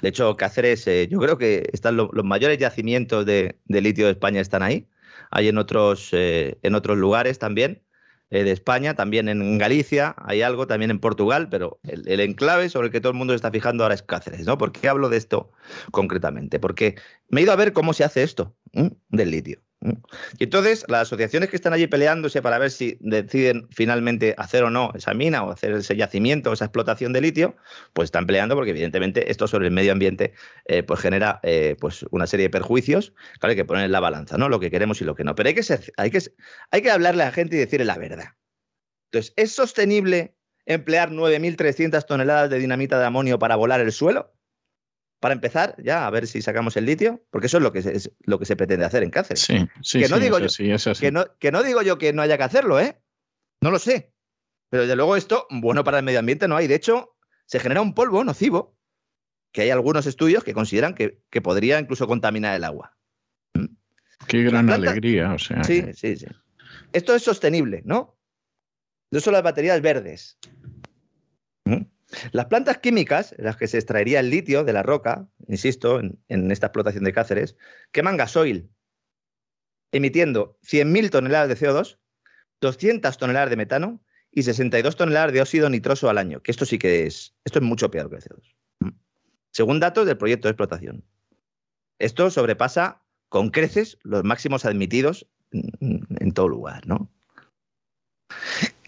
De 0.00 0.08
hecho, 0.08 0.36
Cáceres, 0.36 0.86
eh, 0.86 1.08
yo 1.08 1.18
creo 1.20 1.38
que 1.38 1.68
están 1.72 1.96
lo, 1.96 2.10
los 2.12 2.24
mayores 2.24 2.58
yacimientos 2.58 3.24
de, 3.24 3.58
de, 3.66 3.80
litio 3.80 4.06
de 4.06 4.12
España 4.12 4.40
están 4.40 4.62
ahí. 4.62 4.88
Hay 5.30 5.48
en 5.48 5.58
otros, 5.58 6.10
eh, 6.12 6.58
en 6.62 6.74
otros 6.74 6.98
lugares 6.98 7.38
también 7.38 7.82
eh, 8.30 8.44
de 8.44 8.50
España, 8.50 8.94
también 8.94 9.28
en 9.28 9.58
Galicia, 9.58 10.14
hay 10.18 10.42
algo, 10.42 10.66
también 10.66 10.90
en 10.90 10.98
Portugal, 10.98 11.48
pero 11.50 11.78
el, 11.84 12.20
enclave 12.20 12.68
sobre 12.68 12.86
el 12.86 12.92
que 12.92 13.00
todo 13.00 13.12
el 13.12 13.18
mundo 13.18 13.34
está 13.34 13.50
fijando 13.50 13.84
ahora 13.84 13.94
es 13.94 14.02
Cáceres, 14.02 14.46
¿no? 14.46 14.58
¿Por 14.58 14.72
qué 14.72 14.88
hablo 14.88 15.08
de 15.08 15.18
esto 15.18 15.52
concretamente? 15.90 16.58
Porque 16.58 16.96
me 17.28 17.40
he 17.40 17.44
ido 17.44 17.52
a 17.52 17.56
ver 17.56 17.72
cómo 17.72 17.92
se 17.92 18.04
hace 18.04 18.22
esto 18.22 18.56
del 19.10 19.30
litio. 19.30 19.60
Y 20.38 20.44
entonces 20.44 20.84
las 20.88 21.02
asociaciones 21.02 21.50
que 21.50 21.56
están 21.56 21.72
allí 21.72 21.86
peleándose 21.86 22.40
para 22.40 22.58
ver 22.58 22.70
si 22.70 22.98
deciden 23.00 23.66
finalmente 23.70 24.34
hacer 24.38 24.62
o 24.62 24.70
no 24.70 24.92
esa 24.94 25.12
mina 25.12 25.42
o 25.42 25.50
hacer 25.50 25.72
ese 25.72 25.96
yacimiento, 25.96 26.52
esa 26.52 26.66
explotación 26.66 27.12
de 27.12 27.20
litio, 27.20 27.56
pues 27.92 28.06
están 28.06 28.26
peleando 28.26 28.54
porque 28.54 28.70
evidentemente 28.70 29.30
esto 29.30 29.48
sobre 29.48 29.66
el 29.66 29.72
medio 29.72 29.92
ambiente 29.92 30.34
eh, 30.66 30.82
pues 30.82 31.00
genera 31.00 31.40
eh, 31.42 31.76
pues 31.80 32.04
una 32.10 32.26
serie 32.26 32.44
de 32.44 32.50
perjuicios. 32.50 33.12
Claro, 33.40 33.50
hay 33.50 33.56
que 33.56 33.64
poner 33.64 33.84
en 33.84 33.92
la 33.92 34.00
balanza, 34.00 34.38
¿no? 34.38 34.48
Lo 34.48 34.60
que 34.60 34.70
queremos 34.70 35.00
y 35.00 35.04
lo 35.04 35.14
que 35.14 35.24
no. 35.24 35.34
Pero 35.34 35.48
hay 35.48 35.54
que, 35.54 35.62
ser, 35.62 35.92
hay 35.96 36.10
que, 36.10 36.20
hay 36.70 36.82
que 36.82 36.90
hablarle 36.90 37.22
a 37.22 37.26
la 37.26 37.32
gente 37.32 37.56
y 37.56 37.58
decirle 37.58 37.86
la 37.86 37.98
verdad. 37.98 38.34
Entonces, 39.10 39.32
¿es 39.36 39.52
sostenible 39.52 40.36
emplear 40.64 41.10
9.300 41.10 42.06
toneladas 42.06 42.50
de 42.50 42.58
dinamita 42.58 42.98
de 42.98 43.06
amonio 43.06 43.38
para 43.38 43.56
volar 43.56 43.80
el 43.80 43.92
suelo? 43.92 44.32
Para 45.22 45.34
empezar, 45.34 45.76
ya 45.78 46.04
a 46.04 46.10
ver 46.10 46.26
si 46.26 46.42
sacamos 46.42 46.76
el 46.76 46.84
litio, 46.84 47.24
porque 47.30 47.46
eso 47.46 47.58
es 47.58 47.62
lo 47.62 47.72
que 47.72 47.80
se, 47.80 47.94
es 47.94 48.10
lo 48.24 48.40
que 48.40 48.44
se 48.44 48.56
pretende 48.56 48.84
hacer 48.84 49.04
en 49.04 49.10
Cáceres. 49.10 49.40
Sí, 49.40 49.68
sí, 49.80 50.00
que 50.00 50.08
no 50.08 50.16
sí, 50.16 50.22
digo 50.24 50.36
eso 50.38 50.46
yo, 50.46 50.48
sí, 50.48 50.70
eso 50.72 50.94
sí. 50.96 51.00
Que, 51.00 51.12
no, 51.12 51.26
que 51.38 51.52
no 51.52 51.62
digo 51.62 51.80
yo 51.82 51.96
que 51.96 52.12
no 52.12 52.22
haya 52.22 52.36
que 52.36 52.42
hacerlo, 52.42 52.80
¿eh? 52.80 53.00
No 53.60 53.70
lo 53.70 53.78
sé. 53.78 54.12
Pero 54.68 54.82
desde 54.82 54.96
luego 54.96 55.14
esto, 55.14 55.46
bueno 55.48 55.84
para 55.84 55.98
el 55.98 56.04
medio 56.04 56.18
ambiente 56.18 56.48
no 56.48 56.56
hay. 56.56 56.66
De 56.66 56.74
hecho, 56.74 57.16
se 57.46 57.60
genera 57.60 57.80
un 57.80 57.94
polvo 57.94 58.24
nocivo, 58.24 58.76
que 59.52 59.62
hay 59.62 59.70
algunos 59.70 60.06
estudios 60.06 60.42
que 60.42 60.54
consideran 60.54 60.96
que, 60.96 61.22
que 61.30 61.40
podría 61.40 61.78
incluso 61.78 62.08
contaminar 62.08 62.56
el 62.56 62.64
agua. 62.64 62.96
¿Mm? 63.54 63.66
Qué 64.26 64.42
gran 64.42 64.66
planta, 64.66 64.90
alegría, 64.90 65.34
o 65.34 65.38
sea. 65.38 65.62
Sí, 65.62 65.84
que... 65.84 65.94
sí, 65.94 66.16
sí. 66.16 66.26
Esto 66.92 67.14
es 67.14 67.22
sostenible, 67.22 67.82
¿no? 67.84 68.18
De 69.12 69.20
eso 69.20 69.30
las 69.30 69.44
baterías 69.44 69.80
verdes. 69.80 70.36
¿Mm? 71.64 71.82
Las 72.32 72.46
plantas 72.46 72.78
químicas, 72.78 73.34
en 73.38 73.44
las 73.44 73.56
que 73.56 73.66
se 73.66 73.78
extraería 73.78 74.20
el 74.20 74.30
litio 74.30 74.64
de 74.64 74.72
la 74.72 74.82
roca, 74.82 75.28
insisto, 75.48 76.00
en, 76.00 76.50
esta 76.50 76.66
explotación 76.66 77.04
de 77.04 77.12
Cáceres, 77.12 77.56
queman 77.90 78.16
gasoil, 78.16 78.70
emitiendo 79.92 80.58
100.000 80.62 81.10
toneladas 81.10 81.48
de 81.48 81.56
CO2, 81.56 81.98
200 82.60 83.16
toneladas 83.16 83.50
de 83.50 83.56
metano 83.56 84.02
y 84.30 84.42
62 84.42 84.96
toneladas 84.96 85.32
de 85.32 85.40
óxido 85.40 85.68
nitroso 85.68 86.08
al 86.08 86.18
año, 86.18 86.42
que 86.42 86.50
esto 86.50 86.64
sí 86.64 86.78
que 86.78 87.06
es, 87.06 87.34
esto 87.44 87.58
es 87.58 87.64
mucho 87.64 87.90
peor 87.90 88.08
que 88.08 88.16
el 88.16 88.22
CO2. 88.22 88.54
Según 89.50 89.80
datos 89.80 90.06
del 90.06 90.16
proyecto 90.16 90.48
de 90.48 90.52
explotación. 90.52 91.04
Esto 91.98 92.30
sobrepasa 92.30 93.02
con 93.28 93.50
creces 93.50 93.98
los 94.02 94.24
máximos 94.24 94.64
admitidos 94.64 95.28
en, 95.50 96.06
en 96.18 96.32
todo 96.32 96.48
lugar, 96.48 96.86
¿no? 96.86 97.10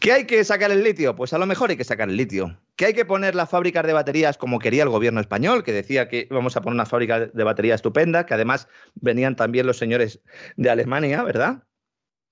¿Qué 0.05 0.13
hay 0.13 0.27
que 0.27 0.45
sacar 0.45 0.71
el 0.71 0.83
litio? 0.83 1.17
Pues 1.17 1.33
a 1.33 1.39
lo 1.39 1.47
mejor 1.47 1.71
hay 1.71 1.79
que 1.79 1.85
sacar 1.85 2.11
el 2.11 2.19
litio. 2.19 2.61
¿Qué 2.77 2.85
hay 2.85 2.93
que 2.93 3.07
poner 3.07 3.35
las 3.35 3.49
fábricas 3.49 3.87
de 3.87 3.95
baterías 3.95 4.37
como 4.37 4.59
quería 4.59 4.83
el 4.83 4.91
gobierno 4.91 5.19
español, 5.19 5.65
que 5.65 5.73
decía 5.73 6.11
que 6.11 6.29
íbamos 6.31 6.59
a 6.59 6.61
poner 6.61 6.75
una 6.75 6.85
fábrica 6.85 7.21
de 7.21 7.43
batería 7.43 7.75
estupenda, 7.75 8.27
que 8.27 8.35
además 8.35 8.69
venían 8.97 9.35
también 9.35 9.67
los 9.67 9.79
señores 9.79 10.21
de 10.57 10.69
Alemania, 10.69 11.23
¿verdad? 11.23 11.63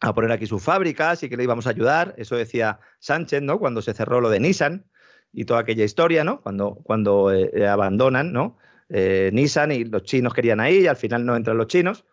A 0.01 0.12
poner 0.12 0.33
aquí 0.33 0.45
sus 0.45 0.62
fábricas 0.62 1.23
y 1.23 1.31
que 1.31 1.39
le 1.39 1.45
íbamos 1.45 1.66
a 1.66 1.70
ayudar. 1.70 2.14
Eso 2.18 2.37
decía 2.37 2.79
Sánchez, 2.99 3.41
¿no? 3.41 3.59
Cuando 3.59 3.81
se 3.81 3.95
cerró 3.95 4.20
lo 4.20 4.29
de 4.29 4.41
Nissan 4.41 4.85
y 5.33 5.47
toda 5.47 5.61
aquella 5.61 5.87
historia, 5.87 6.25
¿no? 6.25 6.43
Cuando, 6.43 6.75
cuando 6.85 7.33
eh, 7.33 7.66
abandonan, 7.66 8.35
¿no? 8.35 8.59
Eh, 8.91 9.31
Nissan 9.33 9.73
y 9.73 9.85
los 9.85 10.03
chinos 10.03 10.35
querían 10.35 10.61
ahí 10.61 10.81
y 10.81 10.89
al 10.89 10.97
final 10.97 11.25
no 11.25 11.37
entran 11.37 11.57
los 11.57 11.68
chinos. 11.68 12.05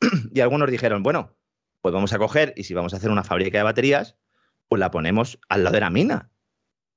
y 0.32 0.40
algunos 0.40 0.70
dijeron, 0.70 1.02
bueno, 1.02 1.36
pues 1.82 1.92
vamos 1.92 2.14
a 2.14 2.18
coger 2.18 2.54
y 2.56 2.64
si 2.64 2.72
vamos 2.72 2.94
a 2.94 2.96
hacer 2.96 3.10
una 3.10 3.24
fábrica 3.24 3.58
de 3.58 3.64
baterías, 3.64 4.16
pues 4.72 4.80
la 4.80 4.90
ponemos 4.90 5.38
al 5.50 5.64
lado 5.64 5.74
de 5.74 5.80
la 5.80 5.90
mina 5.90 6.30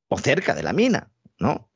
o 0.08 0.18
cerca 0.18 0.56
de 0.56 0.64
la 0.64 0.72
mina, 0.72 1.12
¿no? 1.40 1.70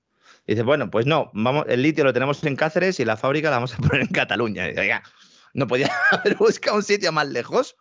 Dice, 0.48 0.64
bueno, 0.64 0.90
pues 0.90 1.06
no, 1.06 1.30
vamos, 1.34 1.66
el 1.68 1.82
litio 1.82 2.06
lo 2.06 2.14
tenemos 2.14 2.42
en 2.46 2.56
Cáceres 2.56 3.02
y 3.02 3.06
la 3.06 3.18
fábrica 3.18 3.50
la 3.50 3.58
vamos 3.58 3.74
a 3.74 3.78
poner 3.82 4.04
en 4.04 4.08
Cataluña. 4.08 4.66
Dice, 4.66 4.80
oiga, 4.80 5.04
¿no 5.54 5.68
podía 5.68 5.92
haber 6.12 6.38
buscado 6.38 6.78
un 6.78 6.84
sitio 6.84 7.12
más 7.12 7.28
lejos? 7.28 7.76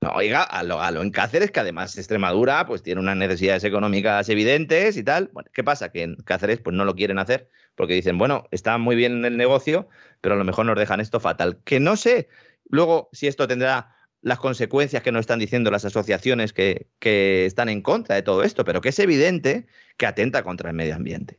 No, 0.00 0.10
oiga, 0.10 0.42
a 0.42 0.64
lo, 0.64 0.82
a 0.82 0.90
lo, 0.90 1.02
en 1.02 1.12
Cáceres, 1.12 1.52
que 1.52 1.60
además 1.60 1.96
Extremadura 1.96 2.66
pues 2.66 2.82
tiene 2.82 3.00
unas 3.00 3.16
necesidades 3.16 3.62
económicas 3.62 4.28
evidentes 4.28 4.96
y 4.96 5.04
tal. 5.04 5.30
Bueno, 5.32 5.48
¿qué 5.54 5.62
pasa? 5.62 5.92
Que 5.92 6.02
en 6.02 6.16
Cáceres 6.16 6.58
pues 6.58 6.74
no 6.74 6.84
lo 6.84 6.96
quieren 6.96 7.20
hacer 7.20 7.48
porque 7.76 7.94
dicen, 7.94 8.18
bueno, 8.18 8.48
está 8.50 8.76
muy 8.76 8.96
bien 8.96 9.24
el 9.24 9.36
negocio, 9.36 9.88
pero 10.20 10.34
a 10.34 10.38
lo 10.38 10.44
mejor 10.44 10.66
nos 10.66 10.76
dejan 10.76 10.98
esto 10.98 11.20
fatal. 11.20 11.60
Que 11.62 11.78
no 11.78 11.94
sé 11.94 12.28
luego 12.68 13.08
si 13.12 13.28
esto 13.28 13.46
tendrá 13.46 13.94
las 14.24 14.38
consecuencias 14.38 15.02
que 15.02 15.12
nos 15.12 15.20
están 15.20 15.38
diciendo 15.38 15.70
las 15.70 15.84
asociaciones 15.84 16.54
que, 16.54 16.86
que, 16.98 17.44
están 17.44 17.68
en 17.68 17.82
contra 17.82 18.14
de 18.14 18.22
todo 18.22 18.42
esto, 18.42 18.64
pero 18.64 18.80
que 18.80 18.88
es 18.88 18.98
evidente 18.98 19.66
que 19.98 20.06
atenta 20.06 20.42
contra 20.42 20.70
el 20.70 20.76
medio 20.76 20.94
ambiente. 20.94 21.38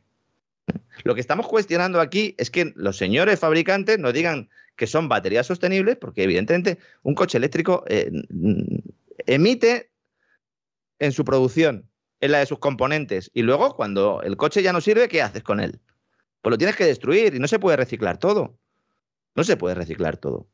Lo 1.02 1.16
que 1.16 1.20
estamos 1.20 1.48
cuestionando 1.48 2.00
aquí 2.00 2.36
es 2.38 2.48
que 2.48 2.72
los 2.76 2.96
señores 2.96 3.40
fabricantes 3.40 3.98
nos 3.98 4.14
digan 4.14 4.48
que 4.76 4.86
son 4.86 5.08
baterías 5.08 5.48
sostenibles, 5.48 5.96
porque 5.96 6.22
evidentemente 6.22 6.78
un 7.02 7.16
coche 7.16 7.38
eléctrico 7.38 7.84
eh, 7.88 8.08
emite 9.26 9.90
en 11.00 11.10
su 11.10 11.24
producción, 11.24 11.90
en 12.20 12.30
la 12.30 12.38
de 12.38 12.46
sus 12.46 12.60
componentes, 12.60 13.32
y 13.34 13.42
luego 13.42 13.74
cuando 13.74 14.22
el 14.22 14.36
coche 14.36 14.62
ya 14.62 14.72
no 14.72 14.80
sirve, 14.80 15.08
¿qué 15.08 15.22
haces 15.22 15.42
con 15.42 15.58
él? 15.58 15.80
Pues 16.40 16.52
lo 16.52 16.58
tienes 16.58 16.76
que 16.76 16.84
destruir 16.84 17.34
y 17.34 17.40
no 17.40 17.48
se 17.48 17.58
puede 17.58 17.76
reciclar 17.78 18.18
todo. 18.18 18.56
No 19.36 19.44
se 19.44 19.56
puede 19.56 19.74
reciclar 19.74 20.16
todo. 20.16 20.48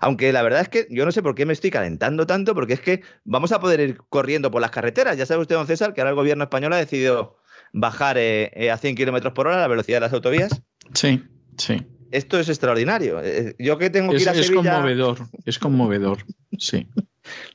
Aunque 0.00 0.32
la 0.32 0.42
verdad 0.42 0.60
es 0.62 0.68
que 0.68 0.86
yo 0.90 1.04
no 1.04 1.12
sé 1.12 1.22
por 1.22 1.34
qué 1.34 1.44
me 1.44 1.52
estoy 1.52 1.70
calentando 1.70 2.26
tanto, 2.26 2.54
porque 2.54 2.74
es 2.74 2.80
que 2.80 3.02
vamos 3.24 3.52
a 3.52 3.60
poder 3.60 3.80
ir 3.80 3.98
corriendo 4.08 4.50
por 4.50 4.60
las 4.60 4.70
carreteras. 4.70 5.16
Ya 5.18 5.26
sabe 5.26 5.42
usted, 5.42 5.56
don 5.56 5.66
César, 5.66 5.92
que 5.92 6.00
ahora 6.00 6.10
el 6.10 6.16
gobierno 6.16 6.44
español 6.44 6.72
ha 6.72 6.76
decidido 6.76 7.36
bajar 7.72 8.16
eh, 8.18 8.50
eh, 8.54 8.70
a 8.70 8.78
100 8.78 8.94
kilómetros 8.94 9.32
por 9.32 9.46
hora 9.46 9.58
la 9.58 9.68
velocidad 9.68 9.96
de 9.96 10.00
las 10.02 10.12
autovías. 10.12 10.62
Sí, 10.94 11.22
sí. 11.58 11.86
Esto 12.10 12.38
es 12.38 12.48
extraordinario. 12.48 13.20
Eh, 13.22 13.56
Yo 13.58 13.78
que 13.78 13.90
tengo 13.90 14.10
que 14.10 14.18
es, 14.18 14.22
ir 14.22 14.28
a 14.28 14.32
es 14.32 14.46
Sevilla. 14.46 14.60
Es 14.60 14.76
conmovedor, 14.76 15.18
es 15.44 15.58
conmovedor, 15.58 16.18
sí. 16.58 16.86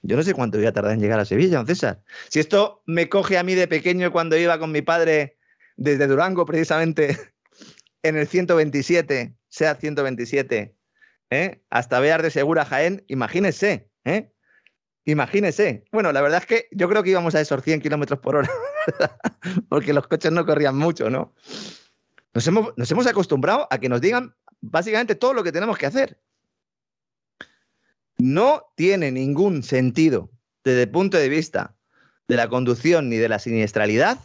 Yo 0.02 0.16
no 0.16 0.24
sé 0.24 0.34
cuánto 0.34 0.58
voy 0.58 0.68
a 0.68 0.74
tardar 0.74 0.94
en 0.94 1.00
llegar 1.00 1.20
a 1.20 1.26
Sevilla, 1.26 1.58
don 1.58 1.68
César. 1.68 2.02
Si 2.30 2.40
esto 2.40 2.82
me 2.86 3.10
coge 3.10 3.38
a 3.38 3.44
mí 3.44 3.56
de 3.56 3.68
pequeño 3.68 4.12
cuando 4.12 4.38
iba 4.38 4.58
con 4.60 4.72
mi 4.72 4.82
padre 4.82 5.38
desde 5.76 6.08
Durango, 6.08 6.46
precisamente, 6.46 7.18
en 8.04 8.18
el 8.18 8.28
127, 8.28 9.36
sea 9.58 9.76
127, 9.76 10.76
¿eh? 11.32 11.62
hasta 11.70 12.00
Bear 12.00 12.22
de 12.22 12.30
Segura 12.30 12.64
Jaén, 12.64 13.04
imagínese, 13.08 13.90
¿eh? 14.06 14.32
Imagínese. 15.06 15.86
Bueno, 15.92 16.12
la 16.12 16.22
verdad 16.22 16.42
es 16.42 16.46
que 16.46 16.68
yo 16.72 16.90
creo 16.90 17.02
que 17.02 17.12
íbamos 17.12 17.34
a 17.34 17.42
esos 17.42 17.64
100 17.64 17.82
kilómetros 17.82 18.20
por 18.20 18.36
hora, 18.36 18.50
porque 19.70 19.94
los 19.94 20.08
coches 20.08 20.32
no 20.32 20.46
corrían 20.46 20.78
mucho, 20.78 21.10
¿no? 21.10 21.34
Nos 22.34 22.46
hemos, 22.46 22.78
nos 22.78 22.92
hemos 22.92 23.08
acostumbrado 23.08 23.68
a 23.72 23.78
que 23.80 23.90
nos 23.90 24.02
digan 24.02 24.36
básicamente 24.60 25.16
todo 25.16 25.34
lo 25.34 25.44
que 25.44 25.52
tenemos 25.52 25.78
que 25.78 25.86
hacer. 25.86 26.20
No 28.18 28.66
tiene 28.76 29.12
ningún 29.12 29.64
sentido 29.64 30.30
desde 30.64 30.84
el 30.84 30.90
punto 30.90 31.18
de 31.18 31.30
vista 31.30 31.76
de 32.28 32.36
la 32.36 32.50
conducción 32.50 33.10
ni 33.10 33.16
de 33.16 33.30
la 33.30 33.40
siniestralidad 33.40 34.20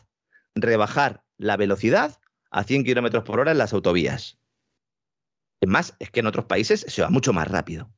rebajar 0.55 1.23
la 1.39 1.57
velocidad 1.57 2.19
a 2.51 2.65
100 2.65 2.85
kilómetros 2.85 3.25
por 3.25 3.41
hora 3.41 3.53
en 3.53 3.59
las 3.59 3.73
autovías. 3.73 4.42
Es 5.63 5.69
más, 5.69 5.95
es 6.01 6.11
que 6.11 6.21
en 6.21 6.27
otros 6.27 6.47
países 6.47 6.85
se 6.89 7.03
va 7.03 7.09
mucho 7.09 7.33
más 7.33 7.47
rápido. 7.47 7.89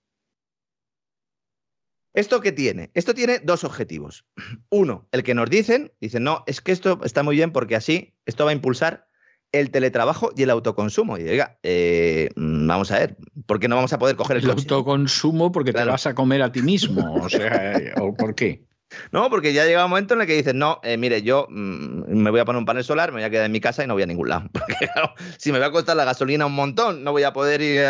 ¿Esto 2.12 2.42
qué 2.42 2.52
tiene? 2.52 2.90
Esto 2.92 3.14
tiene 3.14 3.38
dos 3.38 3.64
objetivos. 3.64 4.26
Uno, 4.68 5.08
el 5.12 5.22
que 5.22 5.34
nos 5.34 5.48
dicen, 5.48 5.90
dicen, 5.98 6.24
no, 6.24 6.44
es 6.46 6.60
que 6.60 6.72
esto 6.72 7.00
está 7.04 7.22
muy 7.22 7.36
bien 7.36 7.52
porque 7.52 7.74
así 7.74 8.14
esto 8.26 8.44
va 8.44 8.50
a 8.50 8.54
impulsar 8.54 9.08
el 9.50 9.70
teletrabajo 9.70 10.30
y 10.36 10.42
el 10.42 10.50
autoconsumo. 10.50 11.16
Y 11.16 11.22
diga, 11.22 11.58
eh, 11.62 12.28
vamos 12.36 12.90
a 12.90 12.98
ver, 12.98 13.16
¿por 13.46 13.58
qué 13.60 13.68
no 13.68 13.76
vamos 13.76 13.94
a 13.94 13.98
poder 13.98 14.16
coger 14.16 14.36
el, 14.36 14.44
el 14.44 14.50
autoconsumo? 14.50 15.50
Porque 15.50 15.72
claro. 15.72 15.86
te 15.86 15.92
vas 15.92 16.06
a 16.06 16.14
comer 16.14 16.42
a 16.42 16.52
ti 16.52 16.60
mismo. 16.60 17.14
O 17.14 17.30
sea, 17.30 17.94
¿o 17.98 18.14
por 18.14 18.34
qué? 18.34 18.66
No, 19.12 19.30
porque 19.30 19.52
ya 19.52 19.64
llega 19.64 19.84
un 19.84 19.90
momento 19.90 20.14
en 20.14 20.22
el 20.22 20.26
que 20.26 20.34
dices, 20.34 20.54
no, 20.54 20.80
eh, 20.82 20.96
mire, 20.96 21.22
yo 21.22 21.46
mm, 21.50 22.12
me 22.12 22.30
voy 22.30 22.40
a 22.40 22.44
poner 22.44 22.58
un 22.58 22.64
panel 22.64 22.84
solar, 22.84 23.10
me 23.10 23.16
voy 23.16 23.24
a 23.24 23.30
quedar 23.30 23.46
en 23.46 23.52
mi 23.52 23.60
casa 23.60 23.84
y 23.84 23.86
no 23.86 23.94
voy 23.94 24.02
a 24.02 24.06
ningún 24.06 24.28
lado. 24.28 24.48
Porque 24.52 24.74
claro, 24.92 25.14
si 25.38 25.52
me 25.52 25.58
va 25.58 25.66
a 25.66 25.70
costar 25.70 25.96
la 25.96 26.04
gasolina 26.04 26.46
un 26.46 26.54
montón, 26.54 27.04
no 27.04 27.12
voy 27.12 27.22
a 27.22 27.32
poder 27.32 27.60
ir 27.60 27.82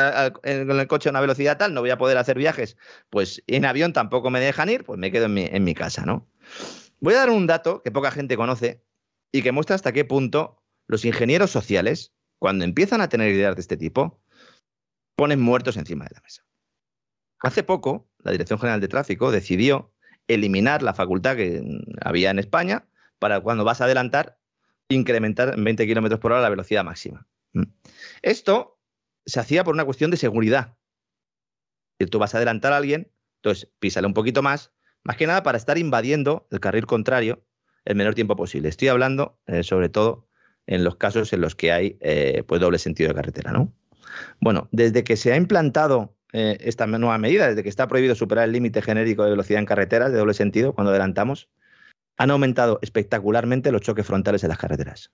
con 0.66 0.78
el 0.78 0.86
coche 0.86 1.08
a 1.08 1.10
una 1.10 1.20
velocidad 1.20 1.58
tal, 1.58 1.74
no 1.74 1.80
voy 1.80 1.90
a 1.90 1.98
poder 1.98 2.18
hacer 2.18 2.38
viajes, 2.38 2.76
pues 3.10 3.42
en 3.46 3.64
avión 3.64 3.92
tampoco 3.92 4.30
me 4.30 4.40
dejan 4.40 4.68
ir, 4.68 4.84
pues 4.84 4.98
me 4.98 5.10
quedo 5.10 5.26
en 5.26 5.34
mi, 5.34 5.44
en 5.44 5.64
mi 5.64 5.74
casa, 5.74 6.04
¿no? 6.04 6.28
Voy 7.00 7.14
a 7.14 7.18
dar 7.18 7.30
un 7.30 7.46
dato 7.46 7.82
que 7.82 7.90
poca 7.90 8.10
gente 8.10 8.36
conoce 8.36 8.82
y 9.32 9.42
que 9.42 9.52
muestra 9.52 9.74
hasta 9.74 9.92
qué 9.92 10.04
punto 10.04 10.62
los 10.86 11.04
ingenieros 11.04 11.50
sociales, 11.50 12.12
cuando 12.38 12.64
empiezan 12.64 13.00
a 13.00 13.08
tener 13.08 13.32
ideas 13.32 13.54
de 13.54 13.60
este 13.60 13.76
tipo, 13.76 14.20
ponen 15.16 15.40
muertos 15.40 15.76
encima 15.76 16.04
de 16.04 16.14
la 16.14 16.20
mesa. 16.20 16.44
Hace 17.40 17.62
poco, 17.62 18.08
la 18.18 18.32
Dirección 18.32 18.58
General 18.58 18.80
de 18.80 18.88
Tráfico 18.88 19.30
decidió 19.30 19.93
eliminar 20.28 20.82
la 20.82 20.94
facultad 20.94 21.36
que 21.36 21.62
había 22.00 22.30
en 22.30 22.38
España 22.38 22.86
para 23.18 23.40
cuando 23.40 23.64
vas 23.64 23.80
a 23.80 23.84
adelantar, 23.84 24.38
incrementar 24.88 25.54
en 25.54 25.64
20 25.64 25.86
kilómetros 25.86 26.20
por 26.20 26.32
hora 26.32 26.42
la 26.42 26.48
velocidad 26.48 26.84
máxima. 26.84 27.26
Mm. 27.52 27.64
Esto 28.22 28.78
se 29.26 29.40
hacía 29.40 29.64
por 29.64 29.74
una 29.74 29.84
cuestión 29.84 30.10
de 30.10 30.16
seguridad. 30.16 30.76
Si 31.98 32.06
tú 32.06 32.18
vas 32.18 32.34
a 32.34 32.38
adelantar 32.38 32.72
a 32.72 32.78
alguien, 32.78 33.10
entonces 33.36 33.70
písale 33.78 34.06
un 34.06 34.14
poquito 34.14 34.42
más, 34.42 34.72
más 35.02 35.16
que 35.16 35.26
nada 35.26 35.42
para 35.42 35.58
estar 35.58 35.78
invadiendo 35.78 36.46
el 36.50 36.60
carril 36.60 36.86
contrario 36.86 37.44
el 37.84 37.96
menor 37.96 38.14
tiempo 38.14 38.36
posible. 38.36 38.68
Estoy 38.68 38.88
hablando 38.88 39.38
eh, 39.46 39.62
sobre 39.62 39.88
todo 39.88 40.28
en 40.66 40.84
los 40.84 40.96
casos 40.96 41.32
en 41.32 41.42
los 41.42 41.54
que 41.54 41.72
hay 41.72 41.98
eh, 42.00 42.42
pues 42.46 42.60
doble 42.60 42.78
sentido 42.78 43.08
de 43.08 43.14
carretera, 43.14 43.52
¿no? 43.52 43.72
Bueno, 44.40 44.68
desde 44.72 45.04
que 45.04 45.16
se 45.16 45.32
ha 45.32 45.36
implantado 45.36 46.16
eh, 46.36 46.58
esta 46.62 46.88
nueva 46.88 47.16
medida, 47.16 47.46
desde 47.46 47.62
que 47.62 47.68
está 47.68 47.86
prohibido 47.86 48.16
superar 48.16 48.46
el 48.46 48.52
límite 48.52 48.82
genérico 48.82 49.22
de 49.22 49.30
velocidad 49.30 49.60
en 49.60 49.66
carreteras 49.66 50.10
de 50.10 50.18
doble 50.18 50.34
sentido 50.34 50.72
cuando 50.72 50.90
adelantamos, 50.90 51.48
han 52.18 52.32
aumentado 52.32 52.80
espectacularmente 52.82 53.70
los 53.70 53.82
choques 53.82 54.04
frontales 54.04 54.42
en 54.42 54.48
las 54.48 54.58
carreteras. 54.58 55.12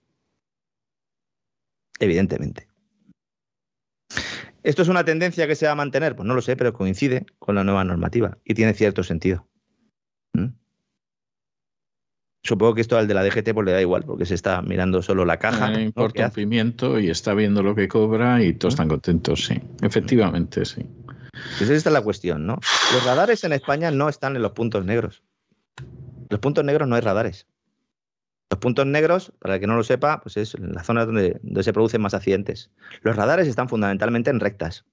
Evidentemente. 1.98 2.68
¿Esto 4.62 4.80
es 4.80 4.88
una 4.88 5.04
tendencia 5.04 5.46
que 5.46 5.56
se 5.56 5.66
va 5.66 5.72
a 5.72 5.74
mantener? 5.74 6.16
Pues 6.16 6.26
no 6.26 6.34
lo 6.34 6.40
sé, 6.40 6.56
pero 6.56 6.72
coincide 6.72 7.26
con 7.38 7.54
la 7.54 7.64
nueva 7.64 7.84
normativa 7.84 8.38
y 8.42 8.54
tiene 8.54 8.72
cierto 8.72 9.02
sentido. 9.02 9.46
¿Mm? 10.32 10.54
Supongo 12.42 12.74
que 12.74 12.80
esto 12.80 12.96
al 12.96 13.06
de 13.06 13.12
la 13.12 13.22
DGT 13.22 13.52
pues 13.52 13.66
le 13.66 13.72
da 13.72 13.82
igual, 13.82 14.04
porque 14.04 14.24
se 14.24 14.34
está 14.34 14.62
mirando 14.62 15.02
solo 15.02 15.26
la 15.26 15.38
caja. 15.38 15.70
No 15.70 15.80
importa 15.80 16.26
un 16.26 16.32
pimiento 16.32 16.98
y 16.98 17.10
está 17.10 17.34
viendo 17.34 17.62
lo 17.62 17.74
que 17.74 17.88
cobra 17.88 18.42
y 18.42 18.54
todos 18.54 18.72
están 18.72 18.88
contentos, 18.88 19.44
sí. 19.44 19.60
Efectivamente, 19.82 20.64
sí. 20.64 20.86
Pues 21.58 21.70
esta 21.70 21.90
es 21.90 21.92
la 21.92 22.02
cuestión, 22.02 22.46
¿no? 22.46 22.58
Los 22.92 23.04
radares 23.04 23.44
en 23.44 23.52
España 23.52 23.90
no 23.90 24.08
están 24.08 24.36
en 24.36 24.42
los 24.42 24.52
puntos 24.52 24.84
negros. 24.84 25.22
Los 26.28 26.40
puntos 26.40 26.64
negros 26.64 26.88
no 26.88 26.94
hay 26.94 27.00
radares. 27.00 27.46
Los 28.50 28.58
puntos 28.58 28.86
negros, 28.86 29.32
para 29.38 29.54
el 29.54 29.60
que 29.60 29.66
no 29.66 29.76
lo 29.76 29.84
sepa, 29.84 30.20
pues 30.20 30.36
es 30.36 30.58
la 30.58 30.82
zona 30.82 31.06
donde, 31.06 31.38
donde 31.42 31.62
se 31.62 31.72
producen 31.72 32.02
más 32.02 32.14
accidentes. 32.14 32.70
Los 33.02 33.16
radares 33.16 33.46
están 33.46 33.68
fundamentalmente 33.68 34.30
en 34.30 34.40
rectas 34.40 34.84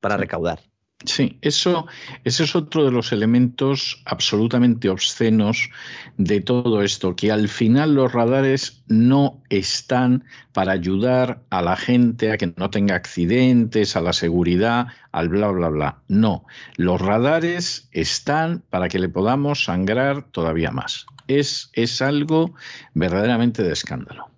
para 0.00 0.16
recaudar. 0.16 0.60
Sí, 1.04 1.38
eso, 1.42 1.86
ese 2.24 2.42
es 2.42 2.56
otro 2.56 2.84
de 2.84 2.90
los 2.90 3.12
elementos 3.12 4.02
absolutamente 4.04 4.88
obscenos 4.88 5.70
de 6.16 6.40
todo 6.40 6.82
esto, 6.82 7.14
que 7.14 7.30
al 7.30 7.48
final 7.48 7.94
los 7.94 8.12
radares 8.12 8.82
no 8.88 9.40
están 9.48 10.24
para 10.52 10.72
ayudar 10.72 11.40
a 11.50 11.62
la 11.62 11.76
gente 11.76 12.32
a 12.32 12.36
que 12.36 12.52
no 12.56 12.70
tenga 12.70 12.96
accidentes, 12.96 13.94
a 13.94 14.00
la 14.00 14.12
seguridad, 14.12 14.88
al 15.12 15.28
bla, 15.28 15.48
bla, 15.52 15.68
bla. 15.68 16.02
No, 16.08 16.44
los 16.76 17.00
radares 17.00 17.88
están 17.92 18.64
para 18.68 18.88
que 18.88 18.98
le 18.98 19.08
podamos 19.08 19.64
sangrar 19.64 20.24
todavía 20.32 20.72
más. 20.72 21.06
Es, 21.28 21.70
es 21.74 22.02
algo 22.02 22.54
verdaderamente 22.94 23.62
de 23.62 23.72
escándalo. 23.72 24.30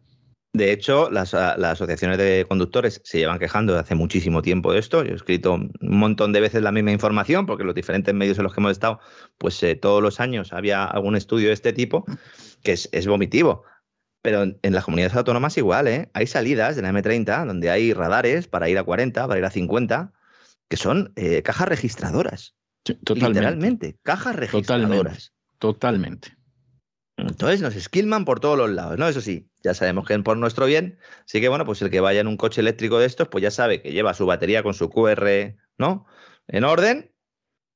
De 0.52 0.72
hecho, 0.72 1.10
las, 1.10 1.32
asociaciones 1.32 2.18
de 2.18 2.44
conductores 2.48 3.00
se 3.04 3.18
llevan 3.18 3.38
quejando 3.38 3.72
de 3.72 3.80
hace 3.80 3.94
muchísimo 3.94 4.42
tiempo 4.42 4.72
de 4.72 4.80
esto. 4.80 5.04
Yo 5.04 5.12
he 5.12 5.14
escrito 5.14 5.54
un 5.54 5.72
montón 5.80 6.32
de 6.32 6.40
veces 6.40 6.62
la 6.62 6.72
misma 6.72 6.90
información, 6.90 7.46
porque 7.46 7.62
los 7.62 7.74
diferentes 7.74 8.12
medios 8.12 8.36
en 8.38 8.44
los 8.44 8.52
que 8.52 8.60
hemos 8.60 8.72
estado, 8.72 8.98
pues 9.38 9.62
eh, 9.62 9.76
todos 9.76 10.02
los 10.02 10.18
años 10.18 10.52
había 10.52 10.84
algún 10.84 11.14
estudio 11.14 11.48
de 11.48 11.54
este 11.54 11.72
tipo, 11.72 12.04
que 12.64 12.72
es, 12.72 13.06
vomitivo. 13.06 13.62
Pero 14.22 14.42
en, 14.42 14.72
las 14.74 14.84
comunidades 14.84 15.16
autónomas 15.16 15.56
igual, 15.56 15.86
¿eh? 15.86 16.10
Hay 16.14 16.26
salidas 16.26 16.74
de 16.74 16.82
la 16.82 16.90
M30 16.90 17.46
donde 17.46 17.70
hay 17.70 17.92
radares 17.92 18.48
para 18.48 18.68
ir 18.68 18.76
a 18.76 18.82
40, 18.82 19.28
para 19.28 19.38
ir 19.38 19.44
a 19.44 19.50
50, 19.50 20.12
que 20.68 20.76
son 20.76 21.12
eh, 21.14 21.42
cajas 21.42 21.68
registradoras. 21.68 22.56
totalmente. 22.82 23.28
Literalmente, 23.28 23.98
cajas 24.02 24.34
registradoras. 24.34 25.32
totalmente. 25.58 26.39
Entonces 27.28 27.60
nos 27.60 27.76
esquilman 27.76 28.24
por 28.24 28.40
todos 28.40 28.56
los 28.56 28.70
lados, 28.70 28.98
¿no? 28.98 29.08
Eso 29.08 29.20
sí, 29.20 29.50
ya 29.62 29.74
sabemos 29.74 30.06
que 30.06 30.14
es 30.14 30.22
por 30.22 30.36
nuestro 30.36 30.66
bien. 30.66 30.98
Así 31.24 31.40
que 31.40 31.48
bueno, 31.48 31.64
pues 31.64 31.82
el 31.82 31.90
que 31.90 32.00
vaya 32.00 32.20
en 32.20 32.26
un 32.26 32.36
coche 32.36 32.60
eléctrico 32.60 32.98
de 32.98 33.06
estos, 33.06 33.28
pues 33.28 33.42
ya 33.42 33.50
sabe 33.50 33.82
que 33.82 33.92
lleva 33.92 34.14
su 34.14 34.26
batería 34.26 34.62
con 34.62 34.74
su 34.74 34.88
QR, 34.90 35.56
¿no? 35.78 36.06
En 36.48 36.64
orden, 36.64 37.12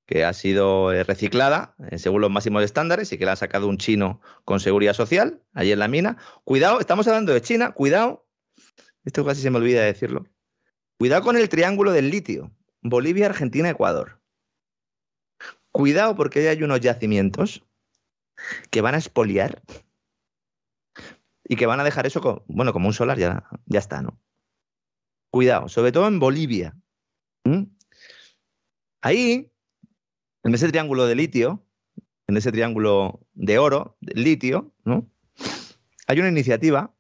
que 0.07 0.25
ha 0.25 0.33
sido 0.33 0.93
eh, 0.93 1.05
reciclada 1.05 1.75
eh, 1.91 1.99
según 1.99 2.21
los 2.21 2.31
máximos 2.31 2.63
estándares 2.63 3.13
y 3.13 3.19
que 3.19 3.25
la 3.25 3.33
ha 3.33 3.37
sacado 3.37 3.69
un 3.69 3.79
chino 3.79 4.21
con 4.45 4.61
seguridad 4.61 4.95
social, 4.95 5.43
allí 5.53 5.73
en 5.73 5.79
la 5.79 5.89
mina. 5.89 6.17
Cuidado, 6.45 6.81
estamos 6.81 7.07
hablando 7.09 7.33
de 7.33 7.43
China, 7.43 7.73
cuidado. 7.73 8.27
Esto 9.05 9.25
casi 9.25 9.43
se 9.43 9.51
me 9.51 9.59
olvida 9.59 9.83
decirlo. 9.83 10.27
Cuidado 10.99 11.23
con 11.23 11.37
el 11.37 11.49
triángulo 11.49 11.93
del 11.93 12.11
litio. 12.11 12.53
Bolivia, 12.83 13.27
Argentina, 13.27 13.71
Ecuador. 13.71 14.21
Cuidado 15.73 16.15
porque 16.15 16.49
hay 16.49 16.63
unos 16.63 16.81
yacimientos 16.81 17.65
que 18.71 18.81
van 18.81 18.95
a 18.95 18.99
expoliar 18.99 19.63
y 21.47 21.57
que 21.57 21.67
van 21.67 21.81
a 21.81 21.85
dejar 21.85 22.07
eso, 22.07 22.45
bueno, 22.49 22.73
como 22.73 22.89
un 22.89 22.95
solar, 22.95 23.19
ya, 23.19 23.45
ya 23.67 23.79
está, 23.79 24.03
¿no? 24.03 24.19
Cuidado, 25.31 25.69
sobre 25.69 25.93
todo 25.93 26.09
en 26.09 26.19
Bolivia. 26.19 26.75
Ahí, 29.03 29.53
en 30.43 30.55
ese 30.55 30.69
triángulo 30.69 31.07
de 31.07 31.15
litio, 31.15 31.63
en 32.27 32.37
ese 32.37 32.53
triángulo 32.53 33.21
de 33.35 33.59
oro, 33.59 33.97
de 34.01 34.15
litio, 34.15 34.73
¿no? 34.85 35.11
Hay 36.07 36.21
una 36.21 36.29
iniciativa 36.29 36.95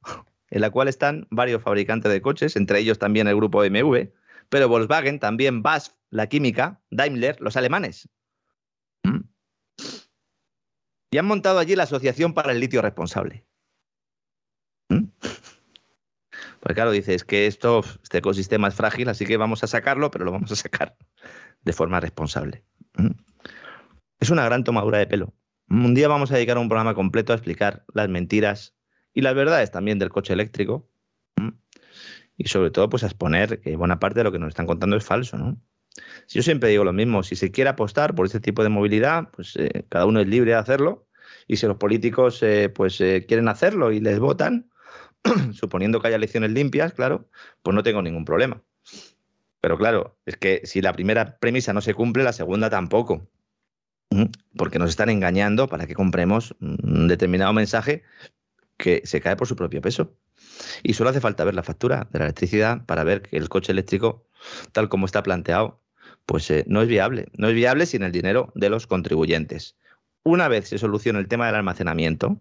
en 0.50 0.60
la 0.60 0.70
cual 0.70 0.88
están 0.88 1.26
varios 1.30 1.62
fabricantes 1.62 2.12
de 2.12 2.20
coches, 2.22 2.56
entre 2.56 2.80
ellos 2.80 2.98
también 2.98 3.26
el 3.28 3.36
grupo 3.36 3.64
MV, 3.64 4.10
pero 4.48 4.68
Volkswagen, 4.68 5.18
también 5.18 5.62
BASF, 5.62 5.94
la 6.10 6.28
química, 6.28 6.80
Daimler, 6.90 7.40
los 7.40 7.56
alemanes. 7.56 8.08
Y 11.14 11.18
han 11.18 11.26
montado 11.26 11.60
allí 11.60 11.76
la 11.76 11.84
Asociación 11.84 12.34
para 12.34 12.50
el 12.50 12.58
Litio 12.58 12.82
Responsable. 12.82 13.46
¿Mm? 14.88 15.04
Pues 16.58 16.74
claro, 16.74 16.90
dices 16.90 17.22
que 17.22 17.46
esto, 17.46 17.84
este 18.02 18.18
ecosistema 18.18 18.66
es 18.66 18.74
frágil, 18.74 19.08
así 19.08 19.24
que 19.24 19.36
vamos 19.36 19.62
a 19.62 19.68
sacarlo, 19.68 20.10
pero 20.10 20.24
lo 20.24 20.32
vamos 20.32 20.50
a 20.50 20.56
sacar 20.56 20.96
de 21.62 21.72
forma 21.72 22.00
responsable. 22.00 22.64
¿Mm? 22.96 23.12
Es 24.18 24.30
una 24.30 24.44
gran 24.44 24.64
tomadura 24.64 24.98
de 24.98 25.06
pelo. 25.06 25.32
Un 25.68 25.94
día 25.94 26.08
vamos 26.08 26.32
a 26.32 26.34
dedicar 26.34 26.58
un 26.58 26.68
programa 26.68 26.96
completo 26.96 27.32
a 27.32 27.36
explicar 27.36 27.84
las 27.94 28.08
mentiras 28.08 28.74
y 29.12 29.20
las 29.20 29.36
verdades 29.36 29.70
también 29.70 30.00
del 30.00 30.10
coche 30.10 30.32
eléctrico. 30.32 30.90
¿Mm? 31.36 31.50
Y 32.38 32.48
sobre 32.48 32.72
todo, 32.72 32.88
pues 32.88 33.04
a 33.04 33.06
exponer 33.06 33.60
que 33.60 33.76
buena 33.76 34.00
parte 34.00 34.18
de 34.18 34.24
lo 34.24 34.32
que 34.32 34.40
nos 34.40 34.48
están 34.48 34.66
contando 34.66 34.96
es 34.96 35.04
falso, 35.04 35.38
¿no? 35.38 35.62
Yo 36.28 36.42
siempre 36.42 36.70
digo 36.70 36.84
lo 36.84 36.92
mismo, 36.92 37.22
si 37.22 37.36
se 37.36 37.50
quiere 37.50 37.70
apostar 37.70 38.14
por 38.14 38.26
este 38.26 38.40
tipo 38.40 38.62
de 38.62 38.68
movilidad, 38.68 39.30
pues 39.30 39.54
eh, 39.56 39.84
cada 39.88 40.06
uno 40.06 40.20
es 40.20 40.26
libre 40.26 40.52
de 40.52 40.56
hacerlo. 40.56 41.06
Y 41.46 41.56
si 41.56 41.66
los 41.66 41.76
políticos 41.76 42.42
eh, 42.42 42.68
pues 42.68 43.00
eh, 43.00 43.24
quieren 43.26 43.48
hacerlo 43.48 43.92
y 43.92 44.00
les 44.00 44.18
votan, 44.18 44.70
suponiendo 45.52 46.00
que 46.00 46.08
haya 46.08 46.16
elecciones 46.16 46.50
limpias, 46.50 46.92
claro, 46.92 47.28
pues 47.62 47.74
no 47.74 47.82
tengo 47.82 48.02
ningún 48.02 48.24
problema. 48.24 48.62
Pero 49.60 49.78
claro, 49.78 50.18
es 50.26 50.36
que 50.36 50.62
si 50.64 50.82
la 50.82 50.92
primera 50.92 51.38
premisa 51.38 51.72
no 51.72 51.80
se 51.80 51.94
cumple, 51.94 52.24
la 52.24 52.32
segunda 52.32 52.68
tampoco. 52.70 53.30
Porque 54.56 54.78
nos 54.78 54.90
están 54.90 55.08
engañando 55.08 55.68
para 55.68 55.86
que 55.86 55.94
compremos 55.94 56.54
un 56.60 57.08
determinado 57.08 57.52
mensaje 57.52 58.02
que 58.76 59.02
se 59.04 59.20
cae 59.20 59.36
por 59.36 59.48
su 59.48 59.56
propio 59.56 59.80
peso. 59.80 60.16
Y 60.82 60.94
solo 60.94 61.10
hace 61.10 61.20
falta 61.20 61.44
ver 61.44 61.54
la 61.54 61.62
factura 61.62 62.08
de 62.12 62.18
la 62.18 62.26
electricidad 62.26 62.84
para 62.86 63.04
ver 63.04 63.22
que 63.22 63.36
el 63.36 63.48
coche 63.48 63.72
eléctrico, 63.72 64.26
tal 64.72 64.88
como 64.88 65.06
está 65.06 65.22
planteado, 65.22 65.80
pues 66.26 66.50
eh, 66.50 66.64
no 66.66 66.82
es 66.82 66.88
viable. 66.88 67.28
No 67.36 67.48
es 67.48 67.54
viable 67.54 67.86
sin 67.86 68.02
el 68.02 68.12
dinero 68.12 68.52
de 68.54 68.70
los 68.70 68.86
contribuyentes. 68.86 69.76
Una 70.22 70.48
vez 70.48 70.68
se 70.68 70.78
solucione 70.78 71.18
el 71.18 71.28
tema 71.28 71.46
del 71.46 71.56
almacenamiento, 71.56 72.40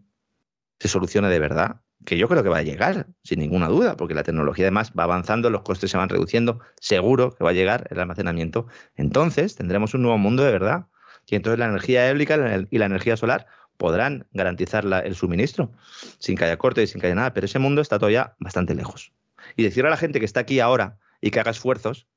se 0.80 0.88
solucione 0.88 1.30
de 1.30 1.40
verdad, 1.40 1.82
que 2.06 2.18
yo 2.18 2.28
creo 2.28 2.44
que 2.44 2.50
va 2.50 2.58
a 2.58 2.64
llegar, 2.64 3.08
sin 3.24 3.40
ninguna 3.40 3.68
duda, 3.68 3.96
porque 3.98 4.14
la 4.14 4.24
tecnología 4.24 4.66
además 4.66 4.92
va 4.98 5.04
avanzando, 5.04 5.50
los 5.50 5.62
costes 5.62 5.92
se 5.92 5.98
van 5.98 6.10
reduciendo, 6.10 6.60
seguro 6.80 7.36
que 7.36 7.44
va 7.44 7.52
a 7.52 7.54
llegar 7.54 7.88
el 7.92 8.00
almacenamiento. 8.00 8.68
Entonces 8.96 9.56
tendremos 9.56 9.94
un 9.94 10.02
nuevo 10.02 10.18
mundo 10.18 10.44
de 10.44 10.52
verdad. 10.52 10.88
Y 11.26 11.36
entonces 11.36 11.60
la 11.60 11.66
energía 11.66 12.10
eólica 12.10 12.66
y 12.70 12.78
la 12.78 12.86
energía 12.86 13.16
solar 13.16 13.48
podrán 13.78 14.28
garantizar 14.32 14.86
el 15.06 15.16
suministro 15.16 15.72
sin 16.20 16.36
que 16.36 16.46
haya 16.46 16.58
corte 16.58 16.84
y 16.84 16.88
sin 16.88 17.00
que 17.00 17.08
haya 17.08 17.16
nada, 17.16 17.34
pero 17.34 17.46
ese 17.46 17.60
mundo 17.60 17.82
está 17.82 17.98
todavía 17.98 18.36
bastante 18.40 18.76
lejos. 18.76 19.14
Y 19.56 19.64
decir 19.64 19.86
a 19.86 19.90
la 19.90 19.98
gente 19.98 20.20
que 20.20 20.26
está 20.26 20.42
aquí 20.42 20.60
ahora 20.60 20.98
y 21.22 21.32
que 21.32 21.40
haga 21.40 21.52
esfuerzos 21.52 22.08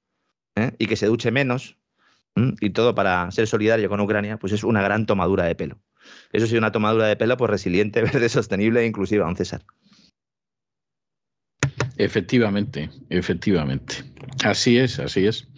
¿eh? 0.56 0.72
y 0.78 0.86
que 0.86 0.96
se 0.96 1.06
duche 1.06 1.30
menos 1.30 1.76
y 2.60 2.70
todo 2.70 2.94
para 2.94 3.30
ser 3.30 3.46
solidario 3.46 3.88
con 3.88 4.00
Ucrania, 4.00 4.38
pues 4.38 4.52
es 4.52 4.62
una 4.62 4.82
gran 4.82 5.06
tomadura 5.06 5.44
de 5.44 5.54
pelo. 5.54 5.78
Eso 6.32 6.46
sí, 6.46 6.56
una 6.56 6.70
tomadura 6.70 7.06
de 7.06 7.16
pelo, 7.16 7.36
pues 7.36 7.50
resiliente, 7.50 8.02
verde, 8.02 8.28
sostenible 8.28 8.82
e 8.82 8.86
inclusiva, 8.86 9.24
don 9.24 9.36
César. 9.36 9.64
Efectivamente, 11.96 12.90
efectivamente. 13.08 14.04
Así 14.44 14.76
es, 14.78 14.98
así 14.98 15.26
es, 15.26 15.48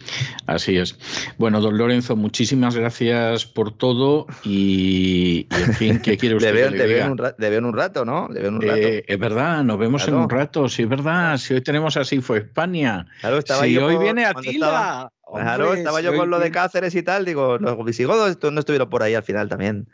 así 0.47 0.77
es. 0.77 0.97
Bueno, 1.37 1.59
don 1.59 1.77
Lorenzo, 1.77 2.15
muchísimas 2.15 2.75
gracias 2.75 3.45
por 3.45 3.77
todo 3.77 4.25
y, 4.43 5.47
en 5.51 5.73
fin, 5.73 5.99
¿qué 5.99 6.17
quiere 6.17 6.35
usted? 6.37 6.53
le, 6.71 6.87
veo, 6.87 7.05
en 7.05 7.11
un 7.11 7.17
rato, 7.17 7.43
en 7.43 7.65
un 7.65 7.73
rato, 7.73 8.05
¿no? 8.05 8.29
Le 8.29 8.39
veo 8.39 8.49
en 8.49 8.55
un 8.55 8.61
rato. 8.61 8.77
Eh, 8.77 9.03
es 9.05 9.19
verdad, 9.19 9.63
nos 9.63 9.77
vemos 9.77 10.07
en 10.07 10.13
un 10.13 10.29
rato, 10.29 10.69
sí, 10.69 10.83
es 10.83 10.89
verdad. 10.89 11.37
Si 11.37 11.53
hoy 11.53 11.61
tenemos 11.61 11.97
así 11.97 12.21
fue 12.21 12.37
España. 12.39 13.05
Claro, 13.19 13.39
estaba 13.39 13.63
si 13.63 13.73
yo 13.73 13.85
hoy 13.85 13.97
viene 13.97 14.25
Atila. 14.25 15.11
Claro, 15.33 15.73
estaba 15.73 16.01
yo 16.01 16.15
con 16.15 16.29
lo 16.29 16.39
de 16.39 16.51
Cáceres 16.51 16.95
y 16.95 17.03
tal, 17.03 17.25
digo, 17.25 17.57
los 17.57 17.85
visigodos 17.85 18.37
no 18.51 18.59
estuvieron 18.59 18.89
por 18.89 19.03
ahí 19.03 19.13
al 19.13 19.23
final 19.23 19.49
también. 19.49 19.87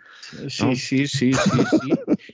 Sí, 0.48 0.76
sí, 0.76 1.08
sí, 1.08 1.34
sí, 1.34 1.34
sí. 1.34 1.92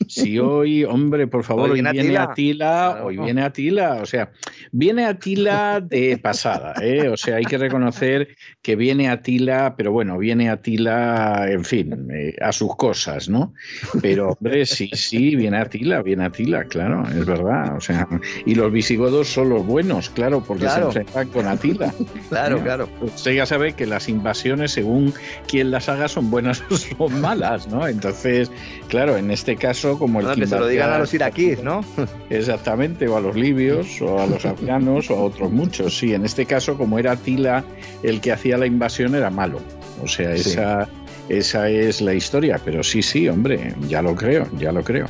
Si 0.07 0.39
hoy, 0.39 0.83
hombre, 0.83 1.27
por 1.27 1.43
favor, 1.43 1.71
hoy 1.71 1.81
viene, 1.81 2.17
Atila, 2.17 3.01
hoy 3.03 3.17
viene 3.17 3.43
Atila, 3.43 3.99
o 4.01 4.05
sea, 4.05 4.31
viene 4.71 5.05
Atila 5.05 5.79
de 5.81 6.17
pasada, 6.17 6.73
¿eh? 6.81 7.07
O 7.07 7.17
sea, 7.17 7.37
hay 7.37 7.45
que 7.45 7.57
reconocer 7.57 8.35
que 8.61 8.75
viene 8.75 9.09
Atila, 9.09 9.75
pero 9.77 9.91
bueno, 9.91 10.17
viene 10.17 10.49
Atila, 10.49 11.45
en 11.49 11.63
fin, 11.63 12.09
eh, 12.11 12.35
a 12.41 12.51
sus 12.51 12.75
cosas, 12.75 13.29
¿no? 13.29 13.53
Pero, 14.01 14.31
hombre, 14.31 14.65
sí, 14.65 14.89
sí, 14.93 15.35
viene 15.35 15.57
Atila, 15.57 16.01
viene 16.01 16.25
Atila, 16.25 16.65
claro, 16.65 17.03
es 17.07 17.25
verdad, 17.25 17.75
o 17.77 17.81
sea, 17.81 18.07
y 18.45 18.55
los 18.55 18.71
visigodos 18.71 19.29
son 19.29 19.49
los 19.49 19.65
buenos, 19.65 20.09
claro, 20.09 20.43
porque 20.43 20.67
se 20.67 20.81
enfrentan 20.81 21.29
con 21.29 21.47
Atila. 21.47 21.93
Claro, 22.29 22.61
claro. 22.61 22.89
Usted 22.99 23.33
ya 23.33 23.45
sabe 23.45 23.73
que 23.73 23.87
las 23.87 24.09
invasiones, 24.09 24.71
según 24.71 25.13
quien 25.47 25.71
las 25.71 25.89
haga, 25.89 26.07
son 26.07 26.29
buenas 26.29 26.63
o 26.69 26.77
son 26.77 27.21
malas, 27.21 27.67
¿no? 27.67 27.87
Entonces, 27.87 28.51
claro, 28.89 29.17
en 29.17 29.31
este 29.31 29.55
caso, 29.55 29.97
como 29.97 30.19
el 30.19 30.35
que, 30.35 30.45
se 30.45 30.57
lo 30.57 30.67
digan 30.67 30.91
a 30.91 30.99
los 30.99 31.13
iraquíes, 31.13 31.63
¿no? 31.63 31.83
Exactamente, 32.29 33.07
o 33.07 33.17
a 33.17 33.21
los 33.21 33.35
libios, 33.35 34.01
o 34.01 34.19
a 34.19 34.27
los 34.27 34.45
afganos, 34.45 35.09
o 35.09 35.15
a 35.15 35.21
otros 35.21 35.51
muchos. 35.51 35.97
Sí, 35.97 36.13
en 36.13 36.25
este 36.25 36.45
caso, 36.45 36.77
como 36.77 36.99
era 36.99 37.15
Tila 37.15 37.63
el 38.03 38.21
que 38.21 38.31
hacía 38.31 38.57
la 38.57 38.65
invasión, 38.65 39.15
era 39.15 39.29
malo. 39.29 39.59
O 40.03 40.07
sea, 40.07 40.33
esa, 40.33 40.87
esa 41.29 41.69
es 41.69 42.01
la 42.01 42.13
historia. 42.13 42.59
Pero 42.63 42.83
sí, 42.83 43.01
sí, 43.01 43.27
hombre, 43.27 43.75
ya 43.87 44.01
lo 44.01 44.15
creo, 44.15 44.47
ya 44.57 44.71
lo 44.71 44.83
creo. 44.83 45.07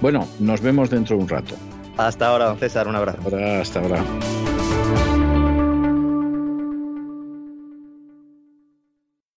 Bueno, 0.00 0.26
nos 0.38 0.60
vemos 0.60 0.90
dentro 0.90 1.16
de 1.16 1.22
un 1.22 1.28
rato. 1.28 1.54
Hasta 1.96 2.28
ahora, 2.28 2.46
don 2.46 2.58
César, 2.58 2.88
un 2.88 2.96
abrazo. 2.96 3.18
hasta 3.60 3.80
ahora. 3.80 4.02